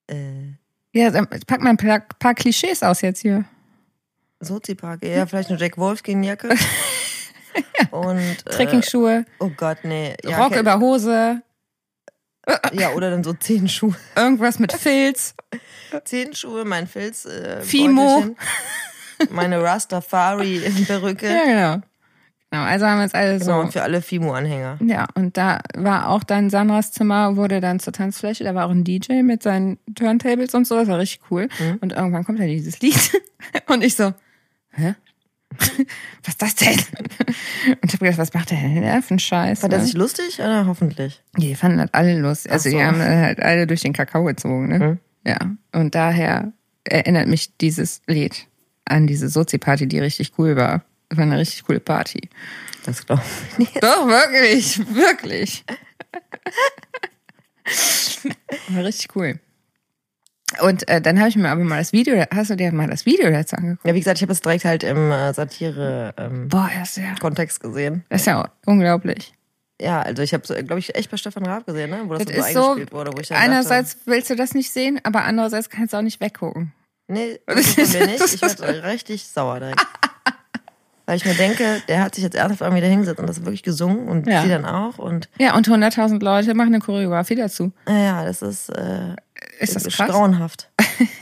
[0.08, 0.54] Äh,
[0.92, 1.10] Ja,
[1.46, 3.44] pack mal ein paar, paar Klischees aus jetzt hier.
[4.40, 6.54] Sozi-Park, ja, vielleicht eine Jack Wolfskin-Jacke.
[7.90, 8.18] Und.
[8.18, 10.14] Äh, Trekkingschuhe, Oh Gott, nee.
[10.22, 10.60] Ja, Rock okay.
[10.60, 11.40] über Hose,
[12.72, 13.94] Ja, oder dann so Zehenschuhe.
[14.16, 15.34] irgendwas mit Filz.
[16.04, 17.24] Zehenschuhe, mein Filz.
[17.24, 18.20] Äh, Fimo.
[18.20, 18.36] Beutelchen,
[19.30, 21.26] Meine Rastafari-Perücke.
[21.26, 21.86] Ja, genau.
[22.54, 23.60] Genau, also haben wir uns alle Genau, so.
[23.62, 24.78] und für alle Fimo-Anhänger.
[24.86, 28.44] Ja, und da war auch dann Sandras Zimmer, wurde dann zur Tanzfläche.
[28.44, 30.76] Da war auch ein DJ mit seinen Turntables und so.
[30.76, 31.48] Das war richtig cool.
[31.58, 31.78] Mhm.
[31.80, 33.20] Und irgendwann kommt ja dieses Lied.
[33.66, 34.14] Und ich so,
[34.70, 34.94] hä?
[36.22, 36.78] Was ist das denn?
[37.82, 39.62] Und ich hab gedacht, was macht der denn der für einen Scheiß?
[39.62, 39.84] War der ne?
[39.84, 41.22] sich lustig oder hoffentlich?
[41.36, 42.52] Die fanden das alle lustig.
[42.52, 42.76] Also so.
[42.76, 44.78] die haben halt alle durch den Kakao gezogen, ne?
[44.78, 44.98] Mhm.
[45.26, 45.38] Ja.
[45.72, 46.52] Und daher
[46.84, 48.46] erinnert mich dieses Lied
[48.84, 50.84] an diese Sozi-Party, die richtig cool war.
[51.14, 52.28] Das war eine richtig coole Party.
[52.84, 53.22] Das glaube
[53.52, 53.76] ich nicht.
[53.82, 55.64] Doch, wirklich, wirklich.
[58.68, 59.38] War richtig cool.
[60.60, 63.06] Und äh, dann habe ich mir aber mal das Video, hast du dir mal das
[63.06, 63.86] Video dazu angeguckt?
[63.86, 68.04] Ja, wie gesagt, ich habe es direkt halt im äh, Satire-Kontext das ist ja, gesehen.
[68.08, 69.34] das ist ja unglaublich.
[69.80, 72.02] Ja, also ich habe, glaube ich, echt bei Stefan Raab gesehen, ne?
[72.06, 73.12] wo das, Das so ist so, eingespielt wurde.
[73.14, 76.20] Wo ich dann einerseits willst du das nicht sehen, aber andererseits kannst du auch nicht
[76.20, 76.72] weggucken.
[77.08, 78.34] Dachte, nee, das ist von mir nicht.
[78.34, 79.86] Ich werde richtig sauer direkt.
[81.06, 83.62] Weil ich mir denke, der hat sich jetzt ernsthaft irgendwie da hingesetzt und das wirklich
[83.62, 84.42] gesungen und Ja.
[84.42, 84.98] sie dann auch.
[84.98, 87.72] Und Ja, und 100.000 Leute machen eine Choreografie dazu.
[87.86, 89.14] ja, das ist, äh,
[89.58, 90.08] Ist das krass?
[90.10, 90.70] grauenhaft.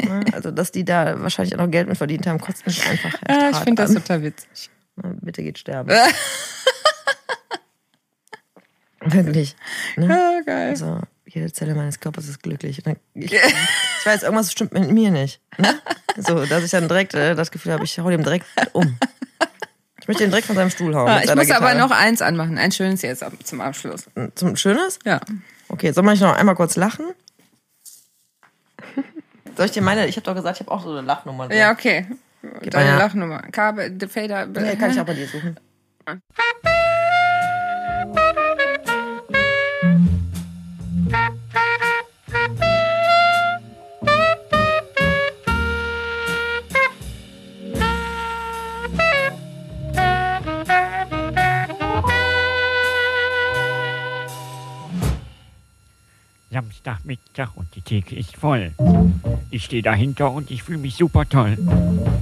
[0.07, 0.21] Ne?
[0.33, 3.15] also, dass die da wahrscheinlich auch noch Geld mit verdient haben, kotzt mich einfach.
[3.29, 4.69] Ja, ich hart finde das total witzig.
[4.97, 5.91] Na, Bitte geht sterben.
[9.01, 9.57] Wirklich.
[9.97, 10.07] Ne?
[10.09, 10.69] Ja, geil.
[10.71, 12.83] Also, jede Zelle meines Körpers ist glücklich.
[13.15, 15.41] Ich, ich weiß, irgendwas stimmt mit mir nicht.
[15.59, 15.75] Ne?
[16.19, 18.99] So, dass ich dann direkt äh, das Gefühl habe, ich hau dem direkt um.
[20.03, 21.15] Ich möchte ihn direkt von seinem Stuhl hauen.
[21.15, 21.79] Mit ich muss aber Gitarre.
[21.79, 24.07] noch eins anmachen, ein schönes jetzt zum Abschluss.
[24.35, 24.99] Zum Schönes?
[25.05, 25.21] Ja.
[25.69, 27.07] Okay, soll ich noch einmal kurz lachen?
[29.57, 31.47] Soll ich dir meine, ich habe doch gesagt, ich habe auch so eine Lachnummer.
[31.47, 31.59] drin.
[31.59, 32.07] Ja, okay.
[32.63, 32.99] Gib Deine.
[32.99, 33.43] Lachnummer.
[33.53, 34.49] Kabel, der Fader.
[34.49, 35.57] Ja, kann ich auch bei dir suchen.
[56.53, 58.73] Samstagmittag und die Theke ist voll.
[59.51, 61.57] Ich stehe dahinter und ich fühle mich super toll.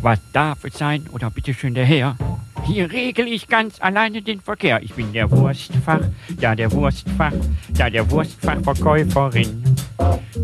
[0.02, 2.16] Was darf es sein oder bitteschön der Herr?
[2.65, 4.82] Hier regel ich ganz alleine den Verkehr.
[4.82, 6.02] Ich bin der Wurstfach,
[6.39, 7.32] ja der Wurstfach,
[7.77, 9.65] ja der Wurstfachverkäuferin.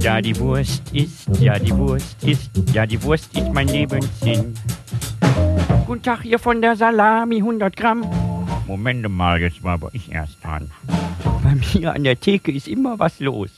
[0.00, 4.54] Ja die Wurst ist, ja die Wurst ist, ja die Wurst ist mein Lebenssinn.
[5.86, 8.04] Guten Tag, ihr von der Salami, 100 Gramm.
[8.66, 10.72] Moment mal, jetzt war aber ich erst dran.
[11.56, 13.50] Mir an der Theke ist immer was los.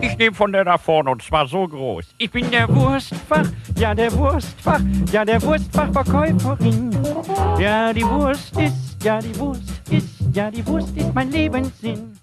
[0.00, 2.06] Ich nehme von der da vorne und zwar so groß.
[2.18, 3.46] Ich bin der Wurstfach,
[3.76, 4.80] ja der Wurstfach,
[5.10, 6.90] ja der Wurstfachverkäuferin.
[7.58, 12.18] Ja die Wurst ist, ja die Wurst ist, ja die Wurst ist mein Lebenssinn.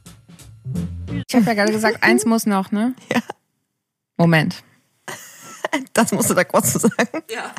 [1.27, 2.93] Ich habe ja gerade gesagt, eins muss noch, ne?
[3.13, 3.21] Ja.
[4.17, 4.63] Moment.
[5.93, 7.23] Das musst du da kurz zu sagen.
[7.29, 7.53] Ja.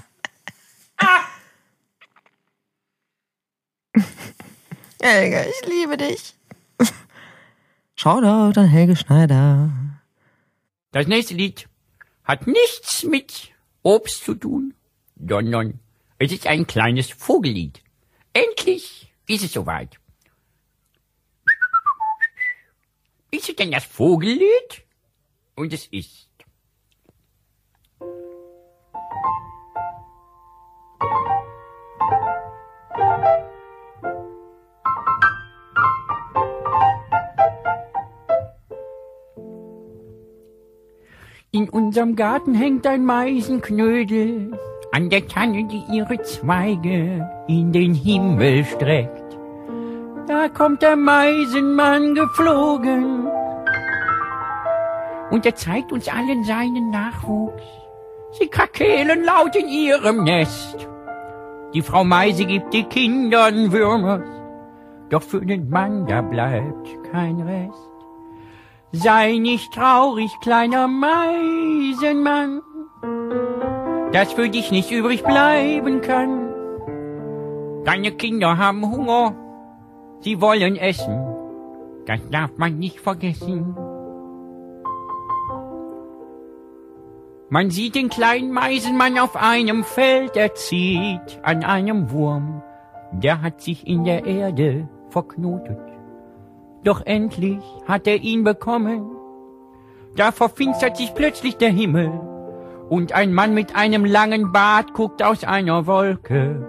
[5.01, 6.35] Helge, ich liebe dich.
[8.03, 9.71] Shoutout an Helge Schneider.
[10.91, 11.69] Das nächste Lied
[12.25, 13.51] hat nichts mit
[13.83, 14.73] Obst zu tun,
[15.17, 15.81] sondern
[16.19, 17.83] es ist ein kleines Vogellied.
[18.33, 20.01] Endlich ist es soweit.
[23.33, 24.83] Ist es denn das Vogellied?
[25.55, 26.31] Und es ist.
[41.53, 44.57] In unserem Garten hängt ein Meisenknödel
[44.93, 49.37] an der Tanne, die ihre Zweige in den Himmel streckt.
[50.29, 53.27] Da kommt der Meisenmann geflogen
[55.33, 57.65] und er zeigt uns allen seinen Nachwuchs.
[58.39, 60.87] Sie krakeelen laut in ihrem Nest.
[61.75, 64.23] Die Frau Meise gibt den Kindern Würmer,
[65.09, 67.90] doch für den Mann da bleibt kein Rest.
[68.93, 72.61] Sei nicht traurig, kleiner Meisenmann,
[74.13, 76.49] dass für dich nicht übrig bleiben kann.
[77.85, 79.37] Deine Kinder haben Hunger,
[80.23, 81.25] sie wollen essen,
[82.07, 83.77] das darf man nicht vergessen.
[87.49, 92.61] Man sieht den kleinen Meisenmann auf einem Feld, er zieht an einem Wurm,
[93.13, 95.90] der hat sich in der Erde verknotet.
[96.85, 99.11] Doch endlich hat er ihn bekommen.
[100.17, 102.11] Da verfinstert sich plötzlich der Himmel
[102.89, 106.67] Und ein Mann mit einem langen Bart guckt aus einer Wolke.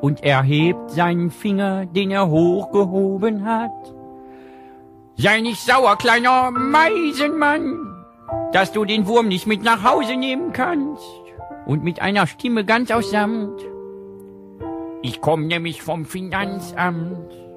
[0.00, 3.94] Und er hebt seinen Finger, den er hochgehoben hat.
[5.16, 7.78] Sei nicht sauer, kleiner Meisenmann,
[8.52, 11.04] dass du den Wurm nicht mit nach Hause nehmen kannst.
[11.66, 13.60] Und mit einer Stimme ganz aus Samt.
[15.02, 17.49] Ich komme nämlich vom Finanzamt.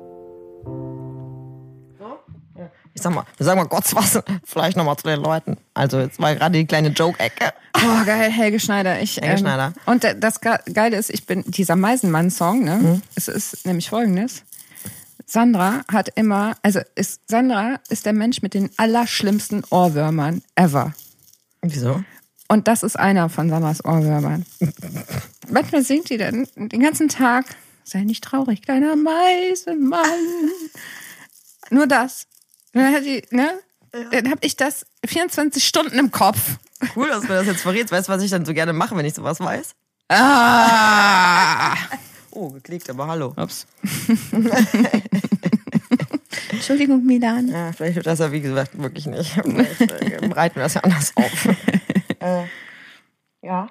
[2.95, 5.57] Ich sag mal, wir sagen mal Gott was, vielleicht nochmal zu den Leuten.
[5.73, 7.51] Also jetzt war gerade die kleine Joke-Ecke.
[7.77, 9.01] Oh, geil, Helge Schneider.
[9.01, 9.73] Ich, Helge Schneider.
[9.87, 12.75] Und das Ge- Geile ist, ich bin dieser Meisenmann-Song, ne?
[12.77, 13.01] Mhm.
[13.15, 14.43] Es ist nämlich folgendes.
[15.25, 20.93] Sandra hat immer, also ist, Sandra ist der Mensch mit den allerschlimmsten Ohrwürmern ever.
[21.63, 22.03] Wieso?
[22.49, 24.45] Und das ist einer von Sandras Ohrwürmern.
[25.49, 27.45] Manchmal singt die dann den ganzen Tag,
[27.83, 30.03] sei nicht traurig, kleiner Meisenmann.
[31.71, 32.27] Nur das.
[32.73, 33.59] Dann hat die, ne?
[34.11, 36.57] Dann hab ich das 24 Stunden im Kopf.
[36.95, 37.91] Cool, dass du mir das jetzt verrätst.
[37.91, 39.75] Weißt du, was ich dann so gerne mache, wenn ich sowas weiß?
[40.09, 41.75] Ah!
[42.31, 43.33] Oh, geklickt, aber hallo.
[43.37, 43.67] Ups.
[46.49, 47.47] Entschuldigung, Milan.
[47.47, 49.31] Ja, vielleicht wird das ja, wie gesagt, wirklich nicht.
[49.33, 51.45] Vielleicht äh, bereiten wir das ja anders auf.
[52.19, 52.45] äh,
[53.43, 53.67] ja.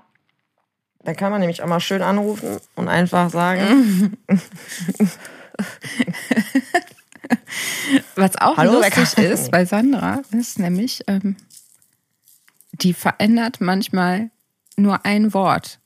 [1.04, 4.16] Da kann man nämlich auch mal schön anrufen und einfach sagen,
[8.16, 11.36] Was auch Hallo, lustig ist bei Sandra, ist nämlich, ähm,
[12.72, 14.30] die verändert manchmal
[14.76, 15.80] nur ein Wort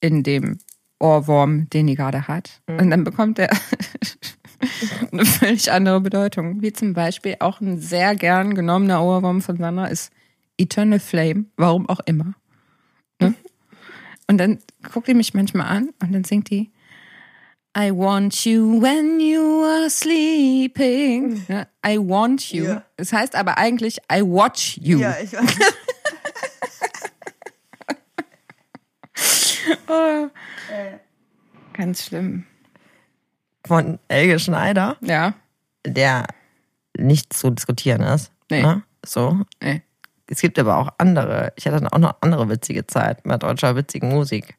[0.00, 0.58] in dem
[0.98, 2.62] Ohrwurm, den die gerade hat.
[2.66, 3.50] Und dann bekommt er
[5.12, 6.62] eine völlig andere Bedeutung.
[6.62, 10.10] Wie zum Beispiel auch ein sehr gern genommener Ohrwurm von Sandra ist
[10.58, 12.34] Eternal Flame, warum auch immer.
[13.20, 13.34] Ne?
[14.28, 14.58] Und dann
[14.92, 16.72] guckt die mich manchmal an und dann singt die
[17.78, 21.44] I want you when you are sleeping.
[21.46, 22.64] Ja, I want you.
[22.64, 22.82] Ja.
[22.96, 24.98] Das heißt aber eigentlich I watch you.
[24.98, 25.44] Ja, ich weiß.
[29.88, 30.28] Oh.
[31.72, 32.44] Ganz schlimm.
[33.66, 35.34] von Elge Schneider, Ja.
[35.84, 36.26] der
[36.96, 38.30] nicht zu diskutieren ist.
[38.50, 38.62] Nee.
[38.62, 38.82] Ne?
[39.04, 39.40] So.
[39.60, 39.82] Nee.
[40.28, 41.52] Es gibt aber auch andere.
[41.56, 44.54] Ich hatte dann auch noch andere witzige Zeit mit deutscher witzigen Musik.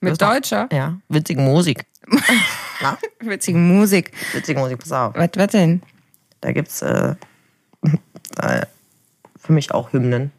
[0.00, 0.68] Mit deutscher?
[0.72, 1.84] Ja, witzigen Musik.
[2.06, 2.98] Na?
[3.20, 4.12] Witzigen Musik.
[4.32, 5.14] Witzige Musik, pass auf.
[5.14, 5.82] Was, was denn?
[6.40, 7.14] Da gibt's äh,
[8.38, 8.66] äh,
[9.36, 10.32] für mich auch Hymnen.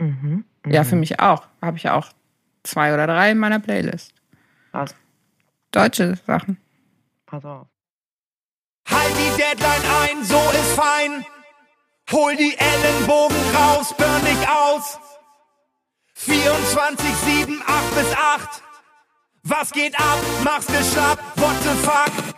[0.00, 0.44] Mhm.
[0.66, 1.46] Ja, für mich auch.
[1.60, 2.10] Habe ich auch
[2.62, 4.12] zwei oder drei in meiner Playlist.
[4.72, 4.94] Was?
[5.70, 6.58] Deutsche Sachen.
[7.26, 7.66] Pass auf.
[8.88, 11.24] Halt die Deadline ein, so ist fein.
[12.12, 14.98] Hol die Ellenbogen raus, burn dich aus.
[16.14, 18.62] 24, 7, 8 bis 8.
[19.46, 20.18] Was geht ab?
[20.42, 22.34] Mach's dir schlapp, what the fuck?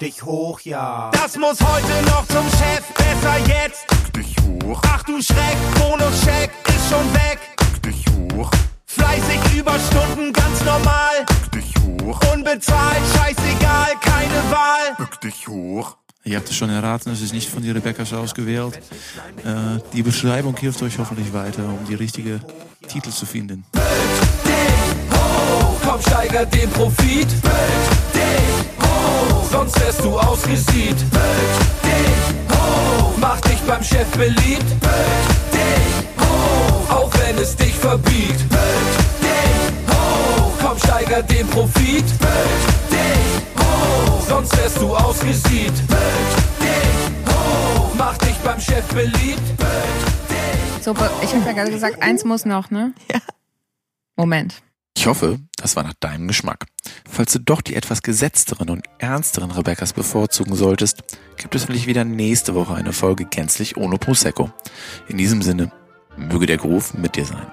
[0.00, 1.10] Dich hoch, ja.
[1.12, 3.84] Das muss heute noch zum Chef, besser jetzt.
[4.14, 7.40] Dich hoch, Ach du Schreck, Bonuscheck ist schon weg.
[7.84, 8.50] dich hoch,
[8.86, 11.26] Fleißig Überstunden, ganz normal.
[11.52, 14.94] dich hoch, Unbezahlt, scheißegal, keine Wahl.
[14.98, 15.97] bück dich hoch.
[16.28, 18.76] Ihr habt es schon erraten, es ist nicht von die Rebecca's ausgewählt.
[19.44, 22.38] Äh, die Beschreibung hilft euch hoffentlich weiter, um die richtige
[22.86, 23.64] Titel zu finden.
[25.82, 27.28] Komm, steiger den Profit.
[28.12, 29.50] Dich hoch.
[29.50, 30.96] Sonst wärst du ausgesieht.
[31.82, 33.14] Dich hoch.
[33.16, 34.66] Mach dich beim Chef beliebt.
[35.50, 36.90] Dich hoch.
[36.90, 38.40] Auch wenn es dich verbiegt.
[38.52, 40.52] Dich hoch.
[40.62, 42.04] Komm, steiger den Profit.
[42.04, 43.37] Dich
[43.78, 44.28] hoch.
[44.28, 45.72] Sonst wärst du ausgesieht.
[45.86, 45.98] Bück
[46.60, 47.90] dich hoch.
[47.96, 49.56] Mach dich beim Chef beliebt.
[49.56, 50.92] Bück dich So,
[51.22, 52.92] ich habe ja gerade gesagt, eins muss noch, ne?
[53.12, 53.20] Ja.
[54.16, 54.62] Moment.
[54.96, 56.66] Ich hoffe, das war nach deinem Geschmack.
[57.08, 61.04] Falls du doch die etwas gesetzteren und ernsteren Rebeccas bevorzugen solltest,
[61.36, 64.50] gibt es vielleicht wieder nächste Woche eine Folge gänzlich ohne Prosecco.
[65.06, 65.70] In diesem Sinne,
[66.16, 67.46] möge der Groove mit dir sein.